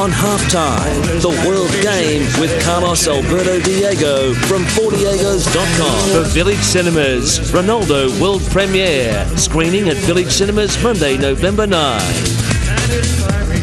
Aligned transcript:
On 0.00 0.10
halftime, 0.10 1.20
the 1.20 1.28
World 1.46 1.70
Game 1.82 2.22
with 2.40 2.58
Carlos 2.64 3.06
Alberto 3.06 3.60
Diego 3.60 4.32
from 4.32 4.62
4diegos.com. 4.62 6.10
For 6.10 6.26
Village 6.30 6.62
Cinemas, 6.62 7.38
Ronaldo 7.52 8.18
World 8.18 8.40
Premiere. 8.50 9.26
Screening 9.36 9.90
at 9.90 9.98
Village 9.98 10.30
Cinemas 10.30 10.82
Monday, 10.82 11.18
November 11.18 11.66
9. 11.66 12.00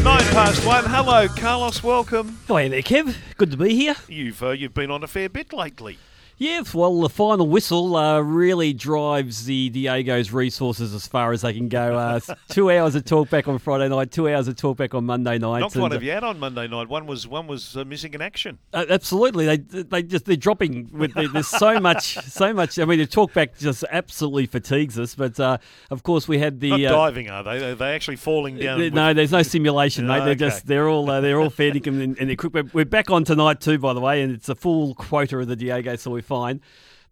Nine 0.04 0.22
past 0.30 0.64
one. 0.64 0.84
Hello, 0.84 1.26
Carlos. 1.26 1.82
Welcome. 1.82 2.38
Hi 2.46 2.68
there, 2.68 2.82
Kev. 2.82 3.16
Good 3.36 3.50
to 3.50 3.56
be 3.56 3.74
here. 3.74 3.96
You've 4.06 4.40
uh, 4.40 4.50
you've 4.50 4.74
been 4.74 4.92
on 4.92 5.02
a 5.02 5.08
fair 5.08 5.28
bit 5.28 5.52
lately. 5.52 5.98
Yeah, 6.38 6.62
well, 6.72 7.00
the 7.00 7.08
final 7.08 7.48
whistle 7.48 7.96
uh, 7.96 8.20
really 8.20 8.72
drives 8.72 9.44
the 9.44 9.70
Diego's 9.70 10.32
resources 10.32 10.94
as 10.94 11.04
far 11.04 11.32
as 11.32 11.42
they 11.42 11.52
can 11.52 11.68
go. 11.68 11.96
Uh, 11.98 12.20
two 12.48 12.70
hours 12.70 12.94
of 12.94 13.04
talkback 13.04 13.48
on 13.48 13.58
Friday 13.58 13.88
night, 13.88 14.12
two 14.12 14.28
hours 14.28 14.46
of 14.46 14.54
talkback 14.54 14.94
on 14.94 15.04
Monday 15.04 15.38
night. 15.38 15.60
Not 15.60 15.72
quite 15.72 15.90
have 15.90 16.02
you 16.02 16.12
had 16.12 16.22
on 16.22 16.38
Monday 16.38 16.68
night. 16.68 16.88
One 16.88 17.06
was 17.06 17.26
one 17.26 17.48
was 17.48 17.76
uh, 17.76 17.84
missing 17.84 18.14
in 18.14 18.22
action. 18.22 18.58
Uh, 18.72 18.84
absolutely, 18.88 19.46
they 19.46 19.56
they 19.82 20.02
just 20.04 20.26
they're 20.26 20.36
dropping 20.36 20.88
with 20.92 21.12
the, 21.14 21.26
there's 21.26 21.48
so 21.48 21.80
much 21.80 22.14
so 22.14 22.52
much. 22.52 22.78
I 22.78 22.84
mean, 22.84 23.00
the 23.00 23.06
talkback 23.08 23.58
just 23.58 23.84
absolutely 23.90 24.46
fatigues 24.46 24.96
us. 24.96 25.16
But 25.16 25.40
uh, 25.40 25.58
of 25.90 26.04
course, 26.04 26.28
we 26.28 26.38
had 26.38 26.60
the 26.60 26.70
Not 26.70 26.84
uh, 26.84 26.90
diving, 26.90 27.30
are 27.30 27.42
they? 27.42 27.70
Are 27.70 27.74
they 27.74 27.94
actually 27.96 28.16
falling 28.16 28.58
down? 28.58 28.78
Th- 28.78 28.92
with- 28.92 28.94
No, 28.94 29.12
there's 29.12 29.32
no 29.32 29.42
simulation, 29.42 30.06
mate. 30.06 30.20
They're 30.20 30.28
okay. 30.30 30.36
just 30.36 30.68
they're 30.68 30.88
all 30.88 31.10
uh, 31.10 31.20
they're 31.20 31.40
all 31.40 31.50
fair 31.50 31.72
dinkum 31.72 32.00
and, 32.02 32.16
and 32.16 32.30
equipped. 32.30 32.54
We're- 32.54 32.70
We're 32.72 32.84
back 32.84 33.10
on 33.10 33.24
tonight 33.24 33.60
too, 33.60 33.78
by 33.78 33.92
the 33.92 34.00
way, 34.00 34.22
and 34.22 34.32
it's 34.32 34.48
a 34.48 34.54
full 34.54 34.94
quota 34.94 35.38
of 35.38 35.48
the 35.48 35.56
Diego, 35.56 35.96
so 35.96 36.12
we're 36.12 36.22
fine. 36.28 36.60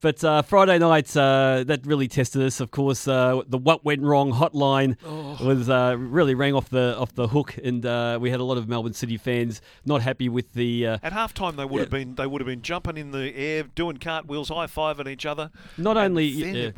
But 0.02 0.22
uh, 0.22 0.42
Friday 0.42 0.78
night, 0.78 1.16
uh, 1.16 1.64
that 1.66 1.86
really 1.86 2.06
tested 2.06 2.42
us. 2.42 2.60
Of 2.60 2.70
course, 2.70 3.08
uh, 3.08 3.40
the 3.48 3.56
what 3.56 3.82
went 3.82 4.02
wrong 4.02 4.30
hotline 4.30 4.96
Oh. 5.04 5.38
was 5.42 5.70
uh, 5.70 5.96
really 5.98 6.34
rang 6.34 6.52
off 6.54 6.68
the 6.68 6.94
off 6.98 7.14
the 7.14 7.28
hook, 7.28 7.56
and 7.64 7.84
uh, 7.84 8.18
we 8.20 8.30
had 8.30 8.38
a 8.38 8.44
lot 8.44 8.58
of 8.58 8.68
Melbourne 8.68 8.92
City 8.92 9.16
fans 9.16 9.62
not 9.86 10.02
happy 10.02 10.28
with 10.28 10.52
the 10.52 10.86
uh, 10.86 10.98
At 11.02 11.14
halftime, 11.14 11.56
they 11.56 11.64
would 11.64 11.80
have 11.80 11.90
been 11.90 12.14
they 12.14 12.26
would 12.26 12.42
have 12.42 12.46
been 12.46 12.60
jumping 12.60 12.98
in 12.98 13.10
the 13.10 13.34
air, 13.34 13.62
doing 13.74 13.96
cartwheels, 13.96 14.50
high 14.50 14.66
fiving 14.66 15.08
each 15.08 15.24
other. 15.24 15.50
Not 15.78 15.96
only- 15.96 16.26
yeah. 16.26 16.70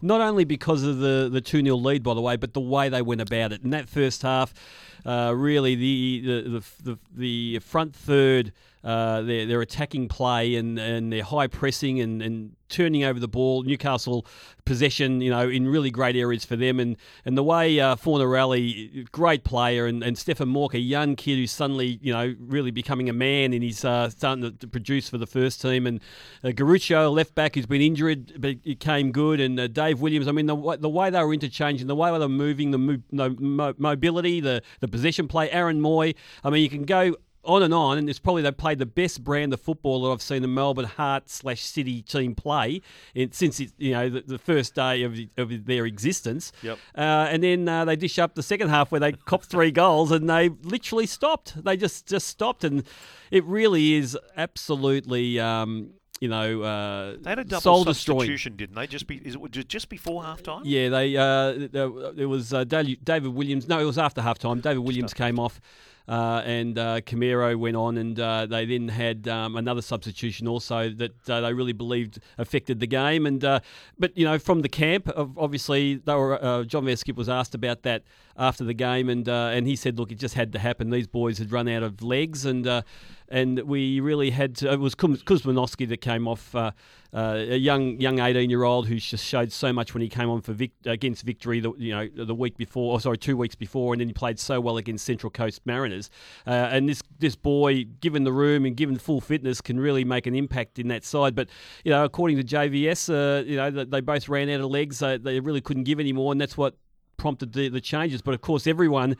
Not 0.00 0.20
only 0.22 0.44
because 0.44 0.82
of 0.82 0.98
the 0.98 1.28
the 1.30 1.42
two 1.42 1.60
0 1.62 1.76
lead, 1.76 2.02
by 2.02 2.14
the 2.14 2.22
way, 2.22 2.36
but 2.36 2.54
the 2.54 2.60
way 2.60 2.88
they 2.88 3.02
went 3.02 3.20
about 3.20 3.52
it. 3.52 3.62
In 3.62 3.70
that 3.70 3.86
first 3.88 4.22
half, 4.22 4.54
uh, 5.04 5.32
really 5.36 5.74
the 5.74 6.20
the 6.20 6.50
the, 6.50 6.64
the, 6.82 6.98
the 7.16 7.58
front 7.60 7.94
third, 7.94 8.52
uh, 8.84 9.22
their 9.22 9.46
their 9.46 9.60
attacking 9.60 10.08
play 10.08 10.54
and, 10.56 10.78
and 10.78 11.12
their 11.12 11.24
high 11.24 11.46
pressing 11.46 12.00
and, 12.00 12.22
and 12.22 12.56
turning 12.70 13.04
over 13.04 13.20
the 13.20 13.28
ball, 13.28 13.62
Newcastle 13.62 14.26
possession, 14.64 15.20
you 15.20 15.30
know, 15.30 15.48
in 15.48 15.66
really 15.66 15.90
great 15.90 16.16
areas 16.16 16.44
for 16.44 16.56
them, 16.56 16.80
and 16.80 16.96
and 17.24 17.36
the 17.36 17.42
way 17.42 17.78
uh, 17.80 17.96
Fornaroli, 17.96 19.10
great 19.12 19.44
player, 19.44 19.86
and, 19.86 20.02
and 20.02 20.16
Stefan 20.16 20.48
Mauk, 20.48 20.74
a 20.74 20.78
young 20.78 21.16
kid 21.16 21.36
who's 21.36 21.50
suddenly, 21.50 21.98
you 22.00 22.12
know, 22.12 22.34
really 22.38 22.70
becoming 22.70 23.08
a 23.08 23.12
man, 23.12 23.52
and 23.52 23.62
he's 23.62 23.84
uh, 23.84 24.08
starting 24.08 24.56
to, 24.56 24.66
produce 24.68 25.08
for 25.08 25.18
the 25.18 25.26
first 25.26 25.60
team, 25.60 25.86
and 25.86 26.00
uh, 26.44 26.48
Garuccio, 26.48 27.12
left 27.12 27.34
back, 27.34 27.56
who's 27.56 27.66
been 27.66 27.82
injured, 27.82 28.40
but 28.40 28.56
came 28.78 29.10
good, 29.10 29.40
and 29.40 29.58
uh, 29.58 29.66
Dave 29.66 30.00
Williams. 30.00 30.28
I 30.28 30.32
mean, 30.32 30.46
the, 30.46 30.76
the 30.78 30.88
way 30.88 31.10
they 31.10 31.22
were 31.22 31.34
interchanging, 31.34 31.88
the 31.88 31.96
way 31.96 32.12
they 32.12 32.18
were 32.18 32.28
moving, 32.28 32.70
the 32.70 32.78
mo- 32.78 33.02
mo- 33.10 33.74
mobility, 33.76 34.40
the 34.40 34.62
the 34.80 34.88
possession 34.88 35.28
play. 35.28 35.50
Aaron 35.50 35.80
Mooy. 35.80 36.14
I 36.44 36.50
mean, 36.50 36.62
you 36.62 36.70
can 36.70 36.84
go 36.84 37.16
on 37.50 37.62
and 37.62 37.74
on, 37.74 37.98
and 37.98 38.08
it's 38.08 38.18
probably 38.18 38.42
they 38.42 38.52
played 38.52 38.78
the 38.78 38.86
best 38.86 39.22
brand 39.24 39.52
of 39.52 39.60
football 39.60 40.02
that 40.02 40.10
I've 40.10 40.22
seen 40.22 40.42
the 40.42 40.48
Melbourne 40.48 40.84
Heart 40.86 41.28
slash 41.28 41.60
City 41.62 42.02
team 42.02 42.34
play 42.34 42.80
in, 43.14 43.32
since 43.32 43.60
it, 43.60 43.72
you 43.78 43.92
know 43.92 44.08
the, 44.08 44.20
the 44.22 44.38
first 44.38 44.74
day 44.74 45.02
of, 45.02 45.18
of 45.36 45.66
their 45.66 45.84
existence. 45.86 46.52
Yep. 46.62 46.78
Uh, 46.96 47.00
and 47.30 47.42
then 47.42 47.68
uh, 47.68 47.84
they 47.84 47.96
dish 47.96 48.18
up 48.18 48.34
the 48.34 48.42
second 48.42 48.68
half 48.68 48.90
where 48.92 49.00
they 49.00 49.12
cop 49.30 49.42
three 49.44 49.70
goals 49.70 50.10
and 50.10 50.28
they 50.30 50.48
literally 50.62 51.06
stopped. 51.06 51.62
They 51.64 51.76
just 51.76 52.06
just 52.06 52.26
stopped, 52.28 52.64
and 52.64 52.84
it 53.30 53.44
really 53.44 53.94
is 53.94 54.16
absolutely. 54.36 55.38
Um, 55.40 55.90
you 56.20 56.28
know, 56.28 56.60
uh, 56.60 57.16
They 57.18 57.30
had 57.30 57.38
a 57.38 57.44
double 57.44 57.60
soul 57.62 57.84
destroying. 57.84 58.18
substitution, 58.20 58.56
didn't 58.56 58.76
they? 58.76 58.86
Just 58.86 59.06
be 59.06 59.16
is 59.24 59.36
it 59.36 59.50
ju- 59.52 59.64
just 59.64 59.88
before 59.88 60.22
halftime? 60.22 60.60
Yeah, 60.64 60.90
they 60.90 61.16
uh, 61.16 61.66
there- 61.72 62.12
it 62.18 62.26
was 62.26 62.52
uh, 62.52 62.64
David 62.64 63.28
Williams. 63.28 63.66
No, 63.68 63.78
it 63.80 63.84
was 63.86 63.96
after 63.96 64.20
halftime. 64.20 64.60
David 64.60 64.80
Williams 64.80 65.14
came 65.14 65.38
off, 65.38 65.62
uh, 66.10 66.42
and 66.44 66.76
uh, 66.76 67.00
Camero 67.02 67.56
went 67.56 67.76
on, 67.76 67.96
and 67.96 68.18
uh, 68.18 68.44
they 68.44 68.66
then 68.66 68.88
had 68.88 69.28
um, 69.28 69.54
another 69.54 69.80
substitution 69.80 70.48
also 70.48 70.90
that 70.90 71.30
uh, 71.30 71.40
they 71.40 71.54
really 71.54 71.72
believed 71.72 72.18
affected 72.36 72.80
the 72.80 72.88
game. 72.88 73.26
And 73.26 73.44
uh, 73.44 73.60
but 73.96 74.18
you 74.18 74.24
know, 74.24 74.36
from 74.36 74.62
the 74.62 74.68
camp, 74.68 75.08
obviously, 75.16 75.96
they 76.04 76.14
were. 76.14 76.44
Uh, 76.44 76.64
John 76.64 76.84
Van 76.84 76.96
Schip 76.96 77.14
was 77.14 77.28
asked 77.28 77.54
about 77.54 77.82
that 77.82 78.02
after 78.36 78.64
the 78.64 78.74
game, 78.74 79.08
and 79.08 79.28
uh, 79.28 79.50
and 79.52 79.66
he 79.66 79.76
said, 79.76 79.98
look, 79.98 80.12
it 80.12 80.18
just 80.18 80.34
had 80.34 80.52
to 80.52 80.58
happen. 80.58 80.90
These 80.90 81.06
boys 81.06 81.38
had 81.38 81.52
run 81.52 81.68
out 81.68 81.82
of 81.82 82.02
legs, 82.02 82.44
and 82.44 82.66
uh, 82.66 82.82
and 83.28 83.60
we 83.60 84.00
really 84.00 84.30
had 84.30 84.56
to. 84.56 84.72
It 84.72 84.80
was 84.80 84.94
Kuz- 84.94 85.24
Kuzmanowski 85.24 85.88
that 85.88 86.00
came 86.00 86.26
off. 86.26 86.54
Uh, 86.54 86.72
uh, 87.12 87.34
a 87.38 87.56
young 87.56 88.00
young 88.00 88.20
18 88.20 88.48
year 88.50 88.62
old 88.62 88.86
who 88.86 88.94
just 88.96 89.24
showed 89.24 89.50
so 89.50 89.72
much 89.72 89.94
when 89.94 90.00
he 90.00 90.08
came 90.08 90.30
on 90.30 90.40
for 90.40 90.52
Vic, 90.52 90.70
against 90.86 91.24
Victory 91.24 91.58
the 91.58 91.72
you 91.76 91.92
know 91.92 92.08
the 92.24 92.34
week 92.34 92.56
before 92.56 92.92
or 92.92 93.00
sorry 93.00 93.18
two 93.18 93.36
weeks 93.36 93.56
before 93.56 93.92
and 93.92 94.00
then 94.00 94.06
he 94.08 94.12
played 94.12 94.38
so 94.38 94.60
well 94.60 94.76
against 94.76 95.04
Central 95.04 95.28
Coast 95.28 95.60
Mariners 95.64 96.08
uh, 96.46 96.50
and 96.50 96.88
this 96.88 97.02
this 97.18 97.34
boy 97.34 97.84
given 98.00 98.22
the 98.22 98.32
room 98.32 98.64
and 98.64 98.76
given 98.76 98.96
full 98.96 99.20
fitness 99.20 99.60
can 99.60 99.80
really 99.80 100.04
make 100.04 100.26
an 100.28 100.36
impact 100.36 100.78
in 100.78 100.86
that 100.86 101.04
side 101.04 101.34
but 101.34 101.48
you 101.84 101.90
know 101.90 102.04
according 102.04 102.36
to 102.36 102.44
JVS 102.44 103.10
uh, 103.10 103.44
you 103.44 103.56
know 103.56 103.70
they 103.70 104.00
both 104.00 104.28
ran 104.28 104.48
out 104.48 104.60
of 104.60 104.70
legs 104.70 105.00
they 105.00 105.40
really 105.40 105.60
couldn't 105.60 105.84
give 105.84 105.98
any 105.98 106.12
more 106.12 106.30
and 106.30 106.40
that's 106.40 106.56
what 106.56 106.76
prompted 107.20 107.52
the, 107.52 107.68
the 107.68 107.80
changes 107.80 108.22
but 108.22 108.34
of 108.34 108.40
course 108.40 108.66
everyone 108.66 109.16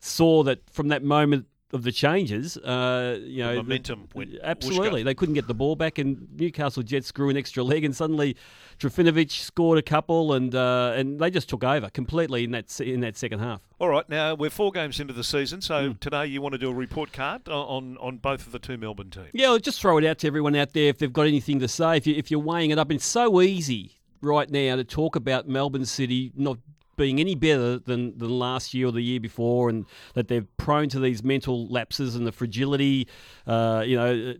saw 0.00 0.42
that 0.42 0.58
from 0.70 0.88
that 0.88 1.02
moment 1.02 1.46
of 1.72 1.82
the 1.82 1.90
changes, 1.90 2.56
uh, 2.58 3.18
you 3.24 3.42
know, 3.42 3.56
momentum 3.56 4.08
went 4.14 4.30
absolutely. 4.44 5.00
whooshka. 5.02 5.04
They 5.06 5.14
couldn't 5.14 5.34
get 5.34 5.48
the 5.48 5.54
ball 5.54 5.74
back, 5.74 5.98
and 5.98 6.28
Newcastle 6.38 6.84
Jets 6.84 7.10
grew 7.10 7.30
an 7.30 7.36
extra 7.36 7.64
leg, 7.64 7.84
and 7.84 7.96
suddenly 7.96 8.36
Trifunovic 8.78 9.32
scored 9.32 9.78
a 9.78 9.82
couple, 9.82 10.34
and 10.34 10.54
uh, 10.54 10.92
and 10.94 11.18
they 11.18 11.30
just 11.30 11.48
took 11.48 11.64
over 11.64 11.90
completely 11.90 12.44
in 12.44 12.52
that 12.52 12.80
in 12.80 13.00
that 13.00 13.16
second 13.16 13.40
half. 13.40 13.60
All 13.80 13.88
right, 13.88 14.08
now 14.08 14.34
we're 14.34 14.50
four 14.50 14.70
games 14.70 15.00
into 15.00 15.12
the 15.12 15.24
season, 15.24 15.60
so 15.60 15.88
Hmm. 15.88 15.92
today 16.00 16.26
you 16.26 16.40
want 16.40 16.52
to 16.52 16.58
do 16.58 16.70
a 16.70 16.74
report 16.74 17.12
card 17.12 17.48
on 17.48 17.96
on 17.98 18.18
both 18.18 18.46
of 18.46 18.52
the 18.52 18.60
two 18.60 18.76
Melbourne 18.76 19.10
teams. 19.10 19.30
Yeah, 19.32 19.48
I'll 19.48 19.58
just 19.58 19.80
throw 19.80 19.98
it 19.98 20.04
out 20.04 20.18
to 20.18 20.28
everyone 20.28 20.54
out 20.54 20.74
there 20.74 20.88
if 20.88 20.98
they've 20.98 21.12
got 21.12 21.26
anything 21.26 21.58
to 21.58 21.66
say. 21.68 21.96
If 21.96 22.06
you 22.06 22.14
if 22.14 22.30
you're 22.30 22.38
weighing 22.40 22.70
it 22.70 22.78
up, 22.78 22.92
it's 22.92 23.06
so 23.06 23.40
easy 23.40 23.96
right 24.20 24.48
now 24.48 24.76
to 24.76 24.84
talk 24.84 25.16
about 25.16 25.48
Melbourne 25.48 25.86
City 25.86 26.30
not 26.36 26.58
being 26.96 27.20
any 27.20 27.34
better 27.34 27.78
than, 27.78 28.16
than 28.18 28.30
last 28.38 28.74
year 28.74 28.88
or 28.88 28.92
the 28.92 29.02
year 29.02 29.20
before, 29.20 29.68
and 29.68 29.86
that 30.14 30.28
they're 30.28 30.46
prone 30.56 30.88
to 30.90 31.00
these 31.00 31.22
mental 31.22 31.66
lapses 31.68 32.14
and 32.14 32.26
the 32.26 32.32
fragility, 32.32 33.08
uh, 33.46 33.82
you 33.86 33.96
know, 33.96 34.34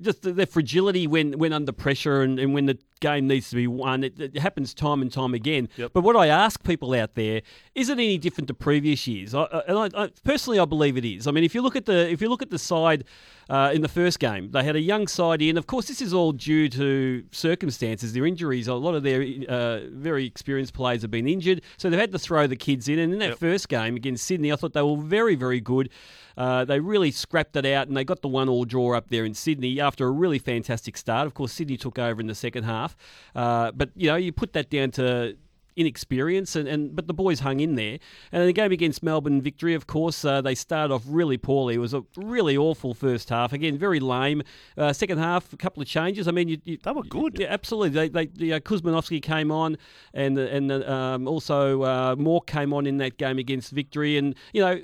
just 0.00 0.22
the, 0.22 0.32
the 0.32 0.46
fragility 0.46 1.06
when, 1.06 1.38
when 1.38 1.52
under 1.52 1.72
pressure 1.72 2.22
and, 2.22 2.38
and 2.38 2.54
when 2.54 2.66
the 2.66 2.78
game 3.00 3.26
needs 3.26 3.50
to 3.50 3.56
be 3.56 3.66
won. 3.66 4.04
It, 4.04 4.18
it 4.18 4.38
happens 4.38 4.72
time 4.74 5.02
and 5.02 5.12
time 5.12 5.34
again. 5.34 5.68
Yep. 5.76 5.92
But 5.92 6.02
what 6.02 6.16
I 6.16 6.28
ask 6.28 6.62
people 6.62 6.94
out 6.94 7.14
there 7.14 7.42
is 7.74 7.88
it 7.88 7.94
any 7.94 8.18
different 8.18 8.48
to 8.48 8.54
previous 8.54 9.06
years? 9.06 9.34
I- 9.34 9.62
and 9.66 9.78
I, 9.78 10.04
I, 10.04 10.10
personally, 10.24 10.58
I 10.58 10.64
believe 10.64 10.96
it 10.96 11.04
is. 11.04 11.26
I 11.26 11.30
mean, 11.30 11.44
if 11.44 11.54
you 11.54 11.62
look 11.62 11.76
at 11.76 11.86
the 11.86 12.08
if 12.10 12.20
you 12.22 12.28
look 12.28 12.42
at 12.42 12.50
the 12.50 12.58
side 12.58 13.04
uh, 13.52 13.70
in 13.74 13.82
the 13.82 13.88
first 13.88 14.18
game, 14.18 14.50
they 14.50 14.64
had 14.64 14.76
a 14.76 14.80
young 14.80 15.06
side 15.06 15.42
in. 15.42 15.58
Of 15.58 15.66
course, 15.66 15.86
this 15.86 16.00
is 16.00 16.14
all 16.14 16.32
due 16.32 16.68
to 16.70 17.22
circumstances, 17.32 18.14
their 18.14 18.24
injuries. 18.24 18.66
A 18.66 18.74
lot 18.74 18.94
of 18.94 19.02
their 19.02 19.20
uh, 19.48 19.80
very 19.92 20.24
experienced 20.24 20.72
players 20.72 21.02
have 21.02 21.10
been 21.10 21.28
injured, 21.28 21.60
so 21.76 21.90
they've 21.90 22.00
had 22.00 22.12
to 22.12 22.18
throw 22.18 22.46
the 22.46 22.56
kids 22.56 22.88
in. 22.88 22.98
And 22.98 23.12
in 23.12 23.18
that 23.18 23.28
Yep. 23.30 23.38
first 23.38 23.68
game 23.68 23.94
against 23.96 24.24
Sydney, 24.24 24.50
I 24.52 24.56
thought 24.56 24.72
they 24.72 24.82
were 24.82 24.96
very, 24.96 25.34
very 25.34 25.60
good. 25.60 25.90
Uh, 26.36 26.64
they 26.64 26.80
really 26.80 27.10
scrapped 27.10 27.54
it 27.56 27.66
out 27.66 27.88
and 27.88 27.96
they 27.96 28.04
got 28.04 28.22
the 28.22 28.28
one 28.28 28.48
all 28.48 28.64
draw 28.64 28.96
up 28.96 29.10
there 29.10 29.24
in 29.26 29.34
Sydney 29.34 29.78
after 29.80 30.06
a 30.06 30.10
really 30.10 30.38
fantastic 30.38 30.96
start. 30.96 31.26
Of 31.26 31.34
course, 31.34 31.52
Sydney 31.52 31.76
took 31.76 31.98
over 31.98 32.22
in 32.22 32.26
the 32.28 32.34
second 32.34 32.64
half. 32.64 32.96
Uh, 33.34 33.70
but, 33.72 33.90
you 33.94 34.08
know, 34.08 34.16
you 34.16 34.32
put 34.32 34.54
that 34.54 34.70
down 34.70 34.92
to 34.92 35.36
inexperience 35.76 36.56
and, 36.56 36.68
and 36.68 36.94
but 36.94 37.06
the 37.06 37.14
boys 37.14 37.40
hung 37.40 37.60
in 37.60 37.74
there. 37.74 37.98
And 38.30 38.48
the 38.48 38.52
game 38.52 38.72
against 38.72 39.02
Melbourne 39.02 39.40
victory 39.40 39.74
of 39.74 39.86
course 39.86 40.24
uh, 40.24 40.40
they 40.40 40.54
started 40.54 40.92
off 40.94 41.02
really 41.06 41.38
poorly. 41.38 41.74
It 41.74 41.78
was 41.78 41.94
a 41.94 42.04
really 42.16 42.56
awful 42.56 42.94
first 42.94 43.28
half. 43.30 43.52
Again 43.52 43.78
very 43.78 44.00
lame. 44.00 44.42
Uh, 44.76 44.92
second 44.92 45.18
half 45.18 45.52
a 45.52 45.56
couple 45.56 45.82
of 45.82 45.88
changes. 45.88 46.28
I 46.28 46.30
mean 46.30 46.48
you, 46.48 46.58
you, 46.64 46.78
They 46.82 46.92
were 46.92 47.02
good. 47.02 47.38
yeah 47.38 47.48
absolutely. 47.50 47.90
They, 47.90 48.08
they 48.08 48.26
the, 48.26 48.52
uh, 48.54 48.60
Kuzmanovsky 48.60 49.22
came 49.22 49.50
on 49.50 49.76
and 50.14 50.38
and 50.38 50.72
um, 50.72 51.28
also 51.28 51.82
uh, 51.82 52.16
Mauk 52.16 52.46
came 52.46 52.72
on 52.72 52.86
in 52.86 52.98
that 52.98 53.18
game 53.18 53.38
against 53.38 53.72
victory. 53.72 54.16
And 54.16 54.34
you 54.52 54.62
know 54.62 54.80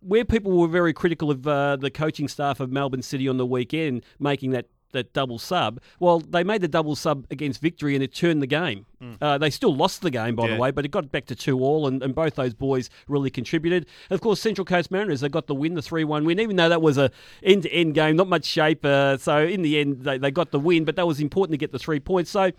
where 0.00 0.24
people 0.24 0.52
were 0.52 0.68
very 0.68 0.92
critical 0.92 1.30
of 1.30 1.46
uh, 1.46 1.76
the 1.76 1.90
coaching 1.90 2.28
staff 2.28 2.60
of 2.60 2.70
Melbourne 2.70 3.02
City 3.02 3.28
on 3.28 3.36
the 3.36 3.46
weekend 3.46 4.02
making 4.18 4.50
that 4.50 4.66
that 4.92 5.12
double 5.12 5.38
sub. 5.38 5.80
Well, 6.00 6.20
they 6.20 6.44
made 6.44 6.60
the 6.60 6.68
double 6.68 6.96
sub 6.96 7.26
against 7.30 7.60
Victory 7.60 7.94
and 7.94 8.02
it 8.02 8.14
turned 8.14 8.42
the 8.42 8.46
game. 8.46 8.86
Uh, 9.20 9.38
they 9.38 9.50
still 9.50 9.74
lost 9.74 10.02
the 10.02 10.10
game, 10.10 10.34
by. 10.34 10.48
Yeah. 10.48 10.54
the 10.54 10.60
way, 10.60 10.70
but 10.70 10.84
it 10.84 10.90
got 10.90 11.12
back 11.12 11.26
to 11.26 11.36
two 11.36 11.60
all, 11.60 11.86
and, 11.86 12.02
and 12.02 12.14
both 12.14 12.34
those 12.34 12.54
boys 12.54 12.88
really 13.08 13.30
contributed. 13.30 13.86
And 14.08 14.14
of 14.14 14.20
course, 14.20 14.40
Central 14.40 14.64
Coast 14.64 14.90
Mariners 14.90 15.20
they 15.20 15.28
got 15.28 15.46
the 15.46 15.54
win, 15.54 15.74
the 15.74 15.82
three 15.82 16.04
one 16.04 16.24
win, 16.24 16.40
even 16.40 16.56
though 16.56 16.68
that 16.68 16.82
was 16.82 16.96
a 16.98 17.10
end 17.42 17.64
to 17.64 17.72
end 17.72 17.94
game, 17.94 18.16
not 18.16 18.26
much 18.26 18.44
shape. 18.44 18.84
Uh, 18.84 19.16
so 19.18 19.38
in 19.44 19.62
the 19.62 19.78
end, 19.78 20.02
they, 20.02 20.18
they 20.18 20.30
got 20.30 20.50
the 20.50 20.58
win, 20.58 20.84
but 20.84 20.96
that 20.96 21.06
was 21.06 21.20
important 21.20 21.52
to 21.52 21.58
get 21.58 21.72
the 21.72 21.78
three 21.78 22.00
points. 22.00 22.30
So, 22.30 22.50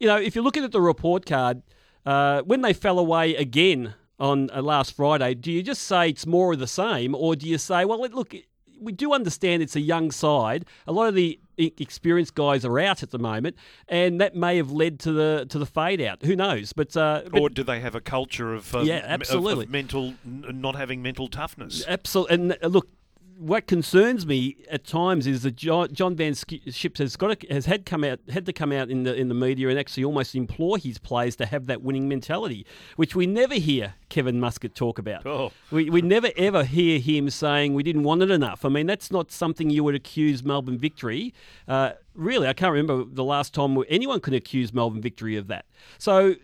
you 0.00 0.06
know, 0.06 0.16
if 0.16 0.34
you're 0.34 0.44
looking 0.44 0.64
at 0.64 0.72
the 0.72 0.80
report 0.80 1.26
card, 1.26 1.62
uh, 2.04 2.42
when 2.42 2.62
they 2.62 2.72
fell 2.72 2.98
away 2.98 3.34
again 3.36 3.94
on 4.18 4.50
uh, 4.50 4.62
last 4.62 4.96
Friday, 4.96 5.34
do 5.34 5.52
you 5.52 5.62
just 5.62 5.82
say 5.82 6.08
it's 6.08 6.26
more 6.26 6.52
of 6.52 6.58
the 6.58 6.66
same, 6.66 7.14
or 7.14 7.36
do 7.36 7.46
you 7.46 7.58
say, 7.58 7.84
well, 7.84 8.00
look, 8.00 8.34
we 8.80 8.92
do 8.92 9.12
understand 9.12 9.62
it's 9.62 9.76
a 9.76 9.80
young 9.80 10.10
side. 10.10 10.64
A 10.86 10.92
lot 10.92 11.08
of 11.08 11.14
the 11.14 11.38
experienced 11.56 12.34
guys 12.34 12.64
are 12.64 12.78
out 12.78 13.02
at 13.02 13.10
the 13.10 13.18
moment, 13.18 13.56
and 13.88 14.20
that 14.20 14.34
may 14.34 14.56
have 14.56 14.70
led 14.70 14.98
to 15.00 15.12
the 15.12 15.46
to 15.48 15.58
the 15.58 15.66
fade 15.66 16.00
out. 16.00 16.22
Who 16.22 16.36
knows? 16.36 16.72
But, 16.72 16.96
uh, 16.96 17.22
but 17.30 17.40
or 17.40 17.48
do 17.48 17.62
they 17.62 17.80
have 17.80 17.94
a 17.94 18.00
culture 18.00 18.54
of 18.54 18.74
um, 18.74 18.86
yeah, 18.86 19.02
absolutely 19.04 19.64
of, 19.64 19.68
of 19.68 19.70
mental 19.70 20.14
not 20.24 20.76
having 20.76 21.02
mental 21.02 21.28
toughness? 21.28 21.84
Absolutely. 21.86 22.34
And 22.34 22.58
uh, 22.62 22.66
look, 22.68 22.88
what 23.38 23.66
concerns 23.66 24.26
me 24.26 24.56
at 24.70 24.84
times 24.84 25.26
is 25.26 25.42
that 25.42 25.56
John, 25.56 25.88
Van 25.88 26.32
Schips 26.32 26.98
has 26.98 27.16
got 27.16 27.40
to, 27.40 27.46
has 27.48 27.66
had 27.66 27.84
come 27.84 28.02
out 28.02 28.20
had 28.30 28.46
to 28.46 28.52
come 28.52 28.72
out 28.72 28.90
in 28.90 29.02
the 29.02 29.14
in 29.14 29.28
the 29.28 29.34
media 29.34 29.68
and 29.68 29.78
actually 29.78 30.04
almost 30.04 30.34
implore 30.34 30.78
his 30.78 30.98
players 30.98 31.36
to 31.36 31.46
have 31.46 31.66
that 31.66 31.82
winning 31.82 32.08
mentality, 32.08 32.66
which 32.96 33.14
we 33.14 33.26
never 33.26 33.54
hear 33.54 33.94
Kevin 34.08 34.40
Muscat 34.40 34.74
talk 34.74 34.98
about. 34.98 35.26
Oh. 35.26 35.52
We, 35.70 35.90
we 35.90 36.00
never 36.02 36.30
ever 36.36 36.64
hear 36.64 36.98
him 36.98 37.28
saying 37.28 37.74
we 37.74 37.82
didn't 37.82 38.04
want 38.04 38.22
it 38.22 38.30
enough. 38.30 38.64
I 38.64 38.68
mean, 38.68 38.86
that's 38.86 39.10
not 39.10 39.30
something 39.30 39.68
you 39.70 39.84
would 39.84 39.94
accuse 39.94 40.42
Melbourne 40.42 40.78
Victory. 40.78 41.34
Uh, 41.68 41.92
really, 42.14 42.48
I 42.48 42.54
can't 42.54 42.72
remember 42.72 43.04
the 43.04 43.24
last 43.24 43.52
time 43.52 43.76
anyone 43.88 44.20
could 44.20 44.34
accuse 44.34 44.72
Melbourne 44.72 45.02
Victory 45.02 45.36
of 45.36 45.48
that. 45.48 45.66
So, 45.98 46.36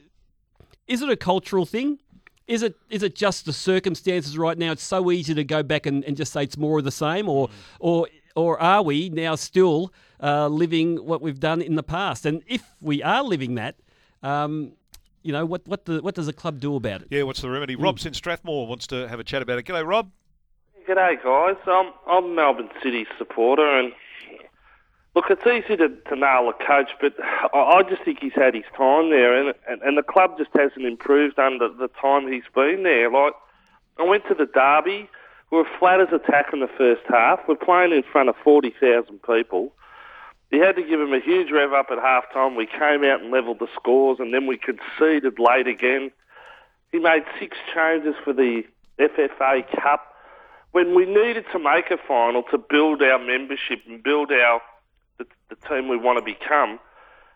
is 0.87 1.01
it 1.01 1.09
a 1.09 1.17
cultural 1.17 1.65
thing? 1.65 2.01
Is 2.47 2.63
it 2.63 2.77
is 2.91 3.03
it 3.03 3.15
just 3.15 3.47
the 3.47 3.53
circumstances 3.53 4.37
right 4.37 4.59
now? 4.59 4.73
It's 4.73 4.83
so 4.83 5.11
easy 5.11 5.35
to 5.35 5.45
go 5.45 5.63
back 5.63 5.87
and, 5.87 6.05
and 6.05 6.17
just 6.17 6.33
say 6.33 6.43
it's 6.43 6.59
more 6.59 6.79
of 6.79 6.85
the 6.85 6.91
same, 6.91 7.29
or 7.29 7.49
mm. 7.49 7.53
or 7.81 8.09
or 8.35 8.61
are 8.61 8.83
we 8.83 9.09
now 9.09 9.35
still 9.35 9.93
uh, 10.21 10.49
living 10.49 10.97
what 10.97 11.23
we've 11.23 11.41
done 11.41 11.61
in 11.61 11.77
the 11.77 11.83
past? 11.83 12.27
And 12.27 12.43
if 12.47 12.63
we 12.81 13.03
are 13.03 13.23
living 13.23 13.55
that, 13.57 13.77
um, 14.23 14.73
you 15.23 15.33
know, 15.33 15.47
what 15.47 15.67
what 15.67 15.85
the, 15.85 16.01
what 16.01 16.15
does 16.15 16.27
the 16.27 16.33
club 16.33 16.61
do 16.61 16.77
about 16.77 17.03
it? 17.03 17.09
Yeah, 17.11 17.23
what's 17.23 17.41
the 17.43 17.51
remedy? 17.51 17.77
Mm. 17.77 17.83
Rob's 17.83 18.07
in 18.07 18.15
Strathmore 18.15 18.67
wants 18.67 18.87
to 18.89 19.09
have 19.09 19.21
a 19.21 19.25
chat 19.25 19.43
about 19.43 19.59
it. 19.59 19.67
G'day, 19.67 19.87
Rob. 19.87 20.11
G'day, 20.89 21.23
guys. 21.23 21.57
I'm 21.67 21.93
I'm 22.09 22.25
a 22.25 22.35
Melbourne 22.35 22.71
City 22.83 23.07
supporter, 23.19 23.79
and 23.79 23.93
Look, 25.15 25.27
it's 25.29 25.47
easy 25.47 25.77
to, 25.77 25.89
to 25.89 26.17
nail 26.17 26.49
a 26.49 26.55
coach, 26.67 26.91
but 27.01 27.15
I 27.53 27.83
just 27.89 28.03
think 28.03 28.21
he's 28.21 28.33
had 28.33 28.55
his 28.55 28.65
time 28.75 29.11
there, 29.11 29.37
and, 29.39 29.55
and 29.69 29.83
and 29.83 29.99
the 29.99 30.03
club 30.03 30.39
just 30.39 30.51
hasn't 30.55 30.87
improved 30.87 31.39
under 31.39 31.69
the 31.69 31.89
time 32.01 32.33
he's 32.33 32.49
been 32.55 32.83
there. 32.83 33.11
Like, 33.11 33.35
I 33.99 34.05
went 34.05 34.27
to 34.29 34.35
the 34.35 34.47
derby. 34.47 35.11
We 35.51 35.59
were 35.59 35.69
flat 35.79 36.01
as 36.01 36.09
a 36.13 36.19
tack 36.19 36.47
in 36.55 36.61
the 36.61 36.71
first 36.79 37.03
half. 37.09 37.41
We're 37.47 37.57
playing 37.57 37.93
in 37.93 38.03
front 38.11 38.31
of 38.31 38.37
40,000 38.43 39.23
people. 39.23 39.73
He 40.51 40.59
had 40.59 40.77
to 40.77 40.83
give 40.83 40.99
him 40.99 41.13
a 41.13 41.21
huge 41.21 41.51
rev 41.51 41.75
up 41.75 41.89
at 41.91 41.99
half 41.99 42.33
time. 42.33 42.57
We 42.57 42.67
came 42.67 43.05
out 43.05 43.21
and 43.21 43.31
levelled 43.31 43.59
the 43.59 43.69
scores, 43.75 44.19
and 44.19 44.33
then 44.33 44.47
we 44.47 44.57
conceded 44.57 45.39
late 45.39 45.67
again. 45.67 46.11
He 46.91 46.99
made 46.99 47.25
six 47.39 47.59
changes 47.75 48.15
for 48.25 48.33
the 48.33 48.63
FFA 48.99 49.65
Cup 49.83 50.15
when 50.73 50.95
we 50.95 51.05
needed 51.05 51.45
to 51.53 51.59
make 51.59 51.91
a 51.91 51.99
final 51.99 52.43
to 52.45 52.57
build 52.57 53.03
our 53.03 53.19
membership 53.19 53.81
and 53.87 54.03
build 54.03 54.33
our 54.33 54.61
the, 55.19 55.27
the 55.49 55.57
team 55.69 55.89
we 55.89 55.97
want 55.97 56.19
to 56.19 56.25
become. 56.25 56.79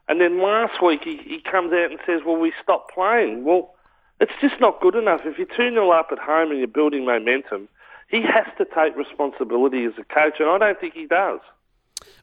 And 0.08 0.20
then 0.20 0.40
last 0.40 0.82
week 0.82 1.02
he, 1.04 1.16
he 1.16 1.40
comes 1.40 1.72
out 1.72 1.90
and 1.90 1.98
says, 2.06 2.20
well, 2.24 2.36
we 2.36 2.52
stopped 2.62 2.92
playing. 2.94 3.44
Well, 3.44 3.74
it's 4.20 4.32
just 4.40 4.60
not 4.60 4.80
good 4.80 4.94
enough. 4.94 5.22
If 5.24 5.38
you're 5.38 5.46
2-0 5.46 5.98
up 5.98 6.08
at 6.12 6.18
home 6.18 6.50
and 6.50 6.58
you're 6.58 6.68
building 6.68 7.04
momentum, 7.04 7.68
he 8.08 8.22
has 8.22 8.46
to 8.58 8.64
take 8.64 8.96
responsibility 8.96 9.84
as 9.84 9.92
a 9.98 10.04
coach, 10.04 10.34
and 10.38 10.48
I 10.48 10.58
don't 10.58 10.80
think 10.80 10.94
he 10.94 11.06
does. 11.06 11.40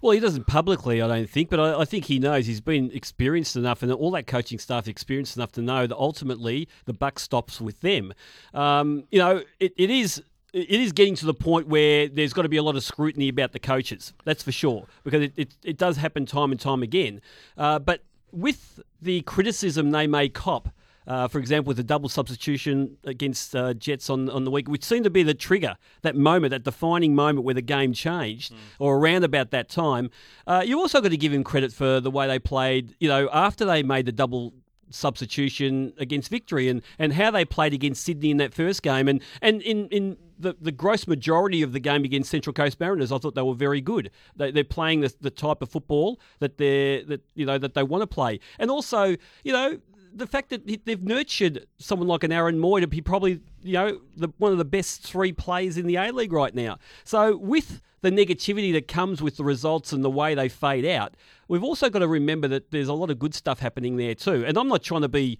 Well, 0.01 0.11
he 0.11 0.19
doesn't 0.19 0.47
publicly, 0.47 1.01
I 1.01 1.07
don't 1.07 1.29
think, 1.29 1.49
but 1.49 1.59
I, 1.59 1.81
I, 1.81 1.85
think 1.85 2.05
he 2.05 2.19
knows. 2.19 2.45
He's 2.45 2.61
been 2.61 2.91
experienced 2.93 3.55
enough, 3.55 3.83
and 3.83 3.91
all 3.91 4.11
that 4.11 4.27
coaching 4.27 4.59
staff 4.59 4.87
experienced 4.87 5.35
enough 5.35 5.51
to 5.53 5.61
know 5.61 5.87
that 5.87 5.95
ultimately 5.95 6.67
the 6.85 6.93
buck 6.93 7.19
stops 7.19 7.59
with 7.59 7.81
them. 7.81 8.13
Um, 8.53 9.05
you 9.11 9.19
know, 9.19 9.43
it, 9.59 9.73
it 9.77 9.89
is 9.89 10.21
it 10.53 10.79
is 10.79 10.91
getting 10.91 11.15
to 11.15 11.25
the 11.25 11.33
point 11.33 11.67
where 11.67 12.07
there's 12.07 12.31
got 12.31 12.43
to 12.43 12.49
be 12.49 12.57
a 12.57 12.63
lot 12.63 12.75
of 12.75 12.83
scrutiny 12.83 13.27
about 13.27 13.51
the 13.51 13.59
coaches. 13.59 14.13
That's 14.23 14.43
for 14.43 14.51
sure, 14.51 14.85
because 15.03 15.23
it, 15.23 15.33
it, 15.35 15.55
it 15.63 15.77
does 15.77 15.97
happen 15.97 16.25
time 16.25 16.51
and 16.51 16.59
time 16.59 16.83
again. 16.83 17.21
Uh, 17.57 17.79
but 17.79 18.03
with 18.31 18.79
the 19.01 19.21
criticism 19.21 19.91
they 19.91 20.07
may 20.07 20.29
cop, 20.29 20.69
uh, 21.05 21.27
for 21.27 21.39
example, 21.39 21.69
with 21.69 21.77
the 21.77 21.83
double 21.83 22.07
substitution 22.07 22.97
against 23.03 23.55
uh, 23.55 23.73
Jets 23.73 24.09
on, 24.09 24.29
on 24.29 24.45
the 24.45 24.51
week, 24.51 24.69
which 24.69 24.85
seemed 24.85 25.03
to 25.03 25.09
be 25.09 25.23
the 25.23 25.33
trigger, 25.33 25.75
that 26.01 26.15
moment, 26.15 26.51
that 26.51 26.63
defining 26.63 27.13
moment 27.13 27.43
where 27.45 27.55
the 27.55 27.61
game 27.61 27.91
changed, 27.91 28.53
mm. 28.53 28.57
or 28.79 28.97
around 28.97 29.23
about 29.25 29.51
that 29.51 29.67
time. 29.69 30.09
Uh, 30.47 30.63
you 30.65 30.79
also 30.79 31.01
got 31.01 31.09
to 31.09 31.17
give 31.17 31.33
him 31.33 31.43
credit 31.43 31.73
for 31.73 31.99
the 31.99 32.11
way 32.11 32.27
they 32.27 32.39
played. 32.39 32.95
You 32.99 33.09
know, 33.09 33.29
after 33.33 33.65
they 33.65 33.83
made 33.83 34.05
the 34.05 34.13
double 34.13 34.53
substitution 34.93 35.93
against 35.97 36.29
victory 36.29 36.69
and, 36.69 36.81
and 36.99 37.13
how 37.13 37.31
they 37.31 37.43
played 37.43 37.73
against 37.73 38.03
Sydney 38.03 38.31
in 38.31 38.37
that 38.37 38.53
first 38.53 38.83
game. 38.83 39.07
And, 39.07 39.21
and 39.41 39.61
in, 39.61 39.87
in 39.89 40.17
the, 40.43 40.55
the 40.59 40.71
gross 40.71 41.07
majority 41.07 41.61
of 41.61 41.73
the 41.73 41.79
game 41.79 42.03
against 42.03 42.29
Central 42.29 42.53
Coast 42.53 42.79
Mariners, 42.79 43.11
I 43.11 43.17
thought 43.17 43.33
they 43.33 43.41
were 43.41 43.55
very 43.55 43.81
good. 43.81 44.11
They, 44.35 44.51
they're 44.51 44.63
playing 44.63 45.01
the, 45.01 45.13
the 45.21 45.31
type 45.31 45.61
of 45.61 45.69
football 45.69 46.19
that 46.39 46.57
they 46.57 47.03
that 47.07 47.21
you 47.33 47.45
know 47.45 47.57
that 47.57 47.73
they 47.73 47.83
want 47.83 48.01
to 48.03 48.07
play. 48.07 48.39
And 48.59 48.69
also, 48.69 49.15
you 49.43 49.53
know, 49.53 49.79
the 50.13 50.27
fact 50.27 50.49
that 50.49 50.85
they've 50.85 51.01
nurtured 51.01 51.65
someone 51.79 52.07
like 52.07 52.23
an 52.23 52.31
Aaron 52.31 52.59
Mooy 52.59 52.81
to 52.81 52.87
be 52.87 53.01
probably 53.01 53.39
you 53.63 53.73
know 53.73 53.99
the, 54.15 54.29
one 54.37 54.51
of 54.51 54.57
the 54.57 54.65
best 54.65 55.01
three 55.01 55.31
players 55.31 55.77
in 55.77 55.87
the 55.87 55.95
A 55.95 56.11
League 56.11 56.33
right 56.33 56.53
now. 56.53 56.77
So 57.03 57.37
with 57.37 57.81
the 58.01 58.11
negativity 58.11 58.73
that 58.73 58.87
comes 58.87 59.21
with 59.21 59.37
the 59.37 59.45
results 59.45 59.93
and 59.93 60.03
the 60.03 60.09
way 60.09 60.35
they 60.35 60.49
fade 60.49 60.85
out, 60.85 61.15
we've 61.47 61.63
also 61.63 61.89
got 61.89 61.99
to 61.99 62.07
remember 62.07 62.47
that 62.49 62.71
there's 62.71 62.89
a 62.89 62.93
lot 62.93 63.09
of 63.09 63.17
good 63.17 63.33
stuff 63.33 63.59
happening 63.59 63.95
there 63.97 64.13
too. 64.13 64.43
And 64.45 64.57
I'm 64.57 64.67
not 64.67 64.83
trying 64.83 65.01
to 65.01 65.09
be 65.09 65.39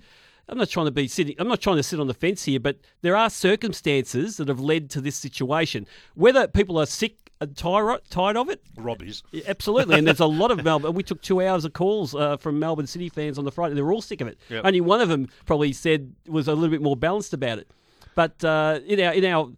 I'm 0.50 0.58
not 0.58 0.70
trying 0.70 0.88
to 0.88 0.92
be 0.92 1.08
sitting. 1.08 1.36
I'm 1.40 1.48
not 1.48 1.62
trying 1.62 1.78
to 1.78 1.84
sit 1.84 2.00
on 2.00 2.08
the 2.08 2.14
fence 2.14 2.44
here, 2.44 2.60
but 2.60 2.78
there 3.02 3.16
are 3.16 3.30
circumstances 3.30 4.38
that 4.38 4.48
have 4.50 4.60
led 4.60 4.90
to 4.92 5.02
this 5.02 5.16
situation. 5.16 5.88
Whether 6.16 6.48
people 6.48 6.78
are 6.80 6.86
sick 6.86 7.32
and 7.40 7.56
tired, 7.56 8.02
tired 8.10 8.38
of 8.38 8.50
it, 8.50 8.62
Robbie's 8.76 9.24
absolutely. 9.48 9.98
and 9.98 10.06
there's 10.08 10.20
a 10.20 10.26
lot 10.26 10.52
of 10.52 10.64
Melbourne. 10.64 10.94
We 10.94 11.04
took 11.04 11.22
two 11.22 11.42
hours 11.42 11.66
of 11.66 11.74
calls 11.74 12.14
uh, 12.14 12.38
from 12.38 12.60
Melbourne 12.60 12.88
City 12.88 13.10
fans 13.10 13.38
on 13.38 13.46
the 13.46 13.52
Friday. 13.52 13.76
They're 13.76 13.92
all 13.92 14.02
sick 14.02 14.22
of 14.22 14.28
it. 14.28 14.38
Yep. 14.50 14.66
Only 14.66 14.82
one 14.82 15.02
of 15.02 15.10
them 15.10 15.30
probably 15.46 15.74
said 15.74 16.14
was 16.28 16.48
a 16.48 16.54
little 16.54 16.70
bit 16.70 16.82
more 16.82 16.98
balanced 16.98 17.34
about 17.34 17.60
it. 17.60 17.70
But 18.16 18.44
uh, 18.44 18.80
in 18.86 19.00
our 19.00 19.14
in 19.14 19.26
our 19.26 19.52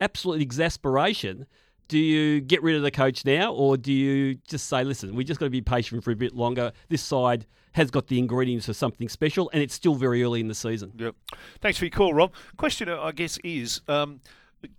absolute 0.00 0.42
exasperation, 0.42 1.46
do 1.92 1.98
you 1.98 2.40
get 2.40 2.62
rid 2.62 2.74
of 2.74 2.80
the 2.80 2.90
coach 2.90 3.22
now, 3.26 3.52
or 3.52 3.76
do 3.76 3.92
you 3.92 4.36
just 4.48 4.66
say, 4.66 4.82
listen, 4.82 5.14
we 5.14 5.24
just 5.24 5.38
got 5.38 5.44
to 5.44 5.50
be 5.50 5.60
patient 5.60 6.02
for 6.02 6.10
a 6.10 6.16
bit 6.16 6.34
longer? 6.34 6.72
This 6.88 7.02
side 7.02 7.44
has 7.72 7.90
got 7.90 8.06
the 8.06 8.18
ingredients 8.18 8.64
for 8.64 8.72
something 8.72 9.10
special, 9.10 9.50
and 9.52 9.62
it's 9.62 9.74
still 9.74 9.94
very 9.94 10.22
early 10.22 10.40
in 10.40 10.48
the 10.48 10.54
season. 10.54 10.92
Yep. 10.96 11.14
Thanks 11.60 11.76
for 11.76 11.84
your 11.84 11.90
call, 11.90 12.14
Rob. 12.14 12.32
Question, 12.56 12.88
I 12.88 13.12
guess, 13.12 13.36
is 13.44 13.82
um, 13.88 14.22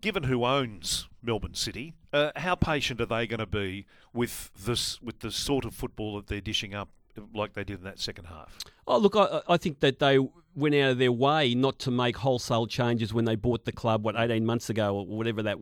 given 0.02 0.24
who 0.24 0.44
owns 0.44 1.08
Melbourne 1.22 1.54
City, 1.54 1.94
uh, 2.14 2.32
how 2.36 2.56
patient 2.56 3.00
are 3.00 3.06
they 3.06 3.28
going 3.28 3.40
to 3.40 3.46
be 3.46 3.86
with 4.12 4.50
this, 4.60 5.00
with 5.00 5.20
the 5.20 5.30
sort 5.30 5.66
of 5.66 5.76
football 5.76 6.16
that 6.16 6.26
they're 6.26 6.42
dishing 6.42 6.74
up, 6.74 6.90
like 7.34 7.54
they 7.54 7.64
did 7.64 7.80
in 7.80 7.84
that 7.86 8.00
second 8.00 8.26
half? 8.26 8.58
Oh, 8.88 8.98
look, 8.98 9.16
I, 9.16 9.42
I 9.48 9.58
think 9.58 9.80
that 9.80 10.00
they 10.00 10.20
went 10.56 10.76
out 10.76 10.92
of 10.92 10.98
their 10.98 11.12
way 11.12 11.56
not 11.56 11.80
to 11.80 11.92
make 11.92 12.18
wholesale 12.18 12.68
changes 12.68 13.14
when 13.14 13.26
they 13.26 13.36
bought 13.36 13.66
the 13.66 13.72
club, 13.72 14.04
what, 14.04 14.16
18 14.18 14.46
months 14.46 14.70
ago 14.70 14.96
or 14.96 15.06
whatever 15.06 15.42
that, 15.44 15.58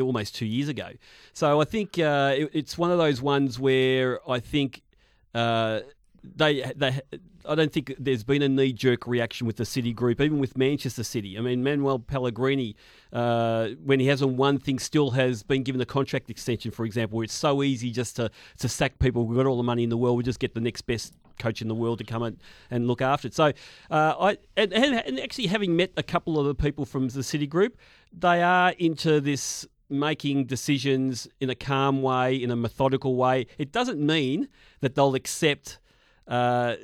almost 0.00 0.34
two 0.34 0.46
years 0.46 0.68
ago. 0.68 0.90
So 1.32 1.60
I 1.60 1.64
think 1.64 1.98
uh, 1.98 2.34
it, 2.36 2.50
it's 2.52 2.76
one 2.76 2.90
of 2.90 2.98
those 2.98 3.22
ones 3.22 3.58
where 3.58 4.20
I 4.28 4.40
think 4.40 4.82
uh, 5.34 5.80
they 6.36 6.72
they 6.74 7.00
I 7.46 7.54
don't 7.54 7.72
think 7.72 7.94
there's 7.98 8.24
been 8.24 8.42
a 8.42 8.48
knee 8.48 8.72
jerk 8.72 9.06
reaction 9.06 9.46
with 9.46 9.56
the 9.56 9.66
City 9.66 9.92
group, 9.92 10.20
even 10.20 10.38
with 10.38 10.56
Manchester 10.56 11.04
City. 11.04 11.36
I 11.36 11.42
mean, 11.42 11.62
Manuel 11.62 11.98
Pellegrini, 11.98 12.74
uh, 13.12 13.68
when 13.84 14.00
he 14.00 14.06
hasn't 14.06 14.32
won 14.32 14.58
things, 14.58 14.82
still 14.82 15.10
has 15.10 15.42
been 15.42 15.62
given 15.62 15.80
a 15.80 15.86
contract 15.86 16.30
extension, 16.30 16.70
for 16.70 16.86
example, 16.86 17.18
where 17.18 17.24
it's 17.24 17.34
so 17.34 17.62
easy 17.62 17.90
just 17.90 18.16
to, 18.16 18.30
to 18.58 18.68
sack 18.68 18.98
people. 18.98 19.26
We've 19.26 19.36
got 19.36 19.46
all 19.46 19.58
the 19.58 19.62
money 19.62 19.82
in 19.82 19.90
the 19.90 19.96
world, 19.98 20.16
we 20.16 20.22
just 20.22 20.40
get 20.40 20.54
the 20.54 20.60
next 20.60 20.82
best 20.82 21.12
coach 21.38 21.60
in 21.60 21.68
the 21.68 21.74
world 21.74 21.98
to 21.98 22.04
come 22.04 22.22
and, 22.22 22.38
and 22.70 22.86
look 22.86 23.02
after 23.02 23.28
it. 23.28 23.34
So, 23.34 23.52
uh, 23.90 24.14
I 24.18 24.38
and, 24.56 24.72
and 24.72 25.20
actually 25.20 25.48
having 25.48 25.76
met 25.76 25.92
a 25.96 26.02
couple 26.02 26.38
of 26.38 26.46
the 26.46 26.54
people 26.54 26.86
from 26.86 27.08
the 27.08 27.22
City 27.22 27.46
group, 27.46 27.76
they 28.10 28.42
are 28.42 28.70
into 28.78 29.20
this 29.20 29.66
making 29.90 30.46
decisions 30.46 31.28
in 31.40 31.50
a 31.50 31.54
calm 31.54 32.00
way, 32.00 32.34
in 32.34 32.50
a 32.50 32.56
methodical 32.56 33.16
way. 33.16 33.46
It 33.58 33.70
doesn't 33.70 34.00
mean 34.00 34.48
that 34.80 34.94
they'll 34.94 35.14
accept 35.14 35.78
uh, 36.26 36.76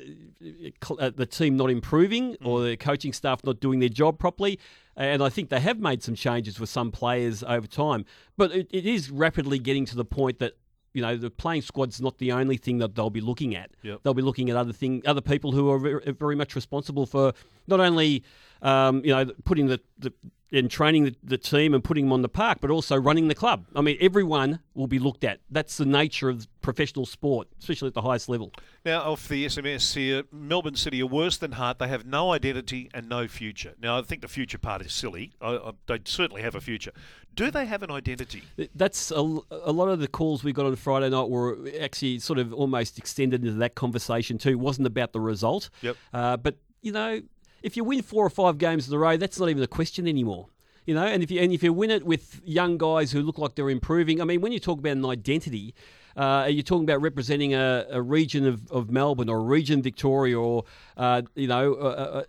uh, 0.99 1.11
the 1.14 1.26
team 1.26 1.56
not 1.56 1.70
improving 1.70 2.37
or 2.44 2.59
mm. 2.59 2.70
the 2.70 2.76
coaching 2.76 3.12
staff 3.12 3.42
not 3.44 3.61
doing 3.61 3.80
their 3.80 3.88
job 3.88 4.18
properly. 4.18 4.59
And 4.97 5.23
I 5.23 5.30
think 5.30 5.49
they 5.49 5.61
have 5.61 5.78
made 5.78 6.02
some 6.02 6.14
changes 6.14 6.61
with 6.61 6.68
some 6.68 6.90
players 6.92 7.42
over 7.42 7.66
time. 7.66 8.04
But 8.37 8.52
it, 8.52 8.68
it 8.70 8.87
is 8.87 9.11
rapidly 9.11 9.59
getting 9.59 9.87
to 9.87 9.97
the 9.97 10.04
point 10.04 10.40
that 10.40 10.54
you 10.92 11.02
know 11.02 11.16
the 11.16 11.30
playing 11.30 11.62
squad's 11.62 12.00
not 12.00 12.18
the 12.18 12.32
only 12.32 12.56
thing 12.56 12.78
that 12.78 12.94
they'll 12.94 13.11
be 13.11 13.20
looking 13.20 13.54
at. 13.54 13.70
Yep. 13.82 14.00
They'll 14.02 14.14
be 14.14 14.23
looking 14.23 14.50
at 14.50 14.56
other 14.56 14.73
thing, 14.73 15.02
other 15.06 15.20
people 15.20 15.52
who 15.52 15.70
are 15.70 15.78
very, 15.78 16.12
very 16.12 16.35
much 16.35 16.54
responsible 16.54 17.06
for 17.06 17.32
not 17.66 17.80
only 17.80 18.25
um, 18.62 19.02
you 19.04 19.14
know 19.14 19.30
putting 19.44 19.68
the, 19.68 19.80
the 19.99 20.12
and 20.52 20.71
training 20.71 21.04
the, 21.04 21.16
the 21.23 21.38
team 21.38 21.75
and 21.75 21.83
putting 21.85 22.07
them 22.07 22.12
on 22.12 22.23
the 22.23 22.28
park, 22.28 22.59
but 22.61 22.71
also 22.71 22.97
running 22.97 23.28
the 23.28 23.35
club. 23.35 23.66
I 23.75 23.80
mean, 23.80 23.97
everyone 24.00 24.61
will 24.75 24.87
be 24.87 24.99
looked 24.99 25.25
at. 25.25 25.40
That's 25.50 25.76
the 25.76 25.87
nature 25.87 26.28
of 26.28 26.49
professional 26.61 27.07
sport, 27.07 27.49
especially 27.59 27.88
at 27.88 27.95
the 27.95 28.02
highest 28.02 28.28
level. 28.28 28.52
Now, 28.85 29.02
off 29.02 29.28
the 29.28 29.47
SMS 29.47 29.95
here, 29.95 30.25
Melbourne 30.33 30.75
City 30.75 31.02
are 31.02 31.07
worse 31.07 31.37
than 31.37 31.52
Heart. 31.52 31.78
They 31.78 31.88
have 31.88 32.04
no 32.04 32.33
identity 32.33 32.90
and 32.92 33.09
no 33.09 33.28
future. 33.28 33.75
Now, 33.80 33.99
I 33.99 34.02
think 34.02 34.23
the 34.23 34.28
future 34.28 34.59
part 34.59 34.83
is 34.83 34.92
silly. 34.92 35.33
I, 35.40 35.57
I, 35.57 35.73
they 35.87 36.00
certainly 36.04 36.42
have 36.42 36.54
a 36.54 36.61
future. 36.61 36.92
Do 37.35 37.50
they 37.50 37.66
have 37.66 37.83
an 37.83 37.90
identity? 37.90 38.42
That's 38.75 39.11
a, 39.11 39.21
a 39.50 39.73
lot 39.73 39.88
of 39.88 40.00
the 40.00 40.09
calls 40.09 40.42
we 40.42 40.52
got 40.52 40.66
on 40.66 40.75
Friday 40.76 41.11
night 41.11 41.28
were 41.28 41.59
actually 41.80 42.19
sort 42.19 42.38
of 42.38 42.52
almost 42.52 42.99
extended 42.99 43.45
into 43.45 43.59
that 43.59 43.76
conversation 43.76 44.37
too. 44.37 44.50
It 44.50 44.59
wasn't 44.59 44.87
about 44.87 45.12
the 45.12 45.21
result. 45.21 45.71
Yep. 45.83 45.97
Uh, 46.12 46.37
but, 46.37 46.57
you 46.83 46.92
know, 46.92 47.21
if 47.62 47.76
you 47.76 47.85
win 47.85 48.02
four 48.02 48.25
or 48.25 48.31
five 48.31 48.59
games 48.59 48.88
in 48.88 48.95
a 48.95 48.99
row, 48.99 49.17
that's 49.17 49.38
not 49.38 49.49
even 49.49 49.62
a 49.62 49.69
question 49.69 50.07
anymore. 50.07 50.49
You 50.87 50.95
know, 50.95 51.05
and 51.05 51.23
if 51.23 51.31
you 51.31 51.40
and 51.40 51.52
if 51.52 51.62
you 51.62 51.73
win 51.73 51.90
it 51.90 52.05
with 52.05 52.40
young 52.45 52.79
guys 52.79 53.12
who 53.12 53.23
look 53.23 53.38
like 53.38 53.55
they're 53.55 53.71
improving, 53.71 54.21
I 54.21 54.25
mean, 54.25 54.40
when 54.40 54.50
you 54.50 54.59
talk 54.59 54.79
about 54.79 54.97
an 54.97 55.05
identity, 55.05 55.75
uh, 56.17 56.49
you're 56.50 56.62
talking 56.62 56.85
about 56.85 57.02
representing 57.02 57.55
a, 57.55 57.87
a 57.90 58.02
region 58.02 58.47
of, 58.47 58.71
of 58.73 58.90
Melbourne 58.90 59.29
or 59.29 59.38
a 59.38 59.43
region 59.43 59.81
of 59.81 59.85
Victoria 59.85 60.38
or 60.38 60.64
uh, 60.97 61.23
you 61.35 61.47
know. 61.47 61.75
Uh, 61.75 61.85
uh, 61.85 62.25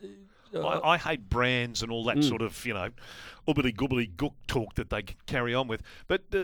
uh 0.53 0.67
I, 0.67 0.93
I, 0.93 0.97
hate 0.97 1.29
brands 1.29 1.81
and 1.81 1.93
all 1.93 2.03
that 2.03 2.17
mm. 2.17 2.27
sort 2.27 2.41
of 2.41 2.65
you 2.65 2.73
know, 2.73 2.89
ubbly 3.47 3.73
gubbly 3.73 4.13
gook 4.15 4.33
talk 4.47 4.75
that 4.75 4.89
they 4.89 5.03
carry 5.25 5.55
on 5.55 5.67
with. 5.67 5.81
But 6.07 6.23
uh, 6.33 6.43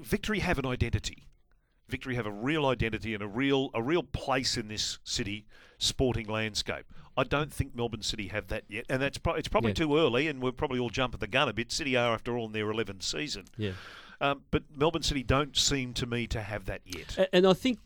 Victory 0.00 0.38
have 0.38 0.58
an 0.58 0.66
identity. 0.66 1.24
Victory 1.88 2.14
have 2.14 2.26
a 2.26 2.32
real 2.32 2.66
identity 2.66 3.12
and 3.12 3.22
a 3.22 3.28
real 3.28 3.70
a 3.74 3.82
real 3.82 4.02
place 4.02 4.56
in 4.56 4.68
this 4.68 4.98
city 5.04 5.46
sporting 5.78 6.26
landscape. 6.26 6.84
I 7.16 7.24
don't 7.24 7.52
think 7.52 7.74
Melbourne 7.74 8.02
City 8.02 8.28
have 8.28 8.48
that 8.48 8.64
yet, 8.68 8.84
and 8.88 9.02
that's 9.02 9.18
pro- 9.18 9.34
it's 9.34 9.48
probably 9.48 9.70
yeah. 9.70 9.76
too 9.76 9.98
early, 9.98 10.28
and 10.28 10.40
we're 10.40 10.52
probably 10.52 10.78
all 10.78 10.90
jumping 10.90 11.18
the 11.18 11.26
gun 11.26 11.48
a 11.48 11.52
bit. 11.52 11.72
City 11.72 11.96
are, 11.96 12.14
after 12.14 12.36
all, 12.36 12.46
in 12.46 12.52
their 12.52 12.66
11th 12.66 13.02
season. 13.02 13.46
Yeah. 13.56 13.72
Um, 14.20 14.42
but 14.50 14.64
Melbourne 14.74 15.02
City 15.02 15.22
don't 15.22 15.56
seem 15.56 15.94
to 15.94 16.06
me 16.06 16.26
to 16.28 16.42
have 16.42 16.66
that 16.66 16.82
yet. 16.84 17.28
And 17.32 17.46
I 17.46 17.52
think 17.54 17.78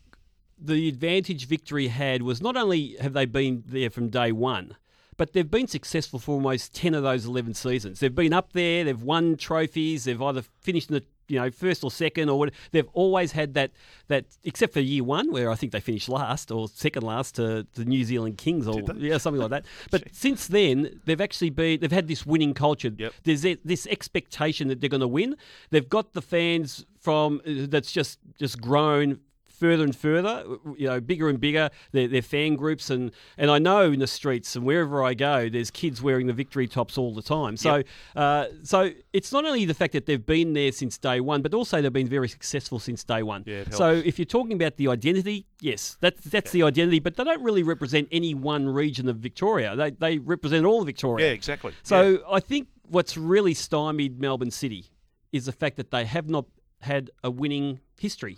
the 0.59 0.87
advantage 0.87 1.47
Victory 1.47 1.87
had 1.87 2.21
was 2.21 2.41
not 2.41 2.55
only 2.55 2.95
have 2.99 3.13
they 3.13 3.25
been 3.25 3.63
there 3.65 3.89
from 3.89 4.09
day 4.09 4.31
one, 4.31 4.75
but 5.17 5.33
they've 5.33 5.49
been 5.49 5.67
successful 5.67 6.19
for 6.19 6.31
almost 6.33 6.73
10 6.75 6.93
of 6.93 7.03
those 7.03 7.25
11 7.25 7.53
seasons. 7.53 7.99
They've 7.99 8.13
been 8.13 8.33
up 8.33 8.53
there, 8.53 8.83
they've 8.83 9.01
won 9.01 9.37
trophies, 9.37 10.05
they've 10.05 10.21
either 10.21 10.43
finished 10.61 10.89
in 10.89 10.95
the 10.95 11.05
you 11.27 11.39
know 11.39 11.49
first 11.51 11.83
or 11.83 11.91
second 11.91 12.29
or 12.29 12.39
whatever. 12.39 12.55
They've 12.71 12.89
always 12.93 13.31
had 13.31 13.53
that 13.53 13.71
that 14.07 14.25
except 14.43 14.73
for 14.73 14.79
year 14.79 15.03
one 15.03 15.31
where 15.31 15.49
I 15.49 15.55
think 15.55 15.71
they 15.71 15.79
finished 15.79 16.09
last 16.09 16.51
or 16.51 16.67
second 16.67 17.03
last 17.03 17.35
to 17.35 17.65
the 17.73 17.85
New 17.85 18.03
Zealand 18.03 18.37
Kings 18.37 18.67
or 18.67 18.81
yeah 18.97 19.17
something 19.17 19.41
like 19.41 19.51
that. 19.51 19.65
But 19.91 20.03
since 20.11 20.47
then 20.47 21.01
they've 21.05 21.21
actually 21.21 21.49
been 21.49 21.79
they've 21.79 21.91
had 21.91 22.07
this 22.07 22.25
winning 22.25 22.53
culture. 22.53 22.91
Yep. 22.95 23.13
There's 23.23 23.41
this 23.63 23.87
expectation 23.87 24.67
that 24.67 24.81
they're 24.81 24.89
going 24.89 25.01
to 25.01 25.07
win. 25.07 25.35
They've 25.69 25.87
got 25.87 26.13
the 26.13 26.21
fans 26.21 26.85
from 26.99 27.41
uh, 27.45 27.67
that's 27.67 27.91
just 27.91 28.19
just 28.37 28.61
grown 28.61 29.19
further 29.63 29.85
and 29.85 29.95
further, 29.95 30.43
you 30.75 30.87
know, 30.87 30.99
bigger 30.99 31.29
and 31.29 31.39
bigger, 31.39 31.69
their, 31.93 32.05
their 32.09 32.21
fan 32.21 32.57
groups. 32.57 32.89
And, 32.89 33.13
and 33.37 33.49
I 33.49 33.59
know 33.59 33.93
in 33.93 33.99
the 33.99 34.07
streets 34.07 34.57
and 34.57 34.65
wherever 34.65 35.01
I 35.01 35.13
go, 35.13 35.47
there's 35.47 35.71
kids 35.71 36.01
wearing 36.01 36.27
the 36.27 36.33
victory 36.33 36.67
tops 36.67 36.97
all 36.97 37.15
the 37.15 37.21
time. 37.21 37.55
So, 37.55 37.77
yep. 37.77 37.87
uh, 38.13 38.45
so 38.63 38.91
it's 39.13 39.31
not 39.31 39.45
only 39.45 39.63
the 39.63 39.73
fact 39.73 39.93
that 39.93 40.05
they've 40.05 40.25
been 40.25 40.51
there 40.51 40.73
since 40.73 40.97
day 40.97 41.21
one, 41.21 41.41
but 41.41 41.53
also 41.53 41.81
they've 41.81 41.93
been 41.93 42.09
very 42.09 42.27
successful 42.27 42.77
since 42.77 43.05
day 43.05 43.23
one. 43.23 43.45
Yeah, 43.45 43.63
so 43.69 43.89
if 43.93 44.19
you're 44.19 44.25
talking 44.25 44.51
about 44.51 44.75
the 44.75 44.89
identity, 44.89 45.45
yes, 45.61 45.95
that's, 46.01 46.25
that's 46.25 46.53
yeah. 46.53 46.63
the 46.63 46.67
identity, 46.67 46.99
but 46.99 47.15
they 47.15 47.23
don't 47.23 47.41
really 47.41 47.63
represent 47.63 48.09
any 48.11 48.33
one 48.33 48.67
region 48.67 49.07
of 49.07 49.15
Victoria. 49.15 49.77
They, 49.77 49.91
they 49.91 50.17
represent 50.17 50.65
all 50.65 50.81
of 50.81 50.87
Victoria. 50.87 51.27
Yeah, 51.27 51.31
exactly. 51.31 51.71
So 51.83 52.09
yeah. 52.09 52.17
I 52.29 52.41
think 52.41 52.67
what's 52.89 53.15
really 53.15 53.53
stymied 53.53 54.19
Melbourne 54.19 54.51
City 54.51 54.87
is 55.31 55.45
the 55.45 55.53
fact 55.53 55.77
that 55.77 55.89
they 55.89 56.03
have 56.03 56.27
not 56.27 56.47
had 56.81 57.11
a 57.23 57.31
winning 57.31 57.79
history 57.97 58.37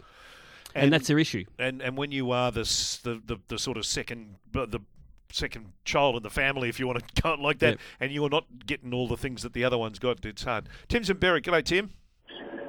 and, 0.76 0.86
and, 0.86 0.94
that's 0.94 1.08
their 1.08 1.18
issue. 1.18 1.46
And 1.58 1.82
and 1.82 1.98
when 1.98 2.12
you 2.12 2.32
are 2.32 2.52
this 2.52 2.98
the 2.98 3.22
the, 3.26 3.38
the 3.48 3.58
sort 3.58 3.78
of 3.78 3.86
second 3.86 4.36
the 4.52 4.82
second 5.32 5.74
child 5.84 6.16
in 6.16 6.24
the 6.24 6.30
family, 6.30 6.70
if 6.70 6.80
you 6.80 6.88
want 6.88 7.00
to 7.00 7.22
count 7.22 7.42
like 7.42 7.60
that, 7.60 7.72
yep. 7.72 7.80
and 8.00 8.12
you're 8.12 8.30
not 8.30 8.46
getting 8.66 8.94
all 8.94 9.08
the 9.08 9.18
things 9.18 9.44
that 9.44 9.54
the 9.54 9.64
other 9.64 9.78
one's 9.78 10.00
got, 10.00 10.24
it's 10.26 10.44
hard. 10.44 10.70
Tim's 10.88 11.10
in 11.10 11.18
Berwick. 11.18 11.44
G'day, 11.44 11.64
Tim. 11.64 11.92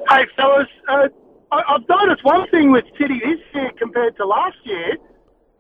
Hey, 0.09 0.27
fellas. 0.37 0.69
Uh, 0.89 1.09
I, 1.53 1.63
I've 1.69 1.89
noticed 1.89 2.25
one 2.25 2.49
thing 2.49 2.73
with 2.73 2.85
City 2.99 3.21
this 3.21 3.41
year 3.55 3.71
compared 3.79 4.17
to 4.17 4.27
last 4.27 4.57
year 4.65 4.97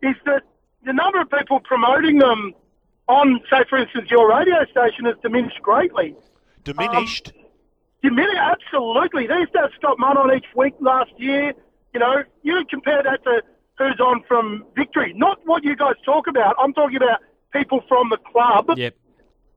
is 0.02 0.16
that 0.24 0.42
the 0.84 0.92
number 0.92 1.20
of 1.20 1.30
people 1.30 1.60
promoting 1.60 2.18
them 2.18 2.54
on, 3.08 3.40
say, 3.50 3.64
for 3.68 3.78
instance, 3.78 4.10
your 4.10 4.28
radio 4.28 4.64
station 4.70 5.04
has 5.04 5.14
diminished 5.22 5.60
greatly. 5.62 6.14
Diminished? 6.64 7.32
Um, 7.36 7.44
diminished, 8.02 8.38
absolutely. 8.38 9.26
They 9.26 9.38
used 9.38 9.52
to 9.52 9.60
have 9.60 9.70
Scott 9.76 9.98
Munn 9.98 10.16
on 10.16 10.36
each 10.36 10.46
week 10.54 10.74
last 10.80 11.12
year. 11.16 11.52
You 11.96 12.00
know, 12.00 12.24
you 12.42 12.62
compare 12.68 13.02
that 13.02 13.24
to 13.24 13.40
who's 13.78 13.98
on 14.00 14.22
from 14.28 14.66
Victory. 14.76 15.14
Not 15.16 15.38
what 15.46 15.64
you 15.64 15.74
guys 15.74 15.94
talk 16.04 16.26
about. 16.26 16.54
I'm 16.60 16.74
talking 16.74 16.98
about 16.98 17.20
people 17.54 17.82
from 17.88 18.10
the 18.10 18.18
club, 18.18 18.76
yep. 18.76 18.94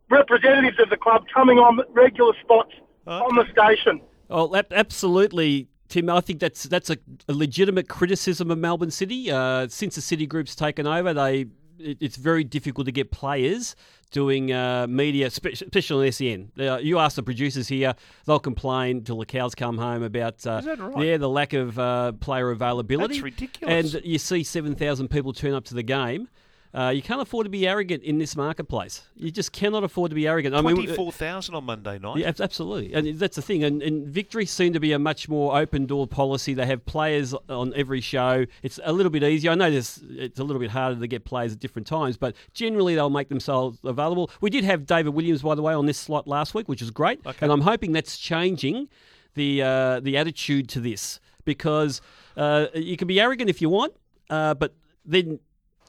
representatives 0.09 0.79
of 0.79 0.89
the 0.89 0.95
club 0.95 1.25
coming 1.33 1.57
on 1.57 1.81
regular 1.89 2.31
spots 2.41 2.71
okay. 3.05 3.11
on 3.11 3.35
the 3.35 3.43
station. 3.51 3.99
Oh, 4.29 4.55
absolutely. 4.71 5.67
Tim, 5.89 6.09
I 6.09 6.21
think 6.21 6.39
that's 6.39 6.63
that's 6.63 6.89
a, 6.89 6.97
a 7.27 7.33
legitimate 7.33 7.89
criticism 7.89 8.51
of 8.51 8.57
Melbourne 8.57 8.91
City. 8.91 9.29
Uh, 9.29 9.67
since 9.67 9.95
the 9.95 10.01
City 10.01 10.25
Group's 10.25 10.55
taken 10.55 10.87
over, 10.87 11.13
they 11.13 11.47
it's 11.79 12.17
very 12.17 12.43
difficult 12.43 12.85
to 12.85 12.91
get 12.91 13.11
players 13.11 13.75
doing 14.11 14.51
uh, 14.51 14.87
media, 14.87 15.27
especially 15.27 16.07
on 16.07 16.11
SEN. 16.11 16.51
Uh, 16.59 16.77
you 16.77 16.99
ask 16.99 17.15
the 17.15 17.23
producers 17.23 17.67
here, 17.67 17.95
they'll 18.25 18.39
complain 18.39 19.03
till 19.03 19.19
the 19.19 19.25
cows 19.25 19.55
come 19.55 19.77
home 19.77 20.03
about 20.03 20.45
uh, 20.47 20.61
right? 20.79 21.05
yeah 21.05 21.17
the 21.17 21.29
lack 21.29 21.53
of 21.53 21.77
uh, 21.77 22.11
player 22.13 22.49
availability. 22.51 23.15
That's 23.15 23.23
ridiculous. 23.23 23.93
And 23.93 24.05
you 24.05 24.17
see 24.17 24.43
seven 24.43 24.75
thousand 24.75 25.09
people 25.09 25.33
turn 25.33 25.53
up 25.53 25.65
to 25.65 25.73
the 25.73 25.83
game. 25.83 26.27
Uh, 26.71 26.89
you 26.89 27.01
can't 27.01 27.19
afford 27.19 27.45
to 27.45 27.49
be 27.49 27.67
arrogant 27.67 28.03
in 28.03 28.19
this 28.19 28.35
marketplace. 28.35 29.01
You 29.15 29.31
just 29.31 29.51
cannot 29.51 29.83
afford 29.83 30.11
to 30.11 30.15
be 30.15 30.27
arrogant. 30.27 30.53
I 30.53 30.61
Twenty-four 30.61 31.11
thousand 31.11 31.55
on 31.55 31.63
Monday 31.63 31.97
night. 31.97 32.17
Yeah, 32.17 32.31
absolutely, 32.39 32.93
and 32.93 33.17
that's 33.17 33.37
the 33.37 33.41
thing. 33.41 33.63
And, 33.63 33.81
and 33.81 34.07
Victory 34.07 34.45
seem 34.45 34.73
to 34.73 34.79
be 34.79 34.91
a 34.91 34.99
much 34.99 35.27
more 35.27 35.57
open 35.57 35.87
door 35.87 36.05
policy. 36.05 36.53
They 36.53 36.67
have 36.67 36.85
players 36.85 37.33
on 37.49 37.73
every 37.75 38.01
show. 38.01 38.45
It's 38.61 38.79
a 38.83 38.93
little 38.93 39.09
bit 39.09 39.23
easier. 39.23 39.51
I 39.51 39.55
know 39.55 39.71
this. 39.71 39.99
It's 40.11 40.39
a 40.39 40.43
little 40.43 40.59
bit 40.59 40.69
harder 40.69 40.99
to 40.99 41.07
get 41.07 41.25
players 41.25 41.53
at 41.53 41.59
different 41.59 41.87
times, 41.87 42.17
but 42.17 42.35
generally 42.53 42.93
they'll 42.93 43.09
make 43.09 43.29
themselves 43.29 43.79
available. 43.83 44.29
We 44.39 44.51
did 44.51 44.63
have 44.63 44.85
David 44.85 45.15
Williams, 45.15 45.41
by 45.41 45.55
the 45.55 45.63
way, 45.63 45.73
on 45.73 45.87
this 45.87 45.97
slot 45.97 46.27
last 46.27 46.53
week, 46.53 46.67
which 46.69 46.83
is 46.83 46.91
great, 46.91 47.19
okay. 47.25 47.37
and 47.41 47.51
I'm 47.51 47.61
hoping 47.61 47.93
that's 47.93 48.15
changing 48.17 48.89
the 49.33 49.63
uh, 49.63 49.99
the 50.01 50.17
attitude 50.17 50.69
to 50.69 50.79
this 50.79 51.19
because 51.45 51.99
uh, 52.37 52.67
you 52.75 52.95
can 52.95 53.07
be 53.07 53.19
arrogant 53.19 53.49
if 53.49 53.59
you 53.59 53.69
want, 53.69 53.93
uh, 54.29 54.53
but 54.53 54.75
then 55.03 55.39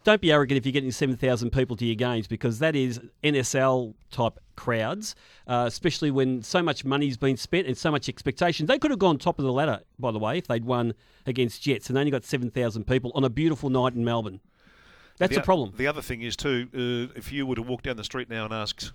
don't 0.04 0.20
be 0.20 0.32
arrogant 0.32 0.58
if 0.58 0.64
you're 0.64 0.72
getting 0.72 0.90
7,000 0.90 1.50
people 1.50 1.76
to 1.76 1.84
your 1.84 1.94
games 1.94 2.26
because 2.26 2.58
that 2.60 2.74
is 2.74 3.00
NSL 3.22 3.94
type 4.10 4.38
crowds, 4.56 5.14
uh, 5.46 5.64
especially 5.66 6.10
when 6.10 6.42
so 6.42 6.62
much 6.62 6.84
money's 6.84 7.16
been 7.16 7.36
spent 7.36 7.66
and 7.66 7.76
so 7.76 7.90
much 7.90 8.08
expectation. 8.08 8.66
They 8.66 8.78
could 8.78 8.90
have 8.90 8.98
gone 8.98 9.18
top 9.18 9.38
of 9.38 9.44
the 9.44 9.52
ladder, 9.52 9.80
by 9.98 10.10
the 10.10 10.18
way, 10.18 10.38
if 10.38 10.46
they'd 10.46 10.64
won 10.64 10.94
against 11.26 11.62
Jets 11.62 11.88
and 11.88 11.96
they 11.96 12.00
only 12.00 12.10
got 12.10 12.24
7,000 12.24 12.86
people 12.86 13.12
on 13.14 13.24
a 13.24 13.30
beautiful 13.30 13.70
night 13.70 13.94
in 13.94 14.04
Melbourne. 14.04 14.40
That's 15.18 15.34
the, 15.34 15.42
a 15.42 15.44
problem. 15.44 15.74
The 15.76 15.86
other 15.86 16.00
thing 16.00 16.22
is, 16.22 16.34
too, 16.34 16.68
uh, 16.74 17.18
if 17.18 17.30
you 17.30 17.46
were 17.46 17.56
to 17.56 17.62
walk 17.62 17.82
down 17.82 17.96
the 17.96 18.04
street 18.04 18.30
now 18.30 18.46
and 18.46 18.54
ask 18.54 18.90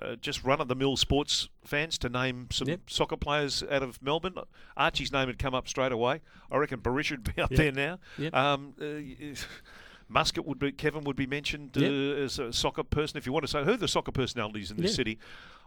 uh, 0.00 0.16
just 0.16 0.44
run 0.44 0.60
of 0.60 0.68
the 0.68 0.74
mill 0.74 0.96
sports 0.96 1.48
fans 1.64 1.98
to 1.98 2.08
name 2.08 2.48
some 2.50 2.68
yep. 2.68 2.80
soccer 2.88 3.16
players 3.16 3.62
out 3.70 3.82
of 3.82 4.00
Melbourne. 4.02 4.34
Archie's 4.76 5.12
name 5.12 5.26
would 5.26 5.38
come 5.38 5.54
up 5.54 5.68
straight 5.68 5.92
away. 5.92 6.20
I 6.50 6.56
reckon 6.56 6.80
Barish 6.80 7.10
would 7.10 7.24
be 7.34 7.40
up 7.42 7.50
yep. 7.50 7.58
there 7.58 7.72
now. 7.72 7.98
Yep. 8.18 8.34
Um, 8.34 8.74
uh, 8.80 8.84
Muscat 10.08 10.46
would 10.46 10.58
be 10.58 10.72
Kevin 10.72 11.04
would 11.04 11.16
be 11.16 11.26
mentioned 11.26 11.76
uh, 11.76 11.80
yep. 11.80 12.18
as 12.18 12.38
a 12.38 12.52
soccer 12.52 12.82
person. 12.82 13.18
If 13.18 13.26
you 13.26 13.32
want 13.32 13.44
to 13.44 13.50
say 13.50 13.64
who 13.64 13.72
are 13.72 13.76
the 13.76 13.88
soccer 13.88 14.12
personalities 14.12 14.70
in 14.70 14.78
this 14.78 14.92
yeah. 14.92 14.96
city, 14.96 15.18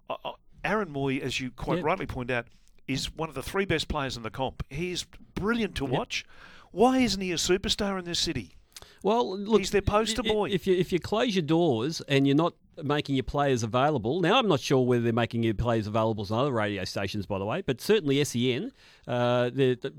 uh, 0.09 0.15
uh, 0.25 0.31
Aaron 0.63 0.89
Mooy, 0.89 1.21
as 1.21 1.39
you 1.39 1.51
quite 1.51 1.77
yep. 1.77 1.85
rightly 1.85 2.07
point 2.07 2.31
out, 2.31 2.47
is 2.87 3.15
one 3.15 3.29
of 3.29 3.35
the 3.35 3.43
three 3.43 3.65
best 3.65 3.87
players 3.87 4.17
in 4.17 4.23
the 4.23 4.31
comp. 4.31 4.63
He's 4.69 5.05
brilliant 5.35 5.75
to 5.75 5.85
watch. 5.85 6.25
Why 6.71 6.99
isn't 6.99 7.21
he 7.21 7.31
a 7.31 7.35
superstar 7.35 7.99
in 7.99 8.05
this 8.05 8.19
city? 8.19 8.55
Well, 9.03 9.37
look, 9.37 9.59
he's 9.59 9.71
their 9.71 9.81
poster 9.81 10.23
boy. 10.23 10.49
If 10.49 10.67
you 10.67 10.75
if 10.75 10.91
you 10.91 10.99
close 10.99 11.35
your 11.35 11.43
doors 11.43 12.01
and 12.07 12.27
you're 12.27 12.35
not 12.35 12.53
making 12.83 13.15
your 13.15 13.23
players 13.23 13.63
available, 13.63 14.21
now 14.21 14.37
I'm 14.39 14.47
not 14.47 14.59
sure 14.59 14.85
whether 14.85 15.03
they're 15.03 15.13
making 15.13 15.43
your 15.43 15.53
players 15.53 15.87
available 15.87 16.25
on 16.29 16.39
other 16.39 16.51
radio 16.51 16.83
stations, 16.83 17.25
by 17.25 17.39
the 17.39 17.45
way, 17.45 17.61
but 17.61 17.81
certainly 17.81 18.23
SEN. 18.23 18.71
Uh, 19.07 19.49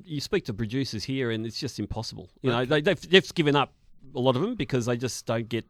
you 0.04 0.20
speak 0.20 0.44
to 0.46 0.54
producers 0.54 1.04
here, 1.04 1.30
and 1.30 1.44
it's 1.46 1.58
just 1.58 1.78
impossible. 1.78 2.30
You 2.42 2.50
know, 2.50 2.64
they, 2.64 2.80
they've, 2.80 3.10
they've 3.10 3.34
given 3.34 3.56
up 3.56 3.72
a 4.14 4.20
lot 4.20 4.36
of 4.36 4.42
them 4.42 4.54
because 4.54 4.86
they 4.86 4.96
just 4.96 5.26
don't 5.26 5.48
get 5.48 5.64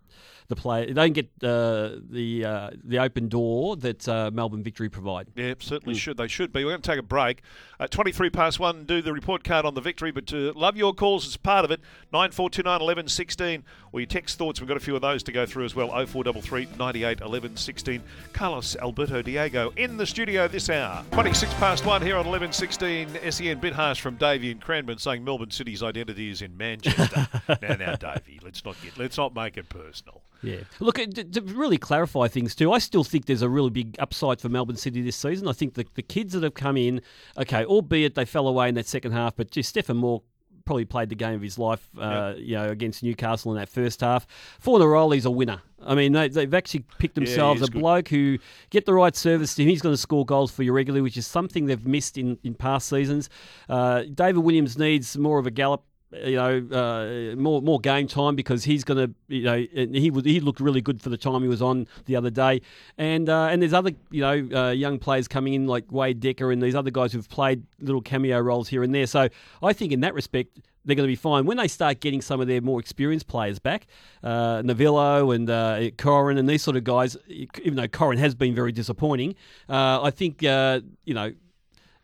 the 0.55 0.61
play. 0.61 0.87
They 0.87 0.93
don't 0.93 1.13
get 1.13 1.29
uh, 1.43 1.97
the 2.11 2.45
uh, 2.45 2.71
the 2.85 2.99
open 2.99 3.29
door 3.29 3.77
that 3.77 4.09
uh, 4.09 4.31
Melbourne 4.33 4.63
Victory 4.63 4.89
provide. 4.89 5.29
Yeah, 5.35 5.55
certainly 5.59 5.95
should. 5.99 6.17
They 6.17 6.29
should 6.29 6.53
be. 6.53 6.65
We're 6.65 6.73
going 6.73 6.83
to 6.83 6.91
take 6.91 6.99
a 6.99 7.03
break. 7.03 7.43
Uh, 7.81 7.89
23 7.89 8.31
past 8.31 8.61
one, 8.61 8.85
do 8.85 9.03
the 9.03 9.13
report 9.13 9.43
card 9.43 9.65
on 9.65 9.75
the 9.75 9.81
victory, 9.81 10.13
but 10.13 10.33
uh, 10.33 10.53
love 10.55 10.77
your 10.77 10.95
calls 10.95 11.27
as 11.27 11.37
part 11.37 11.65
of 11.65 11.71
it. 11.71 11.81
9429 12.13 12.81
11 12.81 13.09
16, 13.09 13.65
or 13.93 14.01
your 14.01 14.07
text 14.07 14.39
thoughts. 14.39 14.61
We've 14.61 14.69
got 14.69 14.77
a 14.77 14.81
few 14.81 14.95
of 14.95 15.03
those 15.03 15.23
to 15.25 15.33
go 15.33 15.47
through 15.47 15.65
as 15.65 15.75
well. 15.75 15.89
0433 15.89 16.69
98 16.79 17.21
11 17.21 17.57
16. 17.57 18.03
Carlos 18.33 18.77
Alberto 18.77 19.23
Diego 19.23 19.73
in 19.77 19.97
the 19.97 20.07
studio 20.07 20.47
this 20.47 20.71
hour. 20.71 21.05
26 21.13 21.53
past 21.55 21.85
one 21.85 22.03
here 22.03 22.17
on 22.17 22.27
11 22.27 22.53
16. 22.53 23.19
SEN 23.31 23.59
bit 23.59 23.73
harsh 23.73 24.01
from 24.01 24.17
Davey 24.17 24.51
in 24.51 24.59
Cranbourne 24.59 24.99
saying 24.99 25.25
Melbourne 25.25 25.51
City's 25.51 25.83
identity 25.83 26.31
is 26.31 26.43
in 26.43 26.57
Manchester. 26.57 27.27
now, 27.63 27.75
now, 27.75 27.97
Davey, 27.97 28.39
let's 28.45 28.65
not 28.65 28.77
get, 28.83 28.99
let's 28.99 29.17
not 29.17 29.35
make 29.35 29.57
it 29.57 29.69
personal. 29.69 30.23
Yeah. 30.43 30.61
Look, 30.81 30.97
to, 30.97 31.07
to 31.07 31.41
really 31.41 31.79
clarify 31.79 32.29
things 32.29 32.55
too, 32.55 32.73
I 32.73 32.79
still 32.79 33.05
think 33.05 33.27
there's 33.27 33.43
a 33.43 33.49
really 33.49 33.71
big 33.71 33.97
upside 33.99 34.41
for 34.41 34.49
Melbourne 34.49 34.77
City 34.77 35.03
this 35.03 35.17
season. 35.17 35.49
I 35.49 35.53
think 35.53 35.75
the, 35.75 35.87
the 35.95 36.03
kids 36.03 36.33
that 36.35 36.43
have 36.43 36.55
come 36.55 36.77
in, 36.77 37.01
okay, 37.39 37.65
albeit 37.65 38.15
they 38.15 38.25
fell 38.25 38.49
away 38.49 38.69
in 38.69 38.75
that 38.75 38.87
second 38.87 39.13
half, 39.13 39.37
but 39.37 39.51
just 39.51 39.69
Stefan 39.69 39.97
Mauk 39.97 40.25
probably 40.65 40.85
played 40.85 41.09
the 41.09 41.15
game 41.15 41.35
of 41.35 41.43
his 41.43 41.59
life, 41.59 41.89
uh, 41.99 42.35
you 42.37 42.55
know, 42.55 42.69
against 42.69 43.03
Newcastle 43.03 43.53
in 43.53 43.59
that 43.59 43.69
first 43.69 44.01
half. 44.01 44.27
Fornaroli's 44.63 45.25
a 45.25 45.31
winner. 45.31 45.61
I 45.85 45.95
mean, 45.95 46.13
they, 46.13 46.29
have 46.29 46.55
actually 46.55 46.85
picked 46.99 47.17
themselves 47.17 47.61
yeah, 47.61 47.67
a 47.69 47.71
bloke 47.71 48.09
who 48.09 48.39
get 48.71 48.87
the 48.87 48.95
right 48.95 49.15
service 49.17 49.55
to 49.57 49.63
him. 49.63 49.69
He's 49.69 49.83
going 49.83 49.95
to 49.95 50.01
score 50.01 50.25
goals 50.25 50.53
for 50.53 50.63
you 50.63 50.73
regularly, 50.73 51.03
which 51.03 51.17
is 51.17 51.27
something 51.27 51.67
they've 51.67 51.87
missed 51.87 52.17
in, 52.17 52.39
in 52.45 52.55
past 52.55 52.89
seasons. 52.89 53.29
Uh, 53.69 54.05
David 54.15 54.41
Williams 54.41 54.79
needs 54.79 55.17
more 55.17 55.39
of 55.39 55.47
a 55.47 55.51
gallop 55.51 55.85
you 56.13 56.37
know, 56.37 56.67
uh, 56.71 57.37
more 57.37 57.63
more 57.63 57.81
game 57.81 58.07
time 58.07 58.37
because 58.37 58.65
he's 58.65 58.85
going 58.85 59.09
to, 59.09 59.15
you 59.29 59.43
know, 59.45 59.67
he 59.75 60.11
was, 60.11 60.25
he 60.25 60.41
looked 60.41 60.61
really 60.61 60.81
good 60.81 61.01
for 61.01 61.09
the 61.09 61.17
time 61.17 61.43
he 61.43 61.49
was 61.49 61.63
on 61.63 61.87
the 62.07 62.17
other 62.17 62.31
day, 62.31 62.61
and 62.99 63.29
uh, 63.29 63.47
and 63.47 63.63
there's 63.63 63.73
other 63.73 63.93
you 64.11 64.21
know 64.21 64.49
uh, 64.55 64.71
young 64.71 64.99
players 64.99 65.29
coming 65.29 65.55
in 65.55 65.67
like 65.67 65.91
Wade 65.91 66.21
Decker 66.21 66.53
and 66.53 66.63
these 66.63 66.75
other 66.75 66.91
guys 66.91 67.13
who've 67.13 67.29
played 67.29 67.65
little 67.81 68.03
cameo 68.03 68.41
roles 68.41 68.69
here 68.69 68.83
and 68.83 68.95
there. 68.95 69.07
So 69.07 69.29
I 69.63 69.73
think 69.73 69.93
in 69.93 70.01
that 70.01 70.15
respect 70.15 70.61
they're 70.85 70.97
going 70.97 71.07
to 71.07 71.13
be 71.13 71.17
fine 71.17 71.47
when 71.47 71.57
they 71.57 71.69
start 71.69 72.01
getting 72.01 72.21
some 72.21 72.41
of 72.41 72.49
their 72.49 72.61
more 72.61 72.81
experienced 72.81 73.29
players 73.29 73.59
back, 73.59 73.87
uh, 74.23 74.63
Novillo 74.63 75.35
and 75.35 75.49
uh, 75.49 75.91
Koren 75.97 76.39
and 76.39 76.49
these 76.49 76.63
sort 76.63 76.77
of 76.77 76.85
guys. 76.85 77.17
Even 77.29 77.77
though 77.77 77.89
Koren 77.89 78.19
has 78.19 78.35
been 78.35 78.55
very 78.55 78.73
disappointing, 78.73 79.35
uh, 79.69 80.03
I 80.03 80.11
think 80.11 80.45
uh, 80.45 80.81
you 81.05 81.15
know 81.15 81.33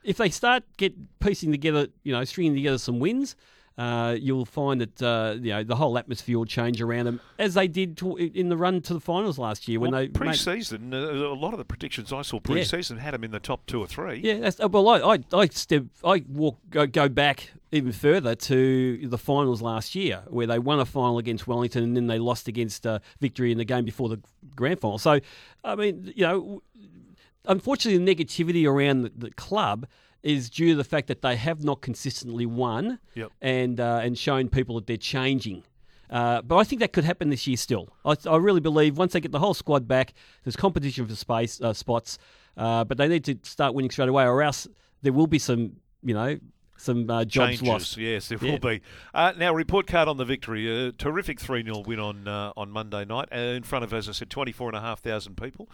if 0.04 0.16
they 0.16 0.30
start 0.30 0.64
get 0.76 0.94
piecing 1.20 1.50
together, 1.52 1.88
you 2.02 2.12
know, 2.12 2.24
stringing 2.24 2.54
together 2.54 2.78
some 2.78 2.98
wins 3.00 3.36
uh, 3.78 4.16
you'll 4.18 4.44
find 4.44 4.80
that 4.80 5.00
uh, 5.00 5.36
you 5.40 5.50
know 5.50 5.62
the 5.62 5.76
whole 5.76 5.96
atmosphere 5.96 6.36
will 6.36 6.44
change 6.44 6.82
around 6.82 7.06
them 7.06 7.20
as 7.38 7.54
they 7.54 7.68
did 7.68 7.96
to, 7.96 8.16
in 8.16 8.48
the 8.48 8.56
run 8.56 8.82
to 8.82 8.92
the 8.92 9.00
finals 9.00 9.38
last 9.38 9.68
year 9.68 9.78
when 9.78 9.92
well, 9.92 10.00
they 10.00 10.08
pre-season. 10.08 10.90
Made... 10.90 10.96
Uh, 10.96 11.28
a 11.28 11.38
lot 11.38 11.54
of 11.54 11.58
the 11.58 11.64
predictions 11.64 12.12
I 12.12 12.22
saw 12.22 12.40
pre-season 12.40 12.96
yeah. 12.96 13.04
had 13.04 13.14
them 13.14 13.22
in 13.22 13.30
the 13.30 13.38
top 13.38 13.64
two 13.66 13.80
or 13.80 13.86
three. 13.86 14.18
Yeah, 14.18 14.50
uh, 14.60 14.68
well, 14.68 14.88
I 14.88 15.14
I 15.14 15.18
I, 15.32 15.46
step, 15.46 15.84
I 16.04 16.24
walk 16.28 16.58
go, 16.70 16.86
go 16.86 17.08
back 17.08 17.52
even 17.70 17.92
further 17.92 18.34
to 18.34 19.06
the 19.06 19.18
finals 19.18 19.62
last 19.62 19.94
year, 19.94 20.22
where 20.26 20.46
they 20.46 20.58
won 20.58 20.80
a 20.80 20.84
final 20.84 21.18
against 21.18 21.46
Wellington 21.46 21.84
and 21.84 21.96
then 21.96 22.08
they 22.08 22.18
lost 22.18 22.48
against 22.48 22.86
uh, 22.86 22.98
Victory 23.20 23.52
in 23.52 23.58
the 23.58 23.64
game 23.64 23.84
before 23.84 24.08
the 24.08 24.20
grand 24.56 24.80
final. 24.80 24.98
So, 24.98 25.20
I 25.62 25.74
mean, 25.76 26.12
you 26.16 26.24
know, 26.24 26.62
unfortunately, 27.44 28.04
the 28.04 28.14
negativity 28.14 28.66
around 28.66 29.02
the, 29.02 29.12
the 29.16 29.30
club 29.32 29.86
is 30.22 30.50
due 30.50 30.70
to 30.70 30.76
the 30.76 30.84
fact 30.84 31.08
that 31.08 31.22
they 31.22 31.36
have 31.36 31.62
not 31.62 31.80
consistently 31.80 32.46
won 32.46 32.98
yep. 33.14 33.30
and 33.40 33.80
uh, 33.80 34.00
and 34.02 34.18
shown 34.18 34.48
people 34.48 34.74
that 34.76 34.86
they're 34.86 34.96
changing. 34.96 35.62
Uh, 36.10 36.40
but 36.42 36.56
I 36.56 36.64
think 36.64 36.80
that 36.80 36.92
could 36.92 37.04
happen 37.04 37.28
this 37.28 37.46
year 37.46 37.56
still. 37.56 37.88
I, 38.04 38.16
I, 38.26 38.36
really 38.36 38.60
believe 38.60 38.96
once 38.96 39.12
they 39.12 39.20
get 39.20 39.30
the 39.30 39.38
whole 39.38 39.52
squad 39.52 39.86
back, 39.86 40.14
there's 40.42 40.56
competition 40.56 41.06
for 41.06 41.14
space 41.14 41.60
uh, 41.60 41.74
spots, 41.74 42.18
uh, 42.56 42.84
but 42.84 42.96
they 42.96 43.08
need 43.08 43.24
to 43.24 43.38
start 43.42 43.74
winning 43.74 43.90
straight 43.90 44.08
away, 44.08 44.24
or 44.24 44.42
else 44.42 44.66
there 45.02 45.12
will 45.12 45.26
be 45.26 45.38
some, 45.38 45.72
you 46.02 46.14
know, 46.14 46.38
some 46.78 47.10
uh, 47.10 47.24
jobs 47.24 47.58
Changes, 47.58 47.68
lost. 47.68 47.96
Yes, 47.98 48.28
there 48.28 48.38
yeah. 48.40 48.52
will 48.52 48.58
be. 48.58 48.80
Uh, 49.12 49.32
now, 49.36 49.52
report 49.52 49.86
card 49.86 50.08
on 50.08 50.16
the 50.16 50.24
victory. 50.24 50.86
A 50.88 50.92
terrific 50.92 51.40
3 51.40 51.64
0 51.64 51.80
win 51.80 52.00
on 52.00 52.26
uh, 52.26 52.52
on 52.56 52.70
Monday 52.70 53.04
night 53.04 53.28
uh, 53.32 53.36
in 53.36 53.64
front 53.64 53.84
of, 53.84 53.92
as 53.92 54.08
I 54.08 54.12
said, 54.12 54.30
24,500 54.30 55.36
people 55.36 55.68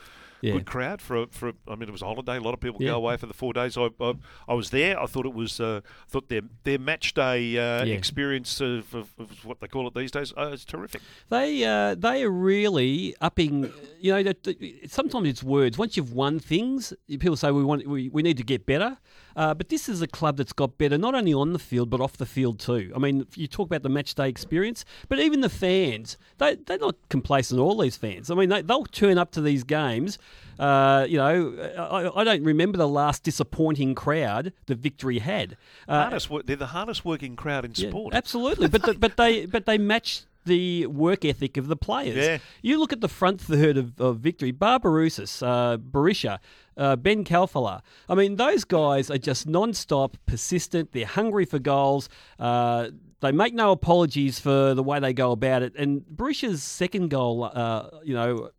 yeah. 0.45 0.53
good 0.53 0.67
crowd 0.67 1.01
for 1.01 1.27
for. 1.31 1.53
I 1.67 1.75
mean, 1.75 1.89
it 1.89 1.93
was 1.93 2.03
a 2.03 2.07
holiday. 2.07 2.37
A 2.37 2.41
lot 2.41 2.55
of 2.55 2.61
people 2.61 2.83
yeah. 2.83 2.91
go 2.91 2.97
away 2.97 3.17
for 3.17 3.27
the 3.27 3.35
four 3.35 3.53
days. 3.53 3.77
I 3.77 3.89
I, 4.01 4.15
I 4.49 4.55
was 4.55 4.71
there. 4.71 5.01
I 5.01 5.07
thought 5.07 5.27
it 5.27 5.35
was. 5.35 5.61
Uh, 5.61 5.81
thought 6.09 6.29
their 6.29 6.43
their 6.65 6.79
match 6.79 7.15
day 7.15 7.57
uh, 7.57 7.85
yeah. 7.85 7.95
experience 7.95 8.61
of, 8.61 8.95
of, 8.95 9.09
of, 9.19 9.45
what 9.45 9.61
they 9.61 9.69
call 9.69 9.89
it 9.89 9.95
these 9.95 10.11
days 10.11 10.33
uh, 10.37 10.51
is 10.53 10.65
terrific. 10.65 11.03
They 11.31 11.65
uh, 11.65 11.95
they 11.95 12.23
are 12.23 12.31
really 12.31 13.15
upping. 13.21 13.73
You 14.01 14.13
know, 14.13 14.23
that, 14.23 14.89
sometimes 14.89 15.29
it's 15.29 15.43
words. 15.43 15.79
Once 15.79 15.97
you've 15.97 16.13
won 16.13 16.39
things, 16.39 16.93
people 17.09 17.37
say 17.37 17.51
we 17.51 17.65
want 17.65 17.87
we, 17.87 18.09
we 18.09 18.23
need 18.23 18.37
to 18.37 18.45
get 18.45 18.67
better. 18.67 18.99
Uh, 19.37 19.55
but 19.55 19.69
this 19.69 19.89
is 19.89 20.03
a 20.03 20.07
club 20.07 20.37
that's 20.37 20.53
got 20.53 20.79
better 20.79 20.99
not 20.99 21.15
only 21.15 21.35
on 21.35 21.53
the 21.53 21.59
field 21.59 21.91
but 21.91 22.01
off 22.01 22.17
the 22.17 22.27
field 22.27 22.59
too. 22.59 22.93
I 22.95 22.99
mean, 22.99 23.27
you 23.35 23.47
talk 23.47 23.67
about 23.67 23.83
the 23.83 23.89
match 23.89 24.15
day 24.15 24.29
experience, 24.29 24.85
but 25.09 25.19
even 25.19 25.41
the 25.41 25.49
fans, 25.49 26.17
they 26.39 26.57
they're 26.57 26.79
not 26.79 26.97
complacent. 27.09 27.61
All 27.61 27.79
these 27.79 27.97
fans. 27.97 28.31
I 28.31 28.35
mean, 28.35 28.49
they, 28.49 28.63
they'll 28.63 28.85
turn 28.87 29.19
up 29.19 29.31
to 29.33 29.41
these 29.41 29.65
games 29.65 30.19
uh, 30.59 31.07
you 31.09 31.19
know, 31.19 31.55
I, 31.79 32.21
I, 32.21 32.25
don't 32.25 32.45
remember 32.45 32.79
the 32.79 32.89
last 32.89 33.23
disappointing 33.23 33.95
crowd 33.95 34.53
the 34.67 34.75
Victory 34.75 35.19
had. 35.19 35.57
Uh, 35.89 36.03
hardest, 36.03 36.29
they're 36.45 36.57
the 36.57 36.69
hardest 36.69 37.05
working 37.05 37.35
crowd 37.35 37.65
in 37.65 37.73
yeah, 37.75 37.89
sport. 37.89 38.15
Absolutely, 38.15 38.69
but 38.69 38.83
the, 38.83 38.95
but 38.99 39.17
they 39.17 39.47
but 39.47 39.67
they 39.67 39.79
match 39.79 40.23
the 40.45 40.87
work 40.87 41.25
ethic 41.25 41.57
of 41.57 41.67
the 41.69 41.77
players. 41.77 42.17
Yeah. 42.17 42.39
You 42.63 42.79
look 42.79 42.93
at 42.93 43.01
the 43.01 43.09
front 43.09 43.41
third 43.41 43.77
of, 43.77 44.01
of 44.01 44.19
Victory, 44.19 44.53
Barbarouses, 44.53 45.43
uh, 45.43 45.79
Berisha, 45.79 46.39
uh, 46.77 46.97
Ben 46.97 47.25
Khalfallah. 47.25 47.83
I 48.09 48.15
mean, 48.15 48.37
those 48.37 48.65
guys 48.65 49.11
are 49.11 49.19
just 49.19 49.47
non-stop, 49.47 50.17
persistent. 50.27 50.93
They're 50.93 51.07
hungry 51.07 51.45
for 51.45 51.59
goals. 51.59 52.09
Uh, 52.39 52.89
they 53.21 53.33
make 53.33 53.55
no 53.55 53.73
apologies 53.73 54.39
for 54.39 54.75
the 54.75 54.83
way 54.83 55.01
they 55.01 55.13
go 55.13 55.33
about 55.33 55.63
it. 55.63 55.75
And 55.77 56.03
Berisha's 56.03 56.63
second 56.63 57.09
goal, 57.09 57.45
uh, 57.45 57.89
you 58.03 58.15
know, 58.15 58.51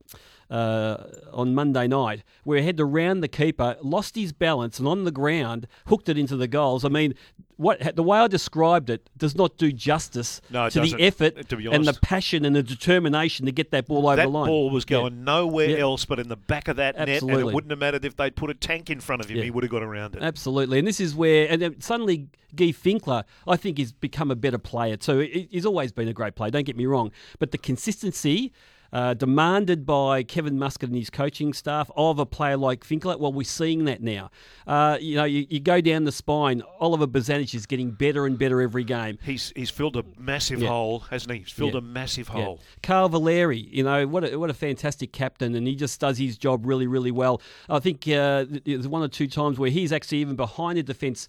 uh, 0.50 0.98
on 1.34 1.56
Monday 1.56 1.88
night, 1.88 2.24
where 2.44 2.60
he 2.60 2.66
had 2.66 2.78
to 2.78 2.86
round 2.86 3.24
the 3.24 3.28
keeper, 3.28 3.78
lost 3.82 4.16
his 4.16 4.32
balance, 4.32 4.80
and 4.80 4.88
on 4.88 5.04
the 5.04 5.12
ground 5.12 5.68
hooked 5.88 6.10
it 6.10 6.18
into 6.18 6.38
the 6.38 6.48
goals. 6.48 6.86
I 6.86 6.90
mean, 6.90 7.16
what 7.58 7.96
the 7.96 8.04
way 8.04 8.20
I 8.20 8.28
described 8.28 8.90
it 8.90 9.10
does 9.18 9.36
not 9.36 9.58
do 9.58 9.72
justice 9.72 10.42
no, 10.50 10.70
to 10.70 10.82
the 10.82 10.96
effort 11.00 11.48
to 11.50 11.72
and 11.72 11.86
the 11.86 11.98
passion 12.02 12.46
and 12.46 12.56
the 12.56 12.64
determination 12.64 13.46
to 13.46 13.52
get 13.52 13.72
that 13.72 13.88
ball 13.88 14.08
over 14.08 14.18
that 14.18 14.24
the 14.24 14.30
line. 14.30 14.46
That 14.46 14.52
ball 14.52 14.70
was 14.70 14.86
going 14.86 15.18
yeah. 15.18 15.24
nowhere 15.24 15.70
yeah. 15.70 15.78
else 15.78 16.06
but 16.06 16.20
in 16.20 16.28
the 16.28 16.36
back 16.36 16.68
of 16.68 16.76
that 16.78 16.96
Absolutely. 16.96 17.28
net, 17.28 17.40
and 17.40 17.50
it 17.50 17.54
wouldn't 17.54 17.72
have 17.72 17.80
mattered 17.80 18.06
if 18.06 18.16
they'd 18.16 18.36
put 18.36 18.50
a 18.50 18.54
tank 18.54 18.90
in 18.90 19.00
front 19.00 19.24
of 19.24 19.30
him; 19.30 19.38
yeah. 19.38 19.44
he 19.44 19.52
would 19.52 19.64
have 19.64 19.72
got 19.72 19.84
around 19.84 20.16
it. 20.16 20.24
Absolutely, 20.24 20.80
and 20.80 20.88
this 20.88 21.00
is 21.00 21.16
where, 21.16 21.48
and 21.50 21.84
suddenly 21.84 22.28
Guy 22.56 22.66
Finkler, 22.66 23.24
I 23.48 23.56
think, 23.56 23.80
has 23.80 23.92
become 23.92 24.32
a 24.32 24.36
better 24.36 24.58
player 24.58 24.98
too. 24.98 25.48
He's 25.50 25.66
always 25.66 25.92
been 25.92 26.08
a 26.08 26.14
great 26.14 26.36
player. 26.36 26.52
Don't 26.52 26.66
get 26.66 26.78
me 26.78 26.86
wrong, 26.86 27.12
but 27.40 27.52
the 27.52 27.58
consistency 27.58 28.52
uh, 28.96 29.14
demanded 29.14 29.86
by 29.86 30.24
Kevin 30.24 30.58
Muscat 30.58 30.88
and 30.88 30.98
his 30.98 31.10
coaching 31.10 31.52
staff 31.52 31.92
of 31.98 32.18
a 32.18 32.26
player 32.26 32.56
like 32.56 32.86
Finkler. 32.86 33.20
Well, 33.20 33.34
we're 33.34 33.44
seeing 33.44 33.84
that 33.86 34.02
now. 34.02 34.32
Uh, 34.66 34.98
you 35.02 35.18
know, 35.18 35.26
you, 35.26 35.46
you, 35.50 35.60
go 35.60 35.82
down 35.82 36.06
the 36.06 36.14
spine. 36.14 36.64
Oliver 36.80 37.06
Bozanic 37.06 37.54
is 37.54 37.66
getting 37.66 37.92
better 37.92 38.26
and 38.26 38.40
better 38.40 38.62
every 38.62 38.86
game. 38.86 39.20
He's 39.22 39.52
he's 39.54 39.70
filled 39.70 39.98
a 39.98 40.04
massive 40.18 40.62
yeah. 40.62 40.70
hole, 40.70 41.00
hasn't 41.10 41.34
he? 41.34 41.40
He's 41.40 41.52
filled 41.52 41.74
yeah. 41.74 41.80
a 41.80 41.82
massive 41.82 42.30
hole. 42.30 42.62
Yeah. 42.62 42.78
Carl 42.84 43.10
Valeri, 43.10 43.68
you 43.70 43.84
know, 43.84 44.08
what 44.08 44.32
a, 44.32 44.40
what 44.40 44.50
a 44.50 44.54
fantastic 44.54 45.12
captain, 45.12 45.56
and 45.56 45.68
he 45.68 45.76
just 45.76 46.00
does 46.00 46.18
his 46.18 46.38
job 46.38 46.66
really, 46.66 46.88
really 46.88 47.12
well. 47.12 47.42
I 47.68 47.80
think 47.80 48.08
uh, 48.08 48.46
there's 48.64 48.88
one 48.88 49.02
or 49.02 49.10
two 49.10 49.28
times 49.28 49.60
where 49.60 49.70
he's 49.70 49.92
actually 49.92 50.20
even 50.20 50.38
behind 50.38 50.78
the 50.78 50.84
defence 50.84 51.28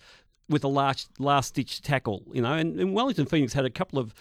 with 0.49 0.63
a 0.63 0.69
last 0.69 1.09
last 1.19 1.55
ditch 1.55 1.83
tackle, 1.83 2.23
you 2.33 2.41
know, 2.41 2.53
and, 2.53 2.79
and, 2.79 2.95
Wellington 2.95 3.27
Phoenix 3.27 3.53
had 3.53 3.65
a 3.65 3.71
couple 3.71 3.99
of 3.99 4.15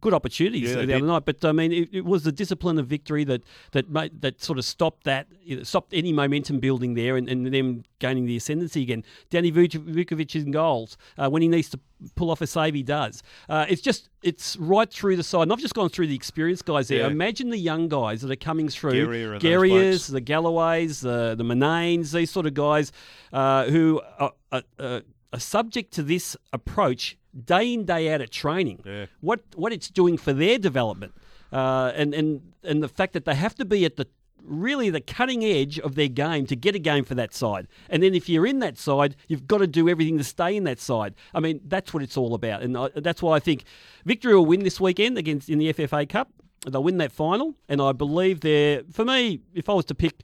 good 0.00 0.14
opportunities 0.14 0.70
yeah, 0.70 0.76
the 0.76 0.86
did. 0.86 0.96
other 0.96 1.06
night, 1.06 1.24
but 1.26 1.44
I 1.44 1.52
mean, 1.52 1.70
it, 1.70 1.88
it, 1.92 2.04
was 2.04 2.22
the 2.22 2.32
discipline 2.32 2.78
of 2.78 2.86
victory 2.86 3.24
that 3.24 3.42
that 3.72 3.90
made, 3.90 4.22
that 4.22 4.42
sort 4.42 4.58
of 4.58 4.64
stopped 4.64 5.04
that, 5.04 5.26
stopped 5.62 5.92
any 5.92 6.12
momentum 6.12 6.60
building 6.60 6.94
there, 6.94 7.16
and, 7.16 7.28
and 7.28 7.52
them 7.52 7.84
gaining 7.98 8.24
the 8.24 8.36
ascendancy 8.36 8.82
again. 8.82 9.04
Danny 9.28 9.52
Vukovic 9.52 10.34
in 10.34 10.50
goals 10.50 10.96
uh, 11.18 11.28
when 11.28 11.42
he 11.42 11.48
needs 11.48 11.68
to 11.70 11.80
pull 12.14 12.30
off 12.30 12.40
a 12.40 12.46
save, 12.46 12.74
he 12.74 12.82
does. 12.82 13.22
Uh, 13.48 13.66
it's 13.68 13.82
just 13.82 14.08
it's 14.22 14.56
right 14.56 14.90
through 14.90 15.16
the 15.16 15.22
side, 15.22 15.42
and 15.42 15.52
I've 15.52 15.60
just 15.60 15.74
gone 15.74 15.90
through 15.90 16.06
the 16.06 16.14
experienced 16.14 16.64
guys 16.64 16.88
there. 16.88 17.00
Yeah. 17.00 17.08
Imagine 17.08 17.50
the 17.50 17.58
young 17.58 17.88
guys 17.88 18.22
that 18.22 18.30
are 18.30 18.36
coming 18.36 18.70
through, 18.70 19.38
Garriers, 19.40 20.06
the 20.06 20.20
Galloways, 20.22 21.02
the 21.02 21.34
the 21.36 21.44
Mananes, 21.44 22.12
these 22.12 22.30
sort 22.30 22.46
of 22.46 22.54
guys 22.54 22.92
uh, 23.32 23.66
who 23.66 24.00
are, 24.18 24.32
are 24.50 24.62
are 24.78 25.02
subject 25.38 25.92
to 25.94 26.02
this 26.02 26.36
approach 26.52 27.16
day 27.44 27.74
in 27.74 27.84
day 27.84 28.12
out 28.12 28.20
at 28.20 28.30
training. 28.30 28.82
Yeah. 28.84 29.06
What 29.20 29.40
what 29.54 29.72
it's 29.72 29.88
doing 29.88 30.16
for 30.16 30.32
their 30.32 30.58
development, 30.58 31.14
uh, 31.52 31.92
and 31.94 32.14
and 32.14 32.52
and 32.62 32.82
the 32.82 32.88
fact 32.88 33.12
that 33.14 33.24
they 33.24 33.34
have 33.34 33.54
to 33.56 33.64
be 33.64 33.84
at 33.84 33.96
the 33.96 34.06
really 34.46 34.90
the 34.90 35.00
cutting 35.00 35.44
edge 35.44 35.78
of 35.80 35.94
their 35.94 36.08
game 36.08 36.46
to 36.46 36.56
get 36.56 36.74
a 36.74 36.78
game 36.78 37.04
for 37.04 37.14
that 37.14 37.34
side. 37.34 37.66
And 37.88 38.02
then 38.02 38.14
if 38.14 38.28
you're 38.28 38.46
in 38.46 38.58
that 38.60 38.78
side, 38.78 39.16
you've 39.26 39.46
got 39.46 39.58
to 39.58 39.66
do 39.66 39.88
everything 39.88 40.18
to 40.18 40.24
stay 40.24 40.56
in 40.56 40.64
that 40.64 40.78
side. 40.78 41.14
I 41.34 41.40
mean, 41.40 41.60
that's 41.64 41.94
what 41.94 42.02
it's 42.02 42.16
all 42.16 42.34
about. 42.34 42.62
And 42.62 42.76
I, 42.76 42.90
that's 42.94 43.22
why 43.22 43.36
I 43.36 43.40
think 43.40 43.64
victory 44.04 44.34
will 44.34 44.46
win 44.46 44.62
this 44.62 44.80
weekend 44.80 45.18
against 45.18 45.48
in 45.48 45.58
the 45.58 45.72
FFA 45.72 46.08
Cup. 46.08 46.30
They'll 46.66 46.82
win 46.82 46.98
that 46.98 47.12
final, 47.12 47.54
and 47.68 47.80
I 47.82 47.92
believe 47.92 48.40
they're 48.40 48.82
for 48.90 49.04
me. 49.04 49.40
If 49.52 49.68
I 49.68 49.74
was 49.74 49.84
to 49.86 49.94
pick 49.94 50.22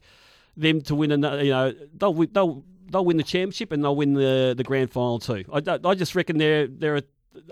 them 0.57 0.81
to 0.81 0.95
win, 0.95 1.11
another, 1.11 1.43
you 1.43 1.51
know, 1.51 1.73
they'll 1.95 2.13
they'll 2.13 2.63
they'll 2.91 3.05
win 3.05 3.17
the 3.17 3.23
championship 3.23 3.71
and 3.71 3.83
they'll 3.83 3.95
win 3.95 4.13
the 4.13 4.53
the 4.55 4.63
grand 4.63 4.91
final 4.91 5.19
too. 5.19 5.45
I, 5.51 5.61
I 5.83 5.95
just 5.95 6.15
reckon 6.15 6.37
they're 6.37 6.67
they're 6.67 6.97
a 6.97 7.03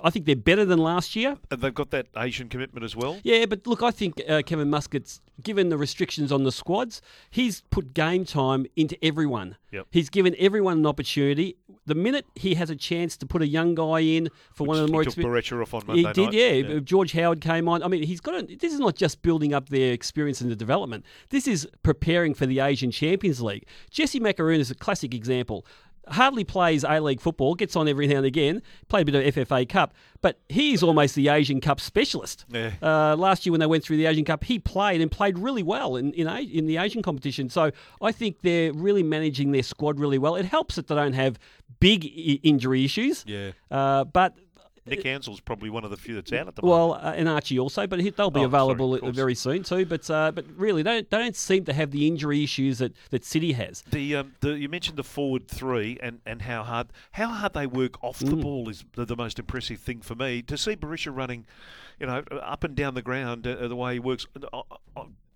I 0.03 0.09
think 0.09 0.25
they're 0.25 0.35
better 0.35 0.65
than 0.65 0.79
last 0.79 1.15
year. 1.15 1.37
And 1.51 1.61
they've 1.61 1.73
got 1.73 1.91
that 1.91 2.07
Asian 2.17 2.49
commitment 2.49 2.83
as 2.83 2.95
well. 2.95 3.19
Yeah, 3.23 3.45
but 3.45 3.65
look, 3.65 3.81
I 3.81 3.91
think 3.91 4.21
uh, 4.27 4.41
Kevin 4.45 4.69
Muscat's 4.69 5.21
given 5.41 5.69
the 5.69 5.77
restrictions 5.77 6.31
on 6.31 6.43
the 6.43 6.51
squads, 6.51 7.01
he's 7.29 7.61
put 7.69 7.93
game 7.93 8.25
time 8.25 8.65
into 8.75 8.97
everyone. 9.03 9.55
Yep. 9.71 9.87
He's 9.91 10.09
given 10.09 10.35
everyone 10.37 10.79
an 10.79 10.85
opportunity. 10.85 11.55
The 11.85 11.95
minute 11.95 12.25
he 12.35 12.55
has 12.55 12.69
a 12.69 12.75
chance 12.75 13.15
to 13.17 13.25
put 13.25 13.41
a 13.41 13.47
young 13.47 13.75
guy 13.75 13.99
in 13.99 14.29
for 14.53 14.63
Which 14.63 14.67
one 14.67 14.77
of 14.77 14.81
the 14.83 14.87
he 14.87 14.91
more 14.91 15.03
took 15.03 15.13
experienced, 15.13 15.53
off 15.53 15.73
on 15.73 15.83
Monday 15.87 16.07
he 16.07 16.13
did, 16.13 16.33
yeah. 16.33 16.73
Yeah. 16.73 16.79
George 16.79 17.13
Howard 17.13 17.41
came 17.41 17.67
on. 17.69 17.81
I 17.81 17.87
mean, 17.87 18.03
he's 18.03 18.19
got. 18.19 18.35
A, 18.35 18.55
this 18.57 18.73
is 18.73 18.79
not 18.79 18.95
just 18.95 19.21
building 19.21 19.53
up 19.53 19.69
their 19.69 19.93
experience 19.93 20.41
in 20.41 20.49
the 20.49 20.55
development. 20.55 21.05
This 21.29 21.47
is 21.47 21.67
preparing 21.83 22.33
for 22.33 22.45
the 22.45 22.59
Asian 22.59 22.91
Champions 22.91 23.41
League. 23.41 23.65
Jesse 23.89 24.19
Macaroon 24.19 24.59
is 24.59 24.69
a 24.69 24.75
classic 24.75 25.13
example. 25.13 25.65
Hardly 26.09 26.43
plays 26.43 26.83
A 26.83 26.99
League 26.99 27.21
football, 27.21 27.55
gets 27.55 27.75
on 27.75 27.87
every 27.87 28.07
now 28.07 28.17
and 28.17 28.25
again, 28.25 28.61
played 28.87 29.07
a 29.07 29.11
bit 29.11 29.35
of 29.35 29.35
FFA 29.47 29.67
Cup, 29.67 29.93
but 30.21 30.39
he's 30.49 30.83
almost 30.83 31.15
the 31.15 31.29
Asian 31.29 31.61
Cup 31.61 31.79
specialist. 31.79 32.45
Yeah. 32.49 32.71
Uh, 32.81 33.15
last 33.15 33.45
year 33.45 33.51
when 33.51 33.59
they 33.59 33.65
went 33.65 33.83
through 33.83 33.97
the 33.97 34.05
Asian 34.05 34.25
Cup, 34.25 34.43
he 34.43 34.59
played 34.59 35.01
and 35.01 35.11
played 35.11 35.37
really 35.37 35.63
well 35.63 35.95
in 35.95 36.11
in, 36.13 36.27
in 36.27 36.65
the 36.65 36.77
Asian 36.77 37.01
competition. 37.01 37.49
So 37.49 37.71
I 38.01 38.11
think 38.11 38.41
they're 38.41 38.73
really 38.73 39.03
managing 39.03 39.51
their 39.51 39.63
squad 39.63 39.99
really 39.99 40.17
well. 40.17 40.35
It 40.35 40.45
helps 40.45 40.75
that 40.75 40.87
they 40.87 40.95
don't 40.95 41.13
have 41.13 41.39
big 41.79 42.03
I- 42.05 42.39
injury 42.43 42.83
issues. 42.85 43.23
Yeah. 43.27 43.51
Uh, 43.71 44.03
but 44.03 44.35
Nick 44.85 45.05
Ansell's 45.05 45.39
probably 45.39 45.69
one 45.69 45.83
of 45.83 45.91
the 45.91 45.97
few 45.97 46.15
that's 46.15 46.31
out 46.33 46.47
at 46.47 46.55
the 46.55 46.61
moment. 46.61 46.71
well, 46.91 46.93
uh, 46.93 47.13
and 47.15 47.27
Archie 47.29 47.59
also, 47.59 47.85
but 47.87 47.99
he, 47.99 48.09
they'll 48.09 48.31
be 48.31 48.39
Oh, 48.41 48.45
available 48.45 48.97
course. 48.97 49.15
very 49.15 49.35
soon 49.35 49.63
too. 49.63 49.85
But 49.85 50.09
uh, 50.09 50.31
but 50.31 50.45
really, 50.55 50.81
they 50.83 50.91
don't, 50.95 51.09
they 51.09 51.17
don't 51.17 51.35
seem 51.35 51.65
to 51.65 51.73
have 51.73 51.91
the 51.91 52.07
injury 52.07 52.43
issues 52.43 52.79
that, 52.79 52.93
that 53.11 53.23
City 53.25 53.53
has. 53.53 53.81
The, 53.91 54.15
um, 54.17 54.33
the 54.41 54.57
you 54.57 54.69
mentioned 54.69 54.97
the 54.97 55.03
forward 55.03 55.47
three 55.47 55.97
and, 56.01 56.19
and 56.25 56.41
how 56.43 56.63
hard 56.63 56.87
how 57.11 57.27
hard 57.27 57.53
they 57.53 57.67
work 57.67 58.03
off 58.03 58.19
Mm. 58.19 58.29
the 58.31 58.35
ball 58.37 58.69
is 58.69 58.83
the, 58.93 59.05
the 59.05 59.15
most 59.15 59.39
impressive 59.39 59.79
thing 59.79 60.01
for 60.01 60.15
me. 60.15 60.41
To 60.43 60.57
see 60.57 60.75
Berisha 60.75 61.15
running, 61.15 61.45
you 61.99 62.07
know, 62.07 62.23
up 62.41 62.63
and 62.63 62.75
down 62.75 62.93
the 62.95 63.01
ground 63.01 63.45
uh, 63.47 63.67
the 63.67 63.75
way 63.75 63.93
he 63.93 63.99
works. 63.99 64.25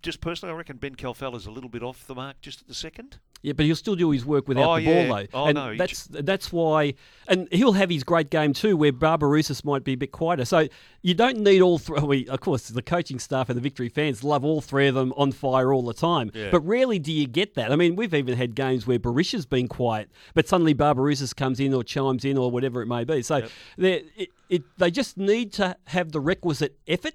Just 0.04 0.20
personally, 0.20 0.52
I 0.52 0.56
reckon 0.58 0.76
Ben 0.76 0.94
Khalfallah's 0.96 1.46
a 1.46 1.50
little 1.50 1.70
bit 1.70 1.82
off 1.82 2.06
the 2.06 2.14
mark 2.14 2.38
just 2.42 2.60
at 2.60 2.68
the 2.68 2.74
second. 2.74 3.16
Yeah, 3.40 3.54
but 3.54 3.64
he'll 3.66 3.74
still 3.76 3.96
do 3.96 4.10
his 4.10 4.24
work 4.24 4.46
without 4.48 4.70
Oh, 4.70 4.76
the 4.76 4.82
yeah. 4.82 5.06
ball 5.08 5.16
though. 5.16 5.26
Oh, 5.32 5.44
and 5.46 5.54
no, 5.56 5.76
that's 5.76 6.04
that's 6.10 6.52
why, 6.52 6.92
and 7.26 7.48
he'll 7.50 7.72
have 7.72 7.88
his 7.90 8.04
great 8.04 8.28
game 8.30 8.52
too, 8.52 8.76
where 8.76 8.92
Barbarouses 8.92 9.64
might 9.64 9.82
be 9.82 9.92
a 9.92 9.96
bit 9.96 10.12
quieter. 10.12 10.44
So 10.44 10.68
you 11.02 11.14
don't 11.14 11.38
need 11.38 11.62
all 11.62 11.78
three. 11.78 12.00
We, 12.00 12.28
of 12.28 12.40
course, 12.40 12.68
the 12.68 12.82
coaching 12.82 13.18
staff 13.18 13.48
and 13.48 13.56
the 13.56 13.62
Victory 13.62 13.88
fans 13.88 14.22
love 14.22 14.44
all 14.44 14.60
three 14.60 14.88
of 14.88 14.94
them 14.94 15.12
on 15.16 15.32
fire 15.32 15.72
all 15.72 15.82
the 15.82 15.94
time. 15.94 16.30
Yeah. 16.34 16.50
But 16.50 16.60
rarely 16.60 16.98
do 16.98 17.10
you 17.10 17.26
get 17.26 17.54
that. 17.54 17.72
I 17.72 17.76
mean, 17.76 17.96
we've 17.96 18.12
even 18.14 18.36
had 18.36 18.54
games 18.54 18.86
where 18.86 18.98
Berisha's 18.98 19.46
been 19.46 19.68
quiet, 19.68 20.10
but 20.34 20.46
suddenly 20.46 20.74
Barbarouses 20.74 21.34
comes 21.34 21.60
in 21.60 21.72
or 21.72 21.82
chimes 21.82 22.24
in 22.26 22.36
or 22.36 22.50
whatever 22.50 22.82
it 22.82 22.86
may 22.86 23.04
be. 23.04 23.22
So 23.22 23.46
they're- 23.78 24.02
it, 24.16 24.28
it, 24.50 24.62
they 24.76 24.90
just 24.90 25.16
need 25.16 25.52
to 25.54 25.76
have 25.86 26.12
the 26.12 26.20
requisite 26.20 26.76
effort 26.86 27.14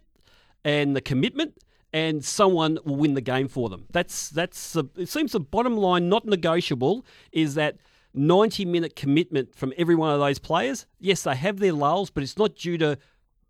and 0.66 0.96
the 0.96 1.02
commitment, 1.02 1.54
and 1.94 2.24
someone 2.24 2.80
will 2.86 2.96
win 2.96 3.14
the 3.14 3.22
game 3.22 3.48
for 3.48 3.70
them. 3.70 3.86
That's 3.92 4.30
that's 4.30 4.74
the, 4.74 4.86
it 4.96 5.10
seems 5.10 5.32
the 5.32 5.40
bottom 5.40 5.78
line, 5.78 6.10
not 6.10 6.26
negotiable, 6.26 7.06
is 7.32 7.56
that. 7.56 7.78
90 8.16 8.66
minute 8.66 8.96
commitment 8.96 9.54
from 9.54 9.72
every 9.78 9.94
one 9.94 10.12
of 10.12 10.20
those 10.20 10.40
players. 10.40 10.88
Yes, 11.00 11.22
they 11.22 11.36
have 11.36 11.60
their 11.60 11.74
lulls, 11.74 12.10
but 12.10 12.24
it's 12.24 12.40
not 12.40 12.56
due 12.56 12.76
to 12.80 12.98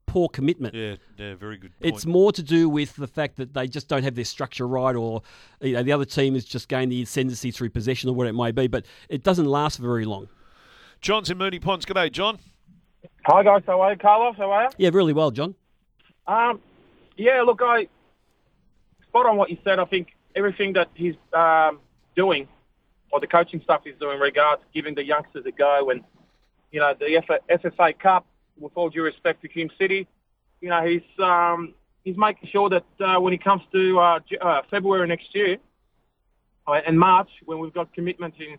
poor 0.09 0.27
commitment. 0.27 0.73
Yeah, 0.73 0.95
yeah, 1.17 1.35
very 1.35 1.57
good. 1.57 1.71
Point. 1.79 1.93
It's 1.93 2.05
more 2.05 2.31
to 2.31 2.43
do 2.43 2.67
with 2.67 2.95
the 2.95 3.07
fact 3.07 3.37
that 3.37 3.53
they 3.53 3.67
just 3.67 3.87
don't 3.87 4.03
have 4.03 4.15
their 4.15 4.25
structure 4.25 4.67
right, 4.67 4.95
or 4.95 5.21
you 5.61 5.73
know, 5.73 5.83
the 5.83 5.91
other 5.91 6.05
team 6.05 6.35
is 6.35 6.43
just 6.43 6.67
gained 6.67 6.91
the 6.91 7.01
ascendancy 7.03 7.51
through 7.51 7.69
possession 7.69 8.09
or 8.09 8.15
what 8.15 8.27
it 8.27 8.33
may 8.33 8.51
be. 8.51 8.67
But 8.67 8.85
it 9.07 9.23
doesn't 9.23 9.45
last 9.45 9.77
for 9.77 9.83
very 9.83 10.05
long. 10.05 10.27
John's 11.01 11.29
in 11.29 11.37
Moonee 11.37 11.61
Ponds. 11.61 11.85
G'day, 11.85 12.11
John. 12.11 12.39
Hi 13.25 13.43
guys, 13.43 13.63
how 13.65 13.79
are 13.81 13.91
you? 13.91 13.97
Carlos, 13.97 14.35
how 14.37 14.51
are 14.51 14.63
you? 14.63 14.69
Yeah, 14.77 14.89
really 14.91 15.13
well, 15.13 15.31
John. 15.31 15.55
Um, 16.27 16.59
yeah, 17.15 17.41
look, 17.43 17.61
I 17.63 17.87
spot 19.09 19.25
on 19.25 19.37
what 19.37 19.49
you 19.49 19.57
said. 19.63 19.79
I 19.79 19.85
think 19.85 20.09
everything 20.35 20.73
that 20.73 20.89
he's 20.93 21.15
um, 21.33 21.79
doing, 22.15 22.47
or 23.11 23.19
the 23.19 23.27
coaching 23.27 23.61
stuff 23.63 23.81
he's 23.83 23.95
doing, 23.99 24.15
in 24.15 24.21
regards 24.21 24.61
to 24.61 24.67
giving 24.73 24.95
the 24.95 25.03
youngsters 25.03 25.45
a 25.45 25.51
go, 25.51 25.89
and 25.89 26.03
you 26.71 26.79
know 26.79 26.93
the 26.99 27.17
F- 27.17 27.61
FFA 27.61 27.97
Cup, 27.99 28.25
with 28.57 28.71
all 28.75 28.89
due 28.89 29.03
respect 29.03 29.41
to 29.41 29.47
Hume 29.49 29.69
City, 29.77 30.07
you 30.61 30.69
know 30.69 30.85
he's 30.85 31.23
um, 31.23 31.73
he's 32.03 32.17
making 32.17 32.49
sure 32.49 32.69
that 32.69 32.85
uh, 32.99 33.19
when 33.19 33.33
it 33.33 33.43
comes 33.43 33.63
to 33.71 33.99
uh, 33.99 34.19
uh, 34.41 34.61
February 34.69 35.07
next 35.07 35.33
year 35.35 35.57
uh, 36.67 36.81
and 36.85 36.99
March, 36.99 37.29
when 37.45 37.59
we've 37.59 37.73
got 37.73 37.93
commitment 37.93 38.35
in 38.39 38.57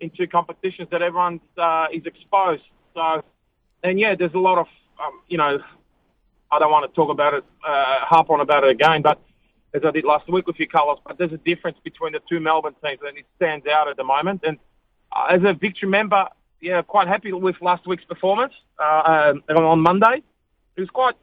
into 0.00 0.26
competitions, 0.26 0.88
that 0.90 1.00
everyone 1.00 1.40
uh, 1.56 1.86
is 1.92 2.04
exposed. 2.06 2.62
So, 2.94 3.22
and 3.84 4.00
yeah, 4.00 4.16
there's 4.16 4.34
a 4.34 4.38
lot 4.38 4.58
of 4.58 4.66
um, 5.02 5.20
you 5.28 5.38
know 5.38 5.58
I 6.50 6.58
don't 6.58 6.70
want 6.70 6.90
to 6.90 6.94
talk 6.94 7.10
about 7.10 7.34
it, 7.34 7.44
uh, 7.66 8.00
harp 8.00 8.30
on 8.30 8.40
about 8.40 8.64
it 8.64 8.70
again, 8.70 9.02
but 9.02 9.20
as 9.74 9.82
I 9.84 9.90
did 9.90 10.04
last 10.04 10.28
week 10.28 10.46
with 10.46 10.58
you, 10.58 10.68
Carlos, 10.68 10.98
but 11.06 11.18
there's 11.18 11.32
a 11.32 11.38
difference 11.38 11.78
between 11.82 12.12
the 12.12 12.20
two 12.28 12.40
Melbourne 12.40 12.74
teams, 12.84 13.00
and 13.06 13.16
it 13.16 13.26
stands 13.36 13.66
out 13.66 13.88
at 13.88 13.96
the 13.96 14.04
moment. 14.04 14.42
And 14.44 14.58
uh, 15.12 15.26
as 15.30 15.42
a 15.44 15.54
victory 15.54 15.88
member, 15.88 16.28
yeah, 16.60 16.82
quite 16.82 17.08
happy 17.08 17.32
with 17.32 17.56
last 17.60 17.86
week's 17.86 18.04
performance 18.04 18.52
uh, 18.78 19.34
um, 19.48 19.56
on 19.56 19.80
Monday. 19.80 20.22
It 20.76 20.80
was 20.80 20.90
quite, 20.90 21.14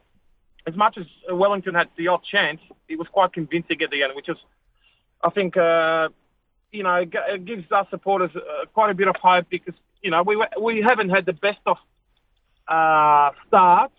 as 0.66 0.76
much 0.76 0.98
as 0.98 1.06
Wellington 1.30 1.74
had 1.74 1.88
the 1.96 2.08
odd 2.08 2.22
chance, 2.24 2.60
it 2.88 2.98
was 2.98 3.08
quite 3.08 3.32
convincing 3.32 3.80
at 3.82 3.90
the 3.90 4.02
end, 4.02 4.14
which 4.14 4.28
is, 4.28 4.36
I 5.22 5.30
think, 5.30 5.56
uh, 5.56 6.08
you 6.72 6.82
know, 6.82 6.94
it 6.96 7.44
gives 7.44 7.70
our 7.72 7.86
supporters 7.90 8.30
uh, 8.34 8.66
quite 8.74 8.90
a 8.90 8.94
bit 8.94 9.08
of 9.08 9.16
hope 9.16 9.46
because, 9.48 9.74
you 10.02 10.10
know, 10.10 10.22
we 10.22 10.42
we 10.60 10.80
haven't 10.82 11.10
had 11.10 11.26
the 11.26 11.32
best 11.32 11.58
of 11.66 11.78
uh, 12.68 13.30
starts. 13.48 13.94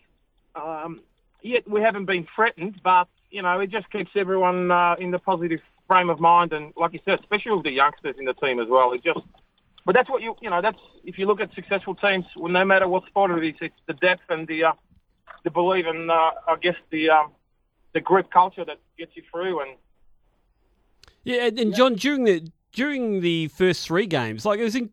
Um, 0.55 1.01
yet 1.41 1.69
we 1.69 1.81
haven't 1.81 2.05
been 2.05 2.27
threatened, 2.35 2.79
but 2.83 3.07
you 3.31 3.41
know, 3.41 3.59
it 3.59 3.71
just 3.71 3.89
keeps 3.89 4.11
everyone 4.15 4.71
uh, 4.71 4.95
in 4.99 5.11
the 5.11 5.19
positive 5.19 5.61
frame 5.87 6.09
of 6.09 6.19
mind, 6.19 6.53
and 6.53 6.73
like 6.77 6.93
you 6.93 6.99
said, 7.05 7.19
especially 7.19 7.51
with 7.51 7.63
the 7.63 7.71
youngsters 7.71 8.15
in 8.19 8.25
the 8.25 8.33
team 8.33 8.59
as 8.59 8.67
well. 8.67 8.91
It 8.93 9.03
just, 9.03 9.19
but 9.85 9.95
that's 9.95 10.09
what 10.09 10.21
you, 10.21 10.35
you 10.41 10.49
know, 10.49 10.61
that's 10.61 10.79
if 11.03 11.17
you 11.17 11.25
look 11.25 11.39
at 11.41 11.53
successful 11.55 11.95
teams, 11.95 12.25
well, 12.35 12.51
no 12.51 12.63
matter 12.65 12.87
what 12.87 13.05
sport 13.07 13.31
it 13.31 13.43
is, 13.43 13.55
it's 13.61 13.75
the 13.87 13.93
depth 13.93 14.23
and 14.29 14.47
the 14.47 14.65
uh, 14.65 14.73
the 15.43 15.49
belief 15.49 15.85
and 15.87 16.11
uh, 16.11 16.31
I 16.47 16.55
guess 16.61 16.75
the 16.91 17.09
um, 17.09 17.31
the 17.93 18.01
group 18.01 18.31
culture 18.31 18.65
that 18.65 18.79
gets 18.97 19.15
you 19.15 19.23
through. 19.31 19.61
And 19.61 19.71
Yeah, 21.23 21.45
and, 21.45 21.73
John, 21.73 21.95
during 21.95 22.25
the 22.25 22.51
during 22.71 23.21
the 23.21 23.47
first 23.49 23.85
three 23.85 24.05
games, 24.05 24.45
like 24.45 24.59
it 24.59 24.63
was, 24.63 24.75
in, 24.75 24.89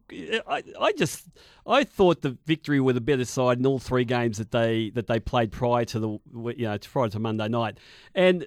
I, 0.47 0.63
I 0.81 0.93
just 0.93 1.27
I 1.67 1.85
thought 1.85 2.23
the 2.23 2.37
victory 2.47 2.81
were 2.81 2.93
the 2.93 3.01
better 3.01 3.25
side 3.25 3.59
in 3.59 3.67
all 3.67 3.79
three 3.79 4.05
games 4.05 4.39
that 4.39 4.51
they 4.51 4.91
that 4.91 5.07
they 5.07 5.21
played 5.21 5.53
prior 5.53 5.85
to 5.87 6.01
the 6.01 6.09
you 6.57 6.65
know 6.65 6.79
prior 6.79 7.09
to 7.09 7.19
Monday 7.19 7.49
night, 7.49 7.79
and 8.15 8.47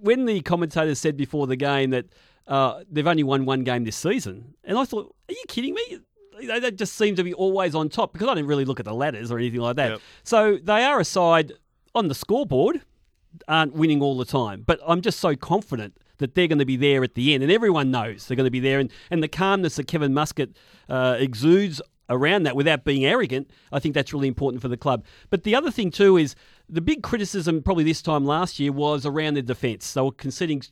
when 0.00 0.24
the 0.24 0.40
commentators 0.42 0.98
said 0.98 1.16
before 1.16 1.46
the 1.46 1.56
game 1.56 1.90
that 1.90 2.06
uh, 2.48 2.82
they've 2.90 3.06
only 3.06 3.22
won 3.22 3.44
one 3.44 3.62
game 3.62 3.84
this 3.84 3.96
season, 3.96 4.54
and 4.64 4.78
I 4.78 4.84
thought, 4.84 5.14
are 5.28 5.32
you 5.32 5.44
kidding 5.48 5.74
me? 5.74 6.00
They 6.44 6.70
just 6.72 6.94
seem 6.94 7.14
to 7.16 7.22
be 7.22 7.34
always 7.34 7.74
on 7.74 7.88
top 7.88 8.12
because 8.12 8.26
I 8.26 8.34
didn't 8.34 8.48
really 8.48 8.64
look 8.64 8.80
at 8.80 8.86
the 8.86 8.94
ladders 8.94 9.30
or 9.30 9.38
anything 9.38 9.60
like 9.60 9.76
that. 9.76 9.90
Yep. 9.92 10.00
So 10.24 10.58
they 10.60 10.82
are 10.82 10.98
a 10.98 11.04
side 11.04 11.52
on 11.94 12.08
the 12.08 12.14
scoreboard 12.14 12.80
aren't 13.48 13.74
winning 13.74 14.02
all 14.02 14.16
the 14.16 14.24
time. 14.24 14.62
But 14.66 14.80
I'm 14.86 15.00
just 15.00 15.20
so 15.20 15.36
confident 15.36 15.96
that 16.22 16.34
they're 16.34 16.48
going 16.48 16.58
to 16.58 16.64
be 16.64 16.76
there 16.76 17.04
at 17.04 17.14
the 17.14 17.34
end, 17.34 17.42
and 17.42 17.52
everyone 17.52 17.90
knows 17.90 18.26
they're 18.26 18.36
going 18.36 18.46
to 18.46 18.50
be 18.50 18.60
there. 18.60 18.78
And, 18.78 18.90
and 19.10 19.22
the 19.22 19.28
calmness 19.28 19.76
that 19.76 19.86
Kevin 19.86 20.14
Muscat 20.14 20.50
uh, 20.88 21.16
exudes 21.18 21.82
around 22.08 22.44
that 22.44 22.56
without 22.56 22.84
being 22.84 23.04
arrogant, 23.04 23.50
I 23.70 23.78
think 23.78 23.94
that's 23.94 24.12
really 24.12 24.28
important 24.28 24.62
for 24.62 24.68
the 24.68 24.76
club. 24.76 25.04
But 25.30 25.44
the 25.44 25.54
other 25.54 25.70
thing 25.70 25.90
too 25.90 26.16
is 26.16 26.34
the 26.68 26.80
big 26.80 27.02
criticism 27.02 27.62
probably 27.62 27.84
this 27.84 28.02
time 28.02 28.24
last 28.24 28.58
year 28.58 28.72
was 28.72 29.06
around 29.06 29.34
their 29.34 29.42
defence. 29.42 29.92
They 29.92 30.00
were 30.00 30.12
conceding 30.12 30.62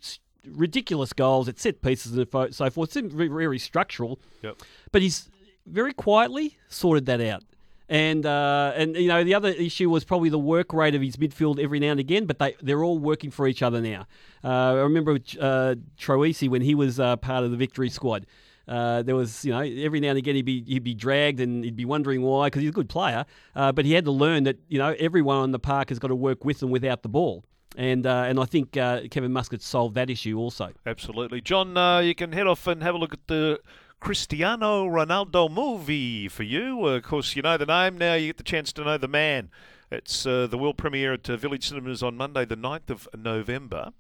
ridiculous 0.47 1.13
goals 1.13 1.49
at 1.49 1.59
set 1.59 1.83
pieces 1.83 2.17
and 2.17 2.55
so 2.55 2.71
forth. 2.71 2.97
It's 2.97 3.15
very, 3.15 3.29
very 3.29 3.59
structural. 3.59 4.21
Yep. 4.43 4.63
But 4.93 5.03
he's 5.03 5.29
very 5.67 5.93
quietly 5.93 6.59
sorted 6.69 7.07
that 7.07 7.21
out. 7.21 7.43
And 7.91 8.25
uh, 8.25 8.73
and 8.77 8.95
you 8.97 9.09
know 9.09 9.25
the 9.25 9.35
other 9.35 9.49
issue 9.49 9.91
was 9.91 10.05
probably 10.05 10.31
the 10.31 10.39
work 10.39 10.73
rate 10.73 10.95
of 10.95 11.03
his 11.03 11.17
midfield 11.17 11.59
every 11.59 11.81
now 11.81 11.91
and 11.91 11.99
again, 11.99 12.25
but 12.25 12.39
they 12.39 12.55
they're 12.63 12.85
all 12.85 13.01
working 13.01 13.33
for 13.33 13.49
each 13.49 13.63
other 13.63 13.81
now. 13.81 14.07
Uh, 14.45 14.49
I 14.49 14.83
remember 14.83 15.15
uh, 15.41 15.75
Troisi 15.99 16.49
when 16.49 16.63
he 16.63 16.77
was 16.77 17.01
uh, 17.01 17.17
part 17.17 17.43
of 17.43 17.51
the 17.51 17.57
victory 17.57 17.91
squad. 17.91 18.27
Uh, 18.69 19.03
there 19.03 19.17
was, 19.17 19.45
you 19.45 19.51
know, 19.51 19.59
every 19.59 19.99
now 19.99 20.11
and 20.11 20.19
again 20.19 20.37
he'd 20.37 20.45
be 20.45 20.63
he'd 20.63 20.85
be 20.85 20.95
dragged 20.95 21.41
and 21.41 21.65
he'd 21.65 21.75
be 21.75 21.85
wondering 21.85 22.23
why 22.23 22.47
because 22.47 22.61
he's 22.61 22.71
a 22.71 22.73
good 22.73 22.89
player, 22.89 23.27
uh, 23.57 23.73
but 23.73 23.85
he 23.85 23.93
had 23.93 24.05
to 24.05 24.13
learn 24.13 24.45
that 24.45 24.59
you 24.69 24.79
know 24.79 24.95
everyone 25.01 25.39
on 25.39 25.51
the 25.51 25.59
park 25.59 25.89
has 25.89 25.99
got 25.99 26.09
to 26.09 26.15
work 26.15 26.45
with 26.45 26.63
and 26.63 26.71
without 26.71 27.03
the 27.03 27.09
ball. 27.09 27.45
And, 27.77 28.05
uh, 28.05 28.25
and 28.27 28.41
I 28.41 28.47
think 28.47 28.77
uh, 28.77 29.03
Kevin 29.11 29.33
Muscat 29.33 29.63
solved 29.63 29.95
that 29.95 30.11
issue 30.11 30.37
also. 30.39 30.73
Absolutely. 30.87 31.41
John, 31.41 31.77
uh, 31.77 32.01
you 32.01 32.17
can 32.17 32.33
head 32.33 32.49
off 32.49 32.67
and 32.67 32.83
have 32.83 32.97
a 32.97 32.99
look 32.99 33.13
at 33.13 33.27
the 33.29 33.61
Cristiano 34.01 34.87
Ronaldo 34.87 35.51
movie 35.51 36.27
for 36.27 36.43
you. 36.43 36.87
Uh, 36.87 36.97
of 36.97 37.03
course, 37.03 37.37
you 37.37 37.43
know 37.43 37.59
the 37.59 37.67
name 37.67 37.99
now, 37.99 38.15
you 38.15 38.29
get 38.29 38.39
the 38.39 38.43
chance 38.43 38.73
to 38.73 38.83
know 38.83 38.97
the 38.97 39.07
man. 39.07 39.51
It's 39.91 40.25
uh, 40.25 40.47
the 40.47 40.57
world 40.57 40.79
premiere 40.79 41.13
at 41.13 41.29
uh, 41.29 41.37
Village 41.37 41.69
Cinemas 41.69 42.03
on 42.03 42.17
Monday, 42.17 42.47
the 42.47 42.57
9th 42.57 42.89
of 42.89 43.09
November. 43.17 43.93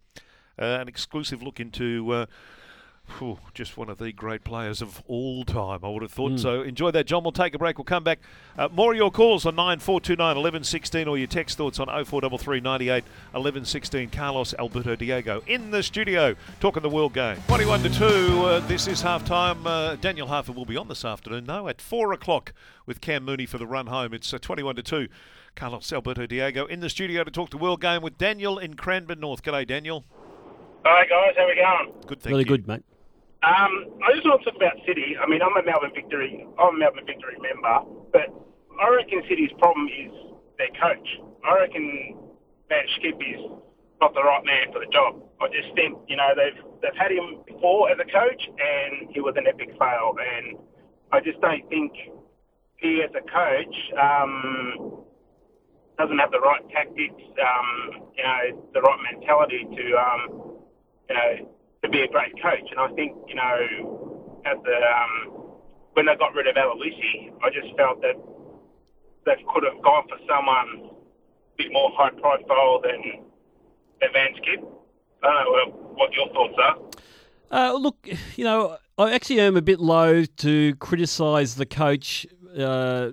Uh, 0.58 0.78
an 0.80 0.88
exclusive 0.88 1.42
look 1.42 1.60
into 1.60 2.10
uh, 2.12 2.26
Whew, 3.18 3.38
just 3.54 3.76
one 3.76 3.90
of 3.90 3.98
the 3.98 4.12
great 4.12 4.44
players 4.44 4.80
of 4.80 5.02
all 5.06 5.44
time, 5.44 5.80
I 5.82 5.88
would 5.88 6.02
have 6.02 6.12
thought. 6.12 6.32
Mm. 6.32 6.40
So 6.40 6.62
enjoy 6.62 6.90
that, 6.92 7.06
John. 7.06 7.22
We'll 7.22 7.32
take 7.32 7.54
a 7.54 7.58
break. 7.58 7.76
We'll 7.78 7.84
come 7.84 8.04
back. 8.04 8.20
Uh, 8.56 8.68
more 8.72 8.92
of 8.92 8.96
your 8.96 9.10
calls 9.10 9.46
on 9.46 9.56
9429 9.56 10.26
1116 10.26 11.08
or 11.08 11.18
your 11.18 11.26
text 11.26 11.56
thoughts 11.56 11.80
on 11.80 11.86
0433 11.86 12.60
98 12.60 13.04
1116. 13.32 14.10
Carlos 14.10 14.54
Alberto 14.58 14.96
Diego 14.96 15.42
in 15.46 15.70
the 15.70 15.82
studio 15.82 16.34
talking 16.60 16.82
the 16.82 16.88
world 16.88 17.12
game. 17.12 17.36
21 17.48 17.82
to 17.82 17.90
2. 17.90 18.04
Uh, 18.04 18.60
this 18.60 18.86
is 18.86 19.02
half 19.02 19.24
time. 19.24 19.66
Uh, 19.66 19.96
Daniel 19.96 20.28
Harford 20.28 20.56
will 20.56 20.64
be 20.64 20.76
on 20.76 20.88
this 20.88 21.04
afternoon, 21.04 21.44
though, 21.44 21.68
at 21.68 21.80
4 21.80 22.12
o'clock 22.12 22.52
with 22.86 23.00
Cam 23.00 23.24
Mooney 23.24 23.46
for 23.46 23.58
the 23.58 23.66
run 23.66 23.86
home. 23.86 24.14
It's 24.14 24.32
uh, 24.32 24.38
21 24.38 24.76
to 24.76 24.82
2. 24.82 25.08
Carlos 25.56 25.92
Alberto 25.92 26.26
Diego 26.26 26.66
in 26.66 26.80
the 26.80 26.88
studio 26.88 27.24
to 27.24 27.30
talk 27.30 27.50
the 27.50 27.58
world 27.58 27.80
game 27.80 28.02
with 28.02 28.16
Daniel 28.18 28.58
in 28.58 28.74
Cranbourne 28.74 29.20
North. 29.20 29.42
G'day, 29.42 29.66
Daniel. 29.66 30.04
Hi, 30.84 31.04
guys. 31.04 31.34
How 31.36 31.42
are 31.42 31.48
we 31.48 31.54
going? 31.56 32.06
Good, 32.06 32.20
thank 32.20 32.30
really 32.30 32.44
you. 32.44 32.48
good, 32.48 32.68
mate. 32.68 32.84
Um, 33.40 33.96
I 34.04 34.12
just 34.12 34.28
want 34.28 34.44
to 34.44 34.52
talk 34.52 34.56
about 34.60 34.76
City. 34.84 35.16
I 35.16 35.24
mean, 35.24 35.40
I'm 35.40 35.56
a 35.56 35.64
Melbourne 35.64 35.96
Victory. 35.96 36.44
I'm 36.60 36.76
a 36.76 36.78
Melbourne 36.78 37.08
Victory 37.08 37.40
member, 37.40 37.88
but 38.12 38.28
I 38.76 38.84
reckon 38.92 39.24
City's 39.32 39.48
problem 39.56 39.88
is 39.88 40.12
their 40.60 40.68
coach. 40.76 41.08
I 41.40 41.64
reckon 41.64 42.20
Van 42.68 42.84
Schip 43.00 43.16
is 43.16 43.40
not 43.96 44.12
the 44.12 44.20
right 44.20 44.44
man 44.44 44.68
for 44.76 44.84
the 44.84 44.92
job. 44.92 45.24
I 45.40 45.48
just 45.48 45.72
think 45.72 45.96
you 46.04 46.20
know 46.20 46.36
they've 46.36 46.60
they've 46.84 47.00
had 47.00 47.16
him 47.16 47.40
before 47.48 47.88
as 47.88 47.96
a 47.96 48.04
coach, 48.12 48.44
and 48.44 49.08
he 49.08 49.24
was 49.24 49.32
an 49.40 49.48
epic 49.48 49.72
fail. 49.80 50.12
And 50.20 50.60
I 51.08 51.24
just 51.24 51.40
don't 51.40 51.64
think 51.72 51.96
he, 52.76 53.00
as 53.00 53.08
a 53.16 53.24
coach, 53.24 53.76
um, 53.96 55.00
doesn't 55.96 56.20
have 56.20 56.28
the 56.28 56.44
right 56.44 56.60
tactics. 56.68 57.24
Um, 57.40 58.12
you 58.12 58.20
know, 58.20 58.68
the 58.76 58.84
right 58.84 59.00
mentality 59.16 59.64
to 59.64 59.84
um, 59.96 60.20
you 61.08 61.16
know 61.16 61.32
to 61.82 61.88
be 61.88 62.00
a 62.02 62.08
great 62.08 62.32
coach. 62.42 62.68
And 62.70 62.78
I 62.78 62.88
think, 62.94 63.16
you 63.28 63.34
know, 63.34 64.42
at 64.44 64.62
the 64.62 64.76
um, 64.76 65.42
when 65.94 66.06
they 66.06 66.16
got 66.16 66.34
rid 66.34 66.46
of 66.46 66.54
Aloisi, 66.54 67.32
I 67.42 67.50
just 67.50 67.74
felt 67.76 68.00
that 68.02 68.16
they 69.26 69.36
could 69.52 69.64
have 69.64 69.82
gone 69.82 70.04
for 70.08 70.18
someone 70.28 70.90
a 70.90 71.56
bit 71.56 71.72
more 71.72 71.90
high 71.94 72.10
profile 72.10 72.80
than, 72.82 73.24
than 74.00 74.10
Van. 74.12 74.34
I 75.22 75.26
don't 75.26 75.72
know 75.72 75.94
what 75.94 76.12
your 76.14 76.28
thoughts 76.28 76.54
are. 76.58 76.76
Uh, 77.50 77.74
look, 77.74 78.08
you 78.36 78.44
know, 78.44 78.78
I 78.96 79.12
actually 79.12 79.40
am 79.40 79.56
a 79.56 79.62
bit 79.62 79.80
loath 79.80 80.34
to 80.36 80.74
criticise 80.76 81.56
the 81.56 81.66
coach, 81.66 82.26
uh, 82.56 83.10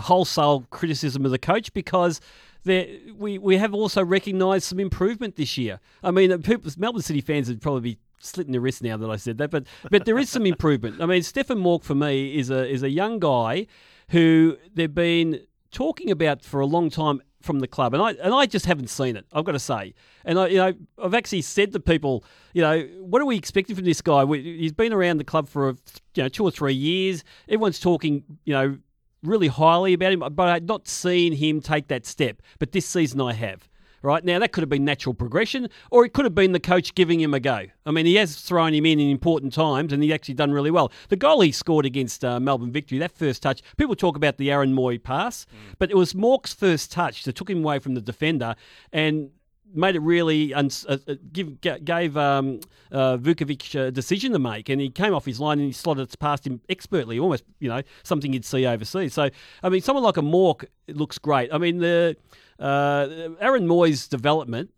wholesale 0.00 0.66
criticism 0.70 1.24
of 1.24 1.30
the 1.30 1.38
coach, 1.38 1.72
because 1.72 2.20
we, 2.64 3.38
we 3.38 3.56
have 3.56 3.72
also 3.72 4.04
recognised 4.04 4.64
some 4.64 4.78
improvement 4.78 5.36
this 5.36 5.56
year. 5.56 5.80
I 6.02 6.10
mean, 6.10 6.42
people, 6.42 6.70
Melbourne 6.76 7.02
City 7.02 7.22
fans 7.22 7.48
would 7.48 7.62
probably 7.62 7.94
be 7.94 7.98
slitting 8.20 8.52
the 8.52 8.60
wrist 8.60 8.82
now 8.82 8.96
that 8.96 9.10
I 9.10 9.16
said 9.16 9.38
that, 9.38 9.50
but 9.50 9.66
but 9.90 10.04
there 10.04 10.18
is 10.18 10.30
some 10.30 10.46
improvement. 10.54 11.00
I 11.00 11.06
mean, 11.06 11.22
Stefan 11.22 11.58
Mauk 11.58 11.84
for 11.84 11.94
me 11.94 12.36
is 12.36 12.50
a 12.50 12.68
is 12.68 12.82
a 12.82 12.90
young 12.90 13.18
guy 13.18 13.66
who 14.10 14.56
they've 14.74 14.94
been 14.94 15.40
talking 15.70 16.10
about 16.10 16.42
for 16.42 16.60
a 16.60 16.66
long 16.66 16.90
time 16.90 17.20
from 17.40 17.60
the 17.60 17.68
club, 17.68 17.94
and 17.94 18.02
I 18.02 18.10
and 18.12 18.34
I 18.34 18.46
just 18.46 18.66
haven't 18.66 18.88
seen 18.88 19.16
it. 19.16 19.26
I've 19.32 19.44
got 19.44 19.52
to 19.52 19.58
say, 19.58 19.94
and 20.24 20.38
I 20.38 20.48
you 20.48 20.56
know 20.56 20.72
I've 21.02 21.14
actually 21.14 21.42
said 21.42 21.72
to 21.72 21.80
people, 21.80 22.24
you 22.52 22.62
know, 22.62 22.82
what 23.00 23.22
are 23.22 23.26
we 23.26 23.36
expecting 23.36 23.76
from 23.76 23.84
this 23.84 24.00
guy? 24.00 24.24
We, 24.24 24.42
he's 24.58 24.72
been 24.72 24.92
around 24.92 25.18
the 25.18 25.24
club 25.24 25.48
for 25.48 25.70
you 26.14 26.22
know 26.22 26.28
two 26.28 26.44
or 26.44 26.50
three 26.50 26.74
years. 26.74 27.24
Everyone's 27.48 27.80
talking, 27.80 28.24
you 28.44 28.54
know. 28.54 28.78
Really 29.24 29.48
highly 29.48 29.94
about 29.94 30.12
him, 30.12 30.20
but 30.20 30.48
I've 30.48 30.62
not 30.62 30.86
seen 30.86 31.32
him 31.32 31.60
take 31.60 31.88
that 31.88 32.06
step. 32.06 32.40
But 32.60 32.70
this 32.70 32.86
season 32.86 33.20
I 33.20 33.32
have 33.32 33.67
right? 34.02 34.24
Now, 34.24 34.38
that 34.38 34.52
could 34.52 34.62
have 34.62 34.68
been 34.68 34.84
natural 34.84 35.14
progression, 35.14 35.68
or 35.90 36.04
it 36.04 36.12
could 36.12 36.24
have 36.24 36.34
been 36.34 36.52
the 36.52 36.60
coach 36.60 36.94
giving 36.94 37.20
him 37.20 37.34
a 37.34 37.40
go. 37.40 37.66
I 37.86 37.90
mean, 37.90 38.06
he 38.06 38.16
has 38.16 38.36
thrown 38.36 38.74
him 38.74 38.86
in 38.86 39.00
in 39.00 39.08
important 39.10 39.52
times, 39.52 39.92
and 39.92 40.02
he 40.02 40.12
actually 40.12 40.34
done 40.34 40.52
really 40.52 40.70
well. 40.70 40.92
The 41.08 41.16
goal 41.16 41.40
he 41.40 41.52
scored 41.52 41.86
against 41.86 42.24
uh, 42.24 42.40
Melbourne 42.40 42.72
Victory, 42.72 42.98
that 42.98 43.12
first 43.12 43.42
touch, 43.42 43.62
people 43.76 43.96
talk 43.96 44.16
about 44.16 44.36
the 44.38 44.50
Aaron 44.50 44.74
Mooy 44.74 45.02
pass, 45.02 45.46
mm. 45.46 45.74
but 45.78 45.90
it 45.90 45.96
was 45.96 46.14
Mauk's 46.14 46.52
first 46.52 46.92
touch 46.92 47.24
that 47.24 47.34
took 47.34 47.50
him 47.50 47.58
away 47.58 47.78
from 47.78 47.94
the 47.94 48.00
defender, 48.00 48.54
and 48.92 49.30
made 49.74 49.96
it 49.96 50.00
really 50.00 50.54
uns- 50.54 50.86
uh, 50.86 50.98
uh 51.06 51.14
give, 51.32 51.60
gave 51.60 52.16
um, 52.16 52.60
uh, 52.92 53.16
Vukovic 53.18 53.74
a 53.78 53.90
decision 53.90 54.32
to 54.32 54.38
make, 54.38 54.68
and 54.68 54.80
he 54.80 54.90
came 54.90 55.14
off 55.14 55.24
his 55.24 55.40
line 55.40 55.58
and 55.58 55.66
he 55.66 55.72
slotted 55.72 56.08
it 56.08 56.18
past 56.18 56.46
him 56.46 56.60
expertly, 56.68 57.18
almost 57.18 57.44
you 57.58 57.68
know 57.68 57.82
something 58.02 58.32
you'd 58.32 58.44
see 58.44 58.66
overseas. 58.66 59.14
So 59.14 59.30
I 59.62 59.68
mean, 59.68 59.80
someone 59.80 60.04
like 60.04 60.16
a 60.16 60.22
Mauk 60.22 60.64
looks 60.88 61.18
great. 61.18 61.52
I 61.52 61.58
mean 61.58 61.78
the 61.78 62.16
Aaron 62.60 63.66
Mooy's 63.66 64.08
development. 64.08 64.70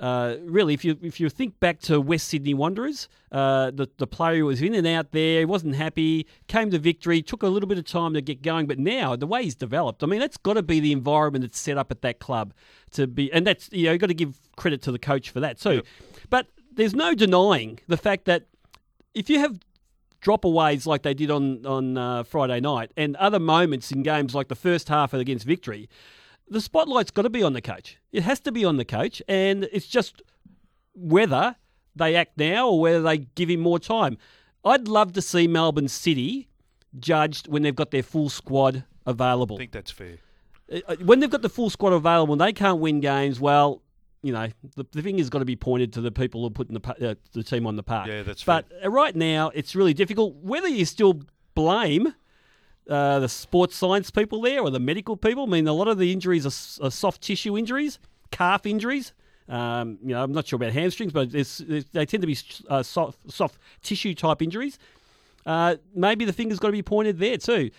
Uh, 0.00 0.36
really, 0.42 0.74
if 0.74 0.84
you 0.84 0.98
if 1.02 1.20
you 1.20 1.28
think 1.30 1.58
back 1.60 1.78
to 1.78 2.00
West 2.00 2.26
Sydney 2.26 2.52
Wanderers, 2.52 3.08
uh, 3.30 3.70
the 3.70 3.88
the 3.98 4.08
player 4.08 4.44
was 4.44 4.60
in 4.60 4.74
and 4.74 4.86
out 4.86 5.12
there, 5.12 5.38
he 5.38 5.44
wasn't 5.44 5.76
happy, 5.76 6.26
came 6.48 6.70
to 6.72 6.78
victory, 6.80 7.22
took 7.22 7.44
a 7.44 7.46
little 7.46 7.68
bit 7.68 7.78
of 7.78 7.84
time 7.84 8.12
to 8.14 8.20
get 8.20 8.42
going, 8.42 8.66
but 8.66 8.78
now 8.78 9.14
the 9.14 9.26
way 9.26 9.44
he's 9.44 9.54
developed, 9.54 10.02
I 10.02 10.06
mean, 10.06 10.18
that's 10.18 10.36
got 10.36 10.54
to 10.54 10.64
be 10.64 10.80
the 10.80 10.90
environment 10.90 11.44
that's 11.44 11.58
set 11.58 11.78
up 11.78 11.92
at 11.92 12.02
that 12.02 12.18
club 12.18 12.52
to 12.90 13.06
be, 13.06 13.32
and 13.32 13.46
that's 13.46 13.70
you 13.70 13.84
know, 13.84 13.92
you've 13.92 14.00
got 14.00 14.08
to 14.08 14.14
give 14.14 14.36
credit 14.56 14.82
to 14.82 14.92
the 14.92 14.98
coach 14.98 15.30
for 15.30 15.38
that 15.40 15.60
too. 15.60 15.74
Yep. 15.74 15.86
But 16.28 16.46
there's 16.72 16.94
no 16.94 17.14
denying 17.14 17.78
the 17.86 17.96
fact 17.96 18.24
that 18.24 18.46
if 19.14 19.30
you 19.30 19.38
have 19.38 19.60
dropaways 20.20 20.86
like 20.86 21.02
they 21.02 21.14
did 21.14 21.30
on 21.30 21.64
on 21.64 21.96
uh, 21.96 22.24
Friday 22.24 22.58
night, 22.58 22.90
and 22.96 23.14
other 23.16 23.38
moments 23.38 23.92
in 23.92 24.02
games 24.02 24.34
like 24.34 24.48
the 24.48 24.56
first 24.56 24.88
half 24.88 25.14
against 25.14 25.46
Victory 25.46 25.88
the 26.48 26.60
spotlight's 26.60 27.10
got 27.10 27.22
to 27.22 27.30
be 27.30 27.42
on 27.42 27.52
the 27.52 27.62
coach. 27.62 27.98
It 28.12 28.22
has 28.22 28.40
to 28.40 28.52
be 28.52 28.64
on 28.64 28.76
the 28.76 28.84
coach, 28.84 29.22
and 29.28 29.64
it's 29.72 29.86
just 29.86 30.22
whether 30.94 31.56
they 31.96 32.14
act 32.16 32.36
now 32.38 32.68
or 32.68 32.80
whether 32.80 33.02
they 33.02 33.18
give 33.18 33.48
him 33.48 33.60
more 33.60 33.78
time. 33.78 34.18
I'd 34.64 34.88
love 34.88 35.12
to 35.14 35.22
see 35.22 35.46
Melbourne 35.46 35.88
City 35.88 36.48
judged 36.98 37.48
when 37.48 37.62
they've 37.62 37.74
got 37.74 37.90
their 37.90 38.02
full 38.02 38.28
squad 38.28 38.84
available. 39.06 39.56
I 39.56 39.58
think 39.58 39.72
that's 39.72 39.90
fair. 39.90 40.18
Uh, 40.72 40.78
uh, 40.88 40.96
when 41.04 41.20
they've 41.20 41.30
got 41.30 41.42
the 41.42 41.48
full 41.48 41.70
squad 41.70 41.92
available 41.92 42.32
and 42.34 42.40
they 42.40 42.52
can't 42.52 42.78
win 42.80 43.00
games, 43.00 43.38
well, 43.40 43.82
you 44.22 44.32
know, 44.32 44.48
the, 44.76 44.86
the 44.92 45.02
thing 45.02 45.18
has 45.18 45.28
got 45.28 45.40
to 45.40 45.44
be 45.44 45.56
pointed 45.56 45.92
to 45.92 46.00
the 46.00 46.10
people 46.10 46.40
who 46.40 46.46
are 46.46 46.50
putting 46.50 46.74
the, 46.78 47.10
uh, 47.10 47.14
the 47.32 47.42
team 47.42 47.66
on 47.66 47.76
the 47.76 47.82
park. 47.82 48.08
Yeah, 48.08 48.22
that's 48.22 48.42
But 48.42 48.68
fair. 48.70 48.90
right 48.90 49.14
now, 49.14 49.50
it's 49.54 49.74
really 49.76 49.92
difficult. 49.92 50.34
Whether 50.36 50.68
you 50.68 50.86
still 50.86 51.20
blame 51.54 52.14
uh, 52.88 53.20
the 53.20 53.28
sports 53.28 53.76
science 53.76 54.10
people 54.10 54.40
there 54.42 54.60
or 54.60 54.70
the 54.70 54.80
medical 54.80 55.16
people. 55.16 55.44
I 55.44 55.46
mean, 55.46 55.66
a 55.66 55.72
lot 55.72 55.88
of 55.88 55.98
the 55.98 56.12
injuries 56.12 56.44
are, 56.44 56.86
are 56.86 56.90
soft 56.90 57.22
tissue 57.22 57.56
injuries, 57.56 57.98
calf 58.30 58.66
injuries. 58.66 59.12
Um, 59.48 59.98
you 60.02 60.14
know, 60.14 60.22
I'm 60.22 60.32
not 60.32 60.46
sure 60.46 60.56
about 60.56 60.72
hamstrings, 60.72 61.12
but 61.12 61.30
they 61.30 62.06
tend 62.06 62.22
to 62.22 62.26
be 62.26 62.36
uh, 62.68 62.82
soft, 62.82 63.18
soft 63.30 63.58
tissue 63.82 64.14
type 64.14 64.42
injuries. 64.42 64.78
Uh, 65.44 65.76
maybe 65.94 66.24
the 66.24 66.32
finger's 66.32 66.58
got 66.58 66.68
to 66.68 66.72
be 66.72 66.82
pointed 66.82 67.18
there 67.18 67.36
too. 67.36 67.70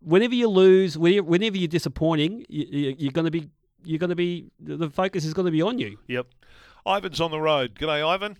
Whenever 0.00 0.34
you 0.34 0.48
lose, 0.48 0.96
whenever 0.96 1.56
you're 1.56 1.66
disappointing, 1.66 2.46
you, 2.48 2.94
you're 2.98 3.12
going 3.12 3.24
to 3.24 3.32
be 3.32 3.50
you're 3.84 3.98
going 3.98 4.10
to 4.10 4.16
be 4.16 4.50
the 4.60 4.90
focus 4.90 5.24
is 5.24 5.34
going 5.34 5.46
to 5.46 5.52
be 5.52 5.62
on 5.62 5.78
you. 5.78 5.98
Yep. 6.06 6.26
Ivan's 6.86 7.20
on 7.20 7.30
the 7.30 7.40
road. 7.40 7.74
G'day, 7.74 8.06
Ivan. 8.06 8.36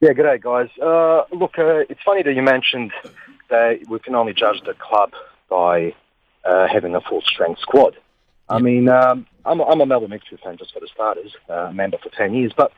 Yeah, 0.00 0.10
g'day, 0.10 0.40
guys. 0.42 0.68
Uh, 0.80 1.24
look, 1.34 1.58
uh, 1.58 1.84
it's 1.88 2.02
funny 2.04 2.22
that 2.22 2.34
you 2.34 2.42
mentioned 2.42 2.92
that 3.48 3.80
we 3.88 3.98
can 4.00 4.14
only 4.14 4.34
judge 4.34 4.60
the 4.66 4.74
club 4.74 5.12
by 5.48 5.94
uh, 6.44 6.66
having 6.68 6.94
a 6.94 7.00
full 7.00 7.22
strength 7.22 7.60
squad. 7.60 7.96
I 8.48 8.58
mean, 8.58 8.88
um, 8.88 9.26
I'm, 9.44 9.60
I'm, 9.60 9.80
a 9.80 9.86
Melbourne 9.86 10.10
Victory 10.10 10.38
fan 10.42 10.58
just 10.58 10.72
for 10.74 10.80
the 10.80 10.88
starters, 10.92 11.32
uh, 11.48 11.70
member 11.72 11.96
for 12.02 12.10
10 12.10 12.34
years, 12.34 12.52
but 12.56 12.72